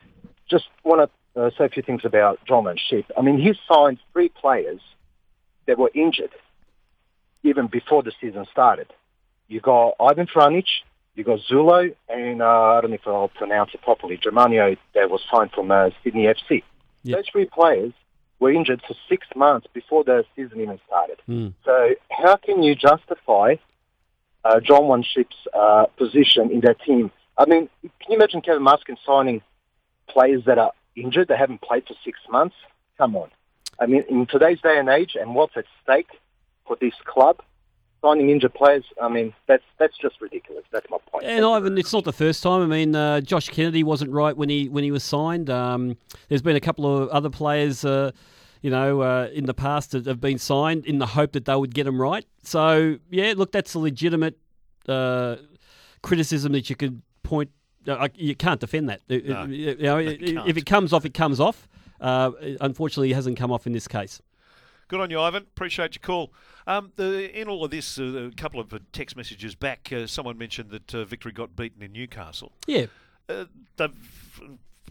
just 0.49 0.65
want 0.83 1.11
to 1.35 1.41
uh, 1.41 1.49
say 1.57 1.65
a 1.65 1.69
few 1.69 1.83
things 1.83 2.01
about 2.05 2.39
John 2.45 2.63
Van 2.63 2.77
Schip. 2.77 3.05
I 3.17 3.21
mean, 3.21 3.37
he 3.37 3.53
signed 3.69 3.99
three 4.13 4.29
players 4.29 4.79
that 5.65 5.77
were 5.77 5.91
injured 5.93 6.31
even 7.43 7.67
before 7.67 8.03
the 8.03 8.11
season 8.19 8.45
started. 8.51 8.87
You 9.47 9.59
got 9.59 9.95
Ivan 9.99 10.27
Franjic, 10.27 10.65
you 11.15 11.23
got 11.23 11.39
Zullo, 11.49 11.93
and 12.09 12.41
uh, 12.41 12.45
I 12.45 12.81
don't 12.81 12.91
know 12.91 12.95
if 12.95 13.07
I'll 13.07 13.29
pronounce 13.29 13.71
it 13.73 13.81
properly, 13.81 14.17
Germano 14.17 14.75
that 14.93 15.09
was 15.09 15.21
signed 15.31 15.51
from 15.51 15.71
uh, 15.71 15.89
Sydney 16.03 16.25
FC. 16.25 16.63
Yep. 17.03 17.17
Those 17.17 17.25
three 17.31 17.45
players 17.45 17.93
were 18.39 18.51
injured 18.51 18.81
for 18.87 18.95
six 19.09 19.27
months 19.35 19.67
before 19.73 20.03
the 20.03 20.23
season 20.35 20.61
even 20.61 20.79
started. 20.87 21.19
Mm. 21.27 21.53
So 21.65 21.95
how 22.09 22.35
can 22.35 22.63
you 22.63 22.75
justify 22.75 23.55
uh, 24.43 24.59
John 24.59 24.87
Van 24.87 25.03
Schip's 25.03 25.35
uh, 25.53 25.85
position 25.97 26.51
in 26.51 26.61
that 26.61 26.79
team? 26.81 27.11
I 27.37 27.45
mean, 27.45 27.69
can 27.81 28.09
you 28.09 28.15
imagine 28.15 28.41
Kevin 28.41 28.63
Muscat 28.63 28.97
signing 29.05 29.41
players 30.07 30.43
that 30.45 30.57
are 30.57 30.71
injured, 30.95 31.27
that 31.29 31.37
haven't 31.37 31.61
played 31.61 31.85
for 31.87 31.95
six 32.03 32.19
months? 32.29 32.55
Come 32.97 33.15
on. 33.15 33.29
I 33.79 33.85
mean, 33.85 34.03
in 34.09 34.25
today's 34.25 34.59
day 34.61 34.77
and 34.79 34.89
age 34.89 35.15
and 35.19 35.35
what's 35.35 35.55
at 35.55 35.65
stake 35.83 36.09
for 36.65 36.77
this 36.79 36.93
club, 37.05 37.41
signing 38.01 38.29
injured 38.29 38.53
players. 38.53 38.83
I 39.01 39.09
mean, 39.09 39.33
that's 39.47 39.63
that's 39.77 39.97
just 39.97 40.21
ridiculous. 40.21 40.63
That's 40.71 40.89
my 40.89 40.97
point. 41.11 41.25
And 41.25 41.45
Ivan, 41.45 41.77
it's 41.77 41.93
not 41.93 42.03
the 42.03 42.13
first 42.13 42.43
time. 42.43 42.61
I 42.61 42.65
mean, 42.65 42.95
uh, 42.95 43.21
Josh 43.21 43.49
Kennedy 43.49 43.83
wasn't 43.83 44.11
right 44.11 44.35
when 44.35 44.49
he 44.49 44.69
when 44.69 44.83
he 44.83 44.91
was 44.91 45.03
signed. 45.03 45.49
Um, 45.49 45.97
there's 46.29 46.41
been 46.41 46.55
a 46.55 46.61
couple 46.61 46.85
of 46.85 47.09
other 47.09 47.29
players, 47.29 47.83
uh, 47.85 48.11
you 48.61 48.69
know, 48.69 49.01
uh, 49.01 49.29
in 49.33 49.45
the 49.45 49.53
past 49.53 49.91
that 49.91 50.05
have 50.05 50.21
been 50.21 50.37
signed 50.37 50.85
in 50.85 50.99
the 50.99 51.07
hope 51.07 51.33
that 51.33 51.45
they 51.45 51.55
would 51.55 51.73
get 51.73 51.85
them 51.85 52.01
right. 52.01 52.25
So 52.43 52.97
yeah, 53.09 53.33
look, 53.35 53.51
that's 53.51 53.73
a 53.73 53.79
legitimate 53.79 54.37
uh, 54.87 55.37
criticism 56.01 56.51
that 56.53 56.69
you 56.69 56.75
could 56.75 57.01
point. 57.23 57.51
Uh, 57.87 58.09
you 58.15 58.35
can't 58.35 58.59
defend 58.59 58.89
that. 58.89 59.01
No, 59.09 59.45
you 59.45 59.75
know, 59.77 60.03
can't. 60.03 60.47
if 60.47 60.57
it 60.57 60.65
comes 60.65 60.91
off, 60.91 61.05
it 61.05 61.13
comes 61.13 61.39
off. 61.39 61.67
Uh, 61.99 62.31
unfortunately, 62.61 63.11
it 63.11 63.15
hasn't 63.15 63.37
come 63.37 63.51
off 63.51 63.65
in 63.65 63.73
this 63.73 63.87
case. 63.87 64.21
Good 64.87 64.99
on 65.01 65.09
you, 65.09 65.19
Ivan. 65.19 65.43
Appreciate 65.43 65.95
your 65.95 66.01
call. 66.01 66.31
Um, 66.65 66.91
the, 66.95 67.29
in 67.39 67.47
all 67.47 67.63
of 67.65 67.71
this, 67.71 67.99
uh, 67.99 68.29
a 68.31 68.35
couple 68.35 68.59
of 68.59 68.73
text 68.93 69.15
messages 69.17 69.53
back, 69.55 69.89
uh, 69.91 70.07
someone 70.07 70.37
mentioned 70.37 70.69
that 70.71 70.95
uh, 70.95 71.03
Victory 71.05 71.31
got 71.33 71.55
beaten 71.55 71.81
in 71.81 71.91
Newcastle. 71.91 72.51
Yeah, 72.67 72.85
Uh, 73.29 73.45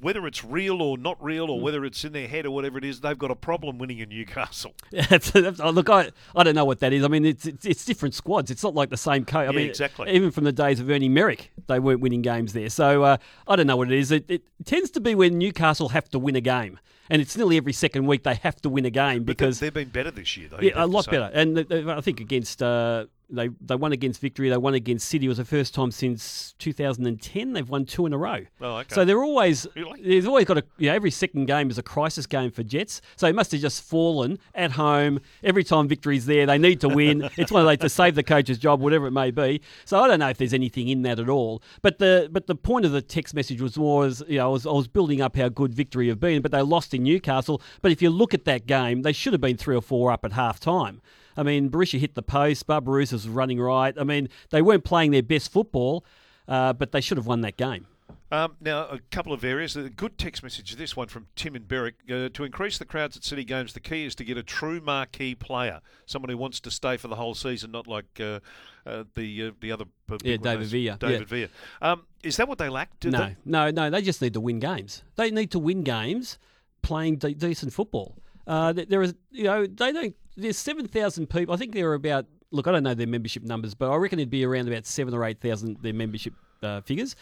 whether 0.03 0.27
it's 0.27 0.45
real 0.45 0.83
or 0.83 0.99
not 0.99 1.17
real, 1.25 1.47
Mm. 1.47 1.51
or 1.53 1.61
whether 1.63 1.83
it's 1.87 2.05
in 2.05 2.13
their 2.13 2.29
head 2.29 2.45
or 2.45 2.51
whatever 2.51 2.77
it 2.77 2.85
is, 2.85 3.01
they've 3.01 3.17
got 3.19 3.31
a 3.31 3.35
problem 3.35 3.79
winning 3.79 3.99
in 4.01 4.11
Newcastle. 4.11 4.75
That's, 4.91 5.35
oh, 5.35 5.71
look, 5.71 5.89
I, 5.89 6.11
I 6.35 6.43
don't 6.43 6.55
know 6.55 6.67
what 6.67 6.81
that 6.81 6.93
is. 6.93 7.03
I 7.03 7.09
mean, 7.09 7.25
it's, 7.25 7.47
it's 7.47 7.65
it's 7.65 7.85
different 7.87 8.15
squads. 8.15 8.51
It's 8.51 8.63
not 8.63 8.75
like 8.75 8.91
the 8.91 8.99
same 8.99 9.25
coach. 9.25 9.49
I 9.49 9.53
Yeah, 9.53 9.57
mean, 9.57 9.71
exactly. 9.71 10.11
Even 10.11 10.31
from 10.31 10.45
the 10.45 10.53
days 10.53 10.81
of 10.81 10.91
Ernie 10.91 11.09
Merrick, 11.09 11.51
they 11.67 11.79
weren't 11.79 12.01
winning 12.01 12.21
games 12.21 12.53
there. 12.53 12.69
So 12.69 13.05
uh, 13.05 13.17
I 13.49 13.57
don't 13.57 13.67
know 13.67 13.79
what 13.79 13.91
it 13.91 13.99
is. 13.99 14.11
It, 14.11 14.27
it 14.31 14.43
tends 14.67 14.91
to 14.93 15.01
be 15.01 15.15
when 15.15 15.39
Newcastle 15.39 15.89
have 15.89 16.11
to 16.11 16.19
win 16.19 16.37
a 16.37 16.43
game, 16.43 16.79
and 17.11 17.23
it's 17.23 17.37
nearly 17.37 17.57
every 17.57 17.73
second 17.73 18.07
week 18.07 18.23
they 18.25 18.35
have 18.35 18.57
to 18.63 18.69
win 18.69 18.85
a 18.85 18.91
game 18.91 19.25
because 19.25 19.61
they've 19.61 19.73
been 19.75 19.89
better 19.89 20.11
this 20.11 20.37
year, 20.37 20.49
though. 20.49 20.59
yeah, 20.61 20.73
a 20.77 20.87
lot 20.87 21.07
better. 21.11 21.31
And 21.33 21.57
they- 21.57 21.85
I 21.91 22.01
think 22.01 22.21
against 22.21 22.63
uh, 22.63 23.07
they 23.29 23.49
they 23.61 23.75
won 23.75 23.93
against 23.93 24.21
Victory. 24.21 24.49
They 24.49 24.57
won 24.57 24.75
against 24.75 25.09
City. 25.09 25.27
It 25.27 25.29
was 25.29 25.39
the 25.39 25.45
first 25.45 25.75
time 25.75 25.91
since 25.91 26.55
2010 26.59 27.53
they've 27.53 27.69
won 27.69 27.85
two 27.85 28.07
in 28.07 28.13
a 28.13 28.19
row. 28.19 28.41
Oh, 28.61 28.77
okay. 28.79 28.95
So 28.95 29.05
they're 29.05 29.23
always 29.23 29.67
Really? 29.75 30.03
there's 30.03 30.27
always 30.27 30.45
got 30.45 30.59
a 30.59 30.65
you 30.79 30.89
know 30.89 30.95
every 30.95 31.11
second 31.11 31.47
game 31.47 31.71
is 31.71 31.79
a 31.79 31.83
crisis 31.83 32.27
game 32.27 32.51
for 32.51 32.63
Jets. 32.63 33.01
So 33.17 33.27
it 33.27 33.35
must 33.35 33.53
have 33.53 33.61
just 33.61 33.83
fallen 33.83 34.39
at 34.55 34.73
home 34.73 35.21
every 35.43 35.65
time 35.65 35.89
Victory's 35.89 36.27
there. 36.27 36.47
They 36.47 36.59
need 36.59 36.81
to 36.83 36.89
win. 36.89 37.29
it's 37.37 37.51
one 37.51 37.63
of 37.63 37.67
those 37.67 37.79
to 37.79 37.89
save 37.89 38.15
the 38.15 38.23
coach's 38.23 38.59
job, 38.59 38.81
whatever 38.81 39.07
it 39.07 39.13
may 39.13 39.31
be. 39.31 39.61
So 39.85 40.01
I 40.01 40.09
don't 40.09 40.21
know 40.21 40.29
if 40.29 40.39
there's 40.39 40.55
anything 40.55 40.89
in 40.89 41.03
that 41.03 41.19
at 41.19 41.29
all. 41.29 41.63
But 41.83 41.99
the 41.99 42.29
but 42.31 42.47
the 42.47 42.55
point 42.55 42.85
of 42.87 42.93
the 42.93 43.03
text 43.03 43.35
message 43.35 43.61
was 43.61 43.77
more 43.77 44.05
as 44.07 44.23
you 44.29 44.39
know 44.39 44.47
I 44.47 44.53
was, 44.53 44.67
I 44.67 44.73
was 44.73 44.89
building 44.89 45.21
up 45.21 45.37
how 45.37 45.49
good 45.49 45.75
Victory 45.75 46.09
have 46.09 46.21
been, 46.21 46.43
but 46.43 46.53
they 46.53 46.63
lost 46.63 46.95
in 46.95 47.03
Newcastle. 47.03 47.61
But 47.83 47.93
if 47.93 48.01
you 48.01 48.11
look 48.11 48.35
at 48.35 48.45
that 48.45 48.67
game, 48.67 49.03
they 49.03 49.13
should 49.13 49.33
have 49.33 49.41
been 49.41 49.57
three 49.57 49.77
or 49.77 49.83
four 49.83 50.11
up 50.13 50.25
at 50.25 50.33
half 50.33 50.61
time. 50.61 51.01
I 51.37 51.43
mean, 51.43 51.71
Berisha 51.71 51.99
hit 51.99 52.15
the 52.15 52.23
post. 52.23 52.67
Barbarouses 52.67 53.13
was 53.13 53.29
running 53.29 53.61
right. 53.61 53.95
I 53.99 54.05
mean, 54.05 54.29
they 54.51 54.63
weren't 54.63 54.85
playing 54.85 55.11
their 55.11 55.23
best 55.23 55.53
football, 55.53 56.05
uh, 56.49 56.73
but 56.73 56.93
they 56.93 57.01
should 57.01 57.19
have 57.19 57.27
won 57.27 57.41
that 57.43 57.57
game. 57.57 57.87
Um, 58.33 58.57
now, 58.61 58.89
a 58.89 58.99
couple 59.13 59.33
of 59.33 59.45
areas. 59.45 59.77
A 59.77 59.89
good 59.89 60.19
text 60.19 60.43
message. 60.43 60.75
This 60.75 60.97
one 60.97 61.07
from 61.07 61.29
Tim 61.37 61.55
and 61.55 61.69
Berwick. 61.69 61.95
Uh, 62.11 62.29
to 62.31 62.43
increase 62.45 62.77
the 62.77 62.85
crowds 62.85 63.17
at 63.17 63.23
City 63.23 63.45
Games, 63.45 63.73
the 63.73 63.81
key 63.81 64.05
is 64.05 64.17
to 64.17 64.25
get 64.25 64.37
a 64.37 64.43
true 64.43 64.81
marquee 64.81 65.37
player, 65.37 65.81
someone 66.07 66.31
who 66.31 66.37
wants 66.37 66.59
to 66.61 66.71
stay 66.71 66.97
for 66.97 67.07
the 67.07 67.15
whole 67.15 67.35
season, 67.37 67.71
not 67.71 67.87
like 67.87 68.07
uh, 68.19 68.41
uh, 68.85 69.05
the 69.15 69.49
uh, 69.49 69.51
the 69.61 69.71
other. 69.71 69.85
uh, 70.11 70.19
Yeah, 70.25 70.39
David 70.39 70.67
Villa, 70.67 70.97
David 70.99 71.29
Villa. 71.29 71.49
Um, 71.81 72.03
is 72.25 72.37
that 72.39 72.49
what 72.49 72.59
they 72.59 72.69
lack? 72.69 72.91
No, 73.05 73.19
they? 73.19 73.37
no, 73.45 73.71
no. 73.71 73.91
They 73.91 74.03
just 74.03 74.21
need 74.21 74.35
to 74.35 74.41
win 74.41 74.59
games. 74.59 75.05
They 75.15 75.31
need 75.31 75.53
to 75.53 75.61
win 75.61 75.83
games 75.85 76.39
playing 76.83 77.17
de- 77.19 77.35
decent 77.35 77.73
football. 77.73 78.17
Uh, 78.47 78.73
th- 78.73 78.89
there 78.89 79.03
is, 79.03 79.15
you 79.31 79.45
know, 79.45 79.67
they 79.67 79.93
don't. 79.93 80.15
There's 80.37 80.59
seven 80.59 80.87
thousand 80.87 81.29
people. 81.31 81.55
I 81.55 81.57
think 81.59 81.75
there 81.75 81.91
are 81.91 81.95
about. 81.95 82.27
Look, 82.53 82.69
I 82.69 82.73
don't 82.73 82.85
know 82.85 82.95
their 82.95 83.07
membership 83.09 83.43
numbers, 83.43 83.75
but 83.75 83.91
I 83.91 83.97
reckon 83.97 84.19
it'd 84.21 84.31
be 84.31 84.45
around 84.45 84.69
about 84.69 84.87
seven 84.87 85.13
or 85.15 85.25
eight 85.25 85.41
thousand 85.41 85.79
their 85.83 85.93
membership 85.95 86.35
uh, 86.63 86.81
figures. 86.83 87.17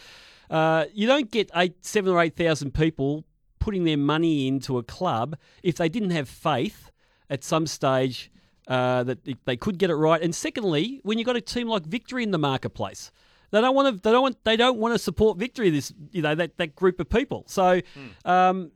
Uh, 0.49 0.85
you 0.93 1.07
don't 1.07 1.31
get 1.31 1.49
eight, 1.55 1.83
seven 1.83 2.11
or 2.11 2.21
eight 2.21 2.35
thousand 2.35 2.73
people 2.75 3.25
putting 3.59 3.83
their 3.85 3.97
money 3.97 4.47
into 4.47 4.77
a 4.77 4.83
club 4.83 5.35
if 5.63 5.77
they 5.77 5.89
didn't 5.89 6.11
have 6.11 6.29
faith 6.29 6.91
at 7.31 7.43
some 7.43 7.65
stage 7.65 8.29
uh, 8.67 9.03
that 9.03 9.17
they- 9.45 9.57
could 9.57 9.79
get 9.79 9.89
it 9.89 9.95
right. 9.95 10.21
And 10.21 10.35
secondly, 10.35 10.99
when 11.01 11.17
you've 11.17 11.25
got 11.25 11.35
a 11.35 11.41
team 11.41 11.67
like 11.67 11.83
Victory 11.83 12.21
in 12.21 12.29
the 12.29 12.37
marketplace, 12.37 13.11
they 13.49 13.61
don't 13.61 13.73
want 13.75 13.95
to. 13.95 14.01
They 14.01 14.11
don't 14.11 14.21
want. 14.21 14.43
They 14.43 14.57
don't 14.57 14.77
want 14.77 14.93
to 14.93 14.99
support 14.99 15.39
Victory. 15.39 15.71
This, 15.71 15.91
you 16.11 16.21
know, 16.21 16.35
that 16.35 16.57
that 16.57 16.75
group 16.75 16.99
of 16.99 17.09
people. 17.09 17.45
So. 17.47 17.81
Um, 18.25 18.71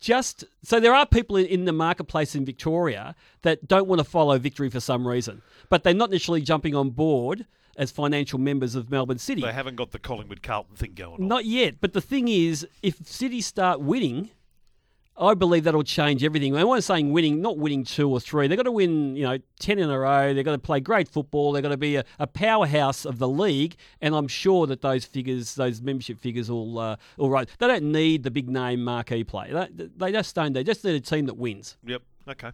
just 0.00 0.44
so 0.62 0.78
there 0.80 0.94
are 0.94 1.06
people 1.06 1.36
in- 1.36 1.64
the 1.64 1.72
marketplace 1.72 2.34
in 2.34 2.44
Victoria 2.44 3.14
that 3.42 3.66
don't 3.66 3.86
want 3.88 3.98
to 4.00 4.04
follow 4.04 4.38
Victory 4.38 4.68
for 4.70 4.80
some 4.80 5.06
reason, 5.06 5.42
but 5.70 5.82
they're 5.84 5.94
not 5.94 6.10
necessarily 6.10 6.42
jumping 6.42 6.74
on 6.74 6.90
board 6.90 7.46
as 7.76 7.90
financial 7.90 8.38
members 8.38 8.74
of 8.74 8.90
Melbourne 8.90 9.18
City. 9.18 9.42
They 9.42 9.52
haven't 9.52 9.76
got 9.76 9.90
the 9.90 9.98
Collingwood 9.98 10.42
Carlton 10.42 10.76
thing 10.76 10.92
going 10.94 11.20
on. 11.22 11.28
Not 11.28 11.44
yet, 11.44 11.74
but 11.80 11.92
the 11.92 12.00
thing 12.00 12.28
is, 12.28 12.66
if 12.82 13.06
City 13.06 13.40
start 13.40 13.80
winning, 13.80 14.30
I 15.18 15.34
believe 15.34 15.64
that'll 15.64 15.82
change 15.82 16.22
everything. 16.22 16.52
When 16.52 16.66
I'm 16.66 16.80
saying 16.80 17.12
winning, 17.12 17.40
not 17.40 17.56
winning 17.56 17.84
two 17.84 18.10
or 18.10 18.20
three. 18.20 18.48
They've 18.48 18.56
got 18.56 18.64
to 18.64 18.72
win, 18.72 19.16
you 19.16 19.24
know, 19.24 19.38
ten 19.58 19.78
in 19.78 19.88
a 19.88 19.98
row. 19.98 20.34
They've 20.34 20.44
got 20.44 20.52
to 20.52 20.58
play 20.58 20.80
great 20.80 21.08
football. 21.08 21.52
They've 21.52 21.62
got 21.62 21.70
to 21.70 21.76
be 21.76 21.96
a, 21.96 22.04
a 22.18 22.26
powerhouse 22.26 23.04
of 23.06 23.18
the 23.18 23.28
league. 23.28 23.76
And 24.00 24.14
I'm 24.14 24.28
sure 24.28 24.66
that 24.66 24.82
those 24.82 25.04
figures, 25.04 25.54
those 25.54 25.80
membership 25.80 26.20
figures, 26.20 26.50
will 26.50 26.78
uh, 26.78 26.96
all 27.16 27.30
right. 27.30 27.48
They 27.58 27.66
don't 27.66 27.92
need 27.92 28.24
the 28.24 28.30
big 28.30 28.50
name 28.50 28.84
marquee 28.84 29.24
play. 29.24 29.52
They, 29.52 29.88
they 29.96 30.12
just 30.12 30.34
don't. 30.34 30.52
They 30.52 30.64
just 30.64 30.84
need 30.84 30.94
a 30.94 31.00
team 31.00 31.26
that 31.26 31.34
wins. 31.34 31.76
Yep. 31.84 32.02
Okay. 32.28 32.50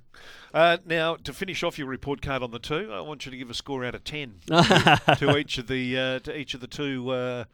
Uh, 0.53 0.77
now, 0.85 1.17
to 1.17 1.33
finish 1.33 1.63
off 1.63 1.79
your 1.79 1.89
report 1.89 2.21
card 2.21 2.43
on 2.43 2.51
the 2.51 2.59
two, 2.59 2.93
I 2.93 3.01
want 3.01 3.25
you 3.25 3.31
to 3.31 3.39
give 3.39 3.49
a 3.49 3.55
score 3.55 3.85
out 3.85 3.95
of 3.95 4.05
ten 4.05 4.35
to, 4.47 5.01
to 5.19 5.37
each 5.37 5.57
of 5.59 5.67
the 5.67 5.99
uh, 5.99 6.19
to 6.21 6.39
each 6.39 6.55
of 6.55 6.61
the 6.61 6.67
two 6.67 7.11
uh, 7.11 7.45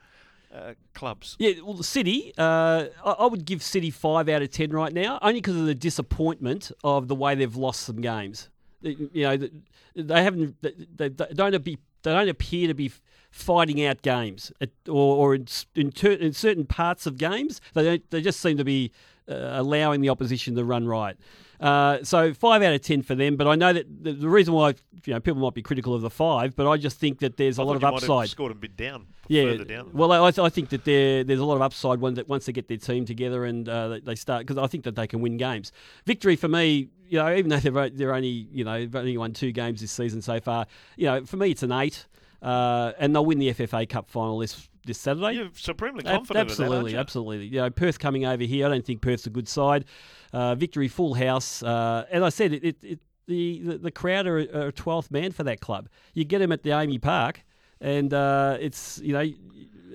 uh, 0.54 0.74
clubs. 0.94 1.36
Yeah, 1.38 1.52
well, 1.62 1.74
the 1.74 1.84
City, 1.84 2.32
uh, 2.38 2.86
I, 3.04 3.10
I 3.10 3.26
would 3.26 3.44
give 3.44 3.62
City 3.62 3.90
five 3.90 4.28
out 4.28 4.42
of 4.42 4.50
ten 4.50 4.70
right 4.70 4.92
now, 4.92 5.18
only 5.22 5.40
because 5.40 5.56
of 5.56 5.66
the 5.66 5.74
disappointment 5.74 6.72
of 6.82 7.08
the 7.08 7.14
way 7.14 7.34
they've 7.34 7.56
lost 7.56 7.80
some 7.80 8.00
games. 8.00 8.48
You 8.80 9.10
know, 9.14 9.48
they 9.96 10.22
haven't, 10.22 10.56
they, 10.62 11.08
they 11.08 11.08
don't 11.08 11.64
be, 11.64 11.78
they 12.02 12.12
don't 12.12 12.28
appear 12.28 12.68
to 12.68 12.74
be 12.74 12.92
fighting 13.30 13.84
out 13.84 14.02
games, 14.02 14.52
or, 14.88 15.16
or 15.16 15.34
in, 15.34 15.46
in, 15.74 15.90
ter- 15.90 16.12
in 16.12 16.32
certain 16.32 16.64
parts 16.64 17.04
of 17.06 17.18
games, 17.18 17.60
they 17.74 17.84
don't, 17.84 18.10
they 18.10 18.22
just 18.22 18.40
seem 18.40 18.56
to 18.56 18.64
be 18.64 18.92
uh, 19.28 19.34
allowing 19.52 20.00
the 20.00 20.08
opposition 20.08 20.54
to 20.54 20.64
run 20.64 20.86
right. 20.86 21.16
Uh, 21.60 22.02
so 22.04 22.32
five 22.32 22.62
out 22.62 22.72
of 22.72 22.80
ten 22.82 23.02
for 23.02 23.14
them, 23.14 23.36
but 23.36 23.46
I 23.48 23.56
know 23.56 23.72
that 23.72 23.86
the, 24.04 24.12
the 24.12 24.28
reason 24.28 24.54
why 24.54 24.74
you 25.04 25.12
know 25.14 25.20
people 25.20 25.40
might 25.42 25.54
be 25.54 25.62
critical 25.62 25.94
of 25.94 26.02
the 26.02 26.10
five, 26.10 26.54
but 26.54 26.68
I 26.68 26.76
just 26.76 26.98
think 27.00 27.18
that 27.18 27.36
there's 27.36 27.58
a 27.58 27.62
I 27.62 27.64
lot 27.64 27.76
of 27.76 27.82
you 27.82 27.88
might 27.88 27.94
have 28.02 28.10
upside. 28.10 28.28
scored 28.28 28.52
a 28.52 28.54
bit 28.54 28.76
down. 28.76 29.06
Yeah, 29.26 29.56
down. 29.56 29.90
well, 29.92 30.12
I, 30.12 30.28
I 30.28 30.48
think 30.48 30.68
that 30.70 30.84
there 30.84 31.24
there's 31.24 31.40
a 31.40 31.44
lot 31.44 31.56
of 31.56 31.62
upside 31.62 32.00
when 32.00 32.14
that 32.14 32.28
once 32.28 32.46
they 32.46 32.52
get 32.52 32.68
their 32.68 32.76
team 32.78 33.04
together 33.04 33.44
and 33.44 33.68
uh, 33.68 33.98
they- 34.02 34.14
start 34.14 34.46
because 34.46 34.56
I 34.56 34.66
think 34.68 34.84
that 34.84 34.94
they 34.94 35.06
can 35.06 35.20
win 35.20 35.36
games. 35.36 35.72
Victory 36.06 36.36
for 36.36 36.48
me, 36.48 36.88
you 37.08 37.18
know, 37.18 37.34
even 37.34 37.50
though 37.50 37.58
they've 37.58 37.96
they're 37.98 38.14
only 38.14 38.28
you 38.52 38.64
know 38.64 38.78
they've 38.78 38.94
only 38.96 39.18
won 39.18 39.32
two 39.32 39.50
games 39.52 39.80
this 39.80 39.90
season 39.92 40.22
so 40.22 40.38
far, 40.40 40.66
you 40.96 41.06
know, 41.06 41.24
for 41.24 41.36
me 41.36 41.50
it's 41.50 41.62
an 41.64 41.72
eight, 41.72 42.06
uh, 42.42 42.92
and 42.98 43.14
they'll 43.14 43.24
win 43.24 43.38
the 43.38 43.52
FFA 43.52 43.88
Cup 43.88 44.08
final 44.08 44.38
this 44.38 44.68
this 44.86 44.98
Saturday. 44.98 45.32
You're 45.36 45.50
supremely 45.54 46.02
confident 46.02 46.50
absolutely, 46.50 46.92
that, 46.92 46.98
absolutely. 47.00 47.46
You 47.46 47.60
know, 47.60 47.70
Perth 47.70 47.98
coming 47.98 48.24
over 48.24 48.42
here, 48.44 48.66
I 48.66 48.70
don't 48.70 48.84
think 48.84 49.02
Perth's 49.02 49.26
a 49.26 49.30
good 49.30 49.48
side. 49.48 49.84
Uh, 50.32 50.54
victory, 50.54 50.88
full 50.88 51.14
house. 51.14 51.62
Uh, 51.62 52.06
and 52.10 52.24
I 52.24 52.28
said, 52.28 52.52
it, 52.52 52.64
it, 52.64 52.76
it, 52.82 53.00
the, 53.26 53.78
the 53.82 53.90
crowd 53.90 54.26
are 54.26 54.38
a- 54.38 54.48
are 54.52 54.66
a 54.68 54.72
twelfth 54.72 55.10
man 55.10 55.32
for 55.32 55.44
that 55.44 55.60
club. 55.60 55.88
You 56.14 56.24
get 56.24 56.38
them 56.38 56.52
at 56.52 56.62
the 56.62 56.70
AAMI 56.70 57.00
Park, 57.02 57.44
and 57.80 58.12
uh, 58.12 58.56
it's 58.60 58.98
you 59.02 59.12
know 59.12 59.30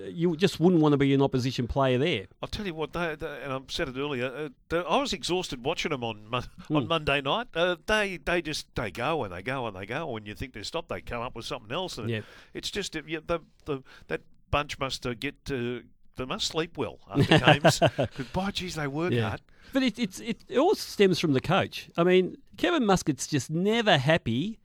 you 0.08 0.36
just 0.36 0.58
wouldn't 0.60 0.82
want 0.82 0.92
to 0.92 0.96
be 0.96 1.12
an 1.14 1.22
opposition 1.22 1.66
player 1.66 1.98
there. 1.98 2.26
I'll 2.42 2.48
tell 2.48 2.66
you 2.66 2.74
what, 2.74 2.92
they, 2.92 3.14
they, 3.14 3.40
and 3.42 3.52
I 3.52 3.60
said 3.68 3.88
it 3.88 3.96
earlier. 3.96 4.50
Uh, 4.72 4.76
I 4.82 4.98
was 5.00 5.12
exhausted 5.12 5.64
watching 5.64 5.90
them 5.90 6.02
on 6.04 6.28
Mon- 6.28 6.44
Hmm. 6.68 6.76
on 6.76 6.88
Monday 6.88 7.20
night. 7.20 7.48
Uh, 7.54 7.76
they 7.86 8.16
they 8.24 8.42
just 8.42 8.66
they 8.74 8.90
go 8.90 9.24
and 9.24 9.32
they 9.32 9.42
go 9.42 9.66
and 9.66 9.76
they 9.76 9.86
go. 9.86 10.06
When 10.10 10.26
you 10.26 10.34
think 10.34 10.52
they're 10.54 10.64
stopped, 10.64 10.88
they 10.88 11.00
come 11.00 11.22
up 11.22 11.34
with 11.34 11.44
something 11.46 11.72
else. 11.72 11.98
And 11.98 12.08
Yep. 12.10 12.24
it's 12.54 12.70
just 12.70 12.96
uh, 12.96 13.02
yeah, 13.06 13.20
the, 13.26 13.40
the 13.66 13.82
that 14.08 14.22
bunch 14.50 14.78
must 14.78 15.06
uh, 15.06 15.14
get 15.14 15.44
to. 15.46 15.82
They 16.16 16.24
must 16.24 16.46
sleep 16.46 16.78
well 16.78 17.00
after 17.10 17.38
games 17.38 17.80
because 17.96 18.26
by 18.32 18.50
geez 18.52 18.76
they 18.76 18.86
work 18.86 19.12
Yeah. 19.12 19.30
hard. 19.30 19.40
But 19.72 19.82
it, 19.82 19.98
it's 19.98 20.20
it, 20.20 20.44
it 20.48 20.58
all 20.58 20.74
stems 20.76 21.18
from 21.18 21.32
the 21.32 21.40
coach. 21.40 21.88
I 21.96 22.04
mean, 22.04 22.36
Kevin 22.56 22.86
Muscat's 22.86 23.26
just 23.26 23.50
never 23.50 23.98
happy. 23.98 24.60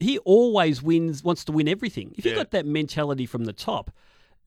He 0.00 0.16
always 0.18 0.80
wins, 0.82 1.24
wants 1.24 1.44
to 1.46 1.52
win 1.52 1.66
everything. 1.68 2.14
If 2.16 2.24
you've 2.24 2.36
got 2.36 2.52
that 2.52 2.64
mentality 2.64 3.26
from 3.26 3.46
the 3.46 3.52
top, 3.52 3.90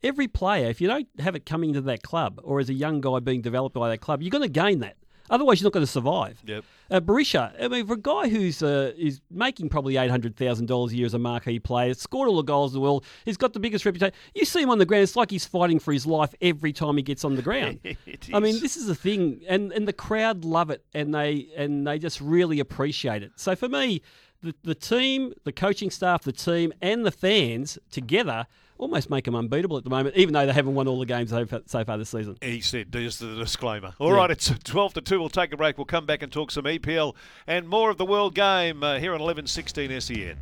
every 0.03 0.27
player, 0.27 0.67
if 0.67 0.81
you 0.81 0.87
don't 0.87 1.07
have 1.19 1.35
it 1.35 1.45
coming 1.45 1.73
to 1.73 1.81
that 1.81 2.03
club 2.03 2.39
or 2.43 2.59
as 2.59 2.69
a 2.69 2.73
young 2.73 3.01
guy 3.01 3.19
being 3.19 3.41
developed 3.41 3.75
by 3.75 3.89
that 3.89 3.99
club, 3.99 4.21
you're 4.21 4.31
going 4.31 4.43
to 4.43 4.49
gain 4.49 4.79
that. 4.79 4.95
Otherwise, 5.29 5.61
you're 5.61 5.67
not 5.67 5.73
going 5.73 5.85
to 5.85 5.91
survive. 5.91 6.41
Yep. 6.45 6.65
Uh, 6.89 6.99
Berisha, 6.99 7.53
I 7.63 7.69
mean, 7.69 7.87
for 7.87 7.93
a 7.93 7.97
guy 7.97 8.27
who's 8.27 8.61
uh, 8.61 8.91
is 8.97 9.21
making 9.31 9.69
probably 9.69 9.95
eight 9.95 10.11
hundred 10.11 10.35
thousand 10.35 10.65
dollars 10.65 10.91
a 10.91 10.97
year 10.97 11.05
as 11.05 11.13
a 11.13 11.19
marquee 11.19 11.57
player, 11.57 11.93
scored 11.93 12.27
all 12.27 12.35
the 12.35 12.41
goals 12.41 12.73
in 12.73 12.79
the 12.79 12.81
world, 12.81 13.05
he's 13.23 13.37
got 13.37 13.53
the 13.53 13.59
biggest 13.61 13.85
reputation. 13.85 14.13
You 14.35 14.43
see 14.43 14.61
him 14.61 14.69
on 14.69 14.77
the 14.77 14.85
ground; 14.85 15.03
it's 15.03 15.15
like 15.15 15.31
he's 15.31 15.45
fighting 15.45 15.79
for 15.79 15.93
his 15.93 16.05
life 16.05 16.35
every 16.41 16.73
time 16.73 16.97
he 16.97 17.03
gets 17.03 17.23
on 17.23 17.35
the 17.35 17.41
ground. 17.41 17.79
It 18.05 18.29
I 18.33 18.39
mean, 18.39 18.59
this 18.59 18.75
is 18.75 18.87
the 18.87 18.95
thing, 18.95 19.41
and 19.47 19.71
and 19.71 19.87
the 19.87 19.93
crowd 19.93 20.43
love 20.43 20.69
it, 20.69 20.83
and 20.93 21.15
they 21.15 21.47
and 21.55 21.87
they 21.87 21.97
just 21.97 22.19
really 22.19 22.59
appreciate 22.59 23.23
it. 23.23 23.31
So 23.37 23.55
for 23.55 23.69
me, 23.69 24.01
the, 24.41 24.53
the 24.63 24.75
team, 24.75 25.33
the 25.45 25.53
coaching 25.53 25.91
staff, 25.91 26.23
the 26.23 26.33
team, 26.33 26.73
and 26.81 27.05
the 27.05 27.11
fans 27.11 27.79
together 27.89 28.47
almost 28.81 29.09
make 29.09 29.25
them 29.25 29.35
unbeatable 29.35 29.77
at 29.77 29.83
the 29.83 29.89
moment, 29.89 30.17
even 30.17 30.33
though 30.33 30.45
they 30.45 30.51
haven't 30.51 30.73
won 30.73 30.87
all 30.87 30.99
the 30.99 31.05
games 31.05 31.29
so 31.29 31.45
far, 31.45 31.97
this 31.97 32.09
season. 32.09 32.35
He 32.41 32.61
said, 32.61 32.91
there's 32.91 33.19
the 33.19 33.35
disclaimer. 33.35 33.93
All 33.99 34.11
right, 34.11 34.31
it's 34.31 34.51
12 34.63 34.95
to 34.95 35.01
2. 35.01 35.19
We'll 35.19 35.29
take 35.29 35.53
a 35.53 35.57
break. 35.57 35.77
We'll 35.77 35.85
come 35.85 36.05
back 36.05 36.23
and 36.23 36.31
talk 36.31 36.51
some 36.51 36.65
EPL 36.65 37.15
and 37.45 37.69
more 37.69 37.91
of 37.91 37.97
the 37.97 38.05
World 38.05 38.33
Game 38.33 38.83
uh, 38.83 38.97
here 38.99 39.11
on 39.11 39.21
1116 39.21 40.01
SEN. 40.01 40.37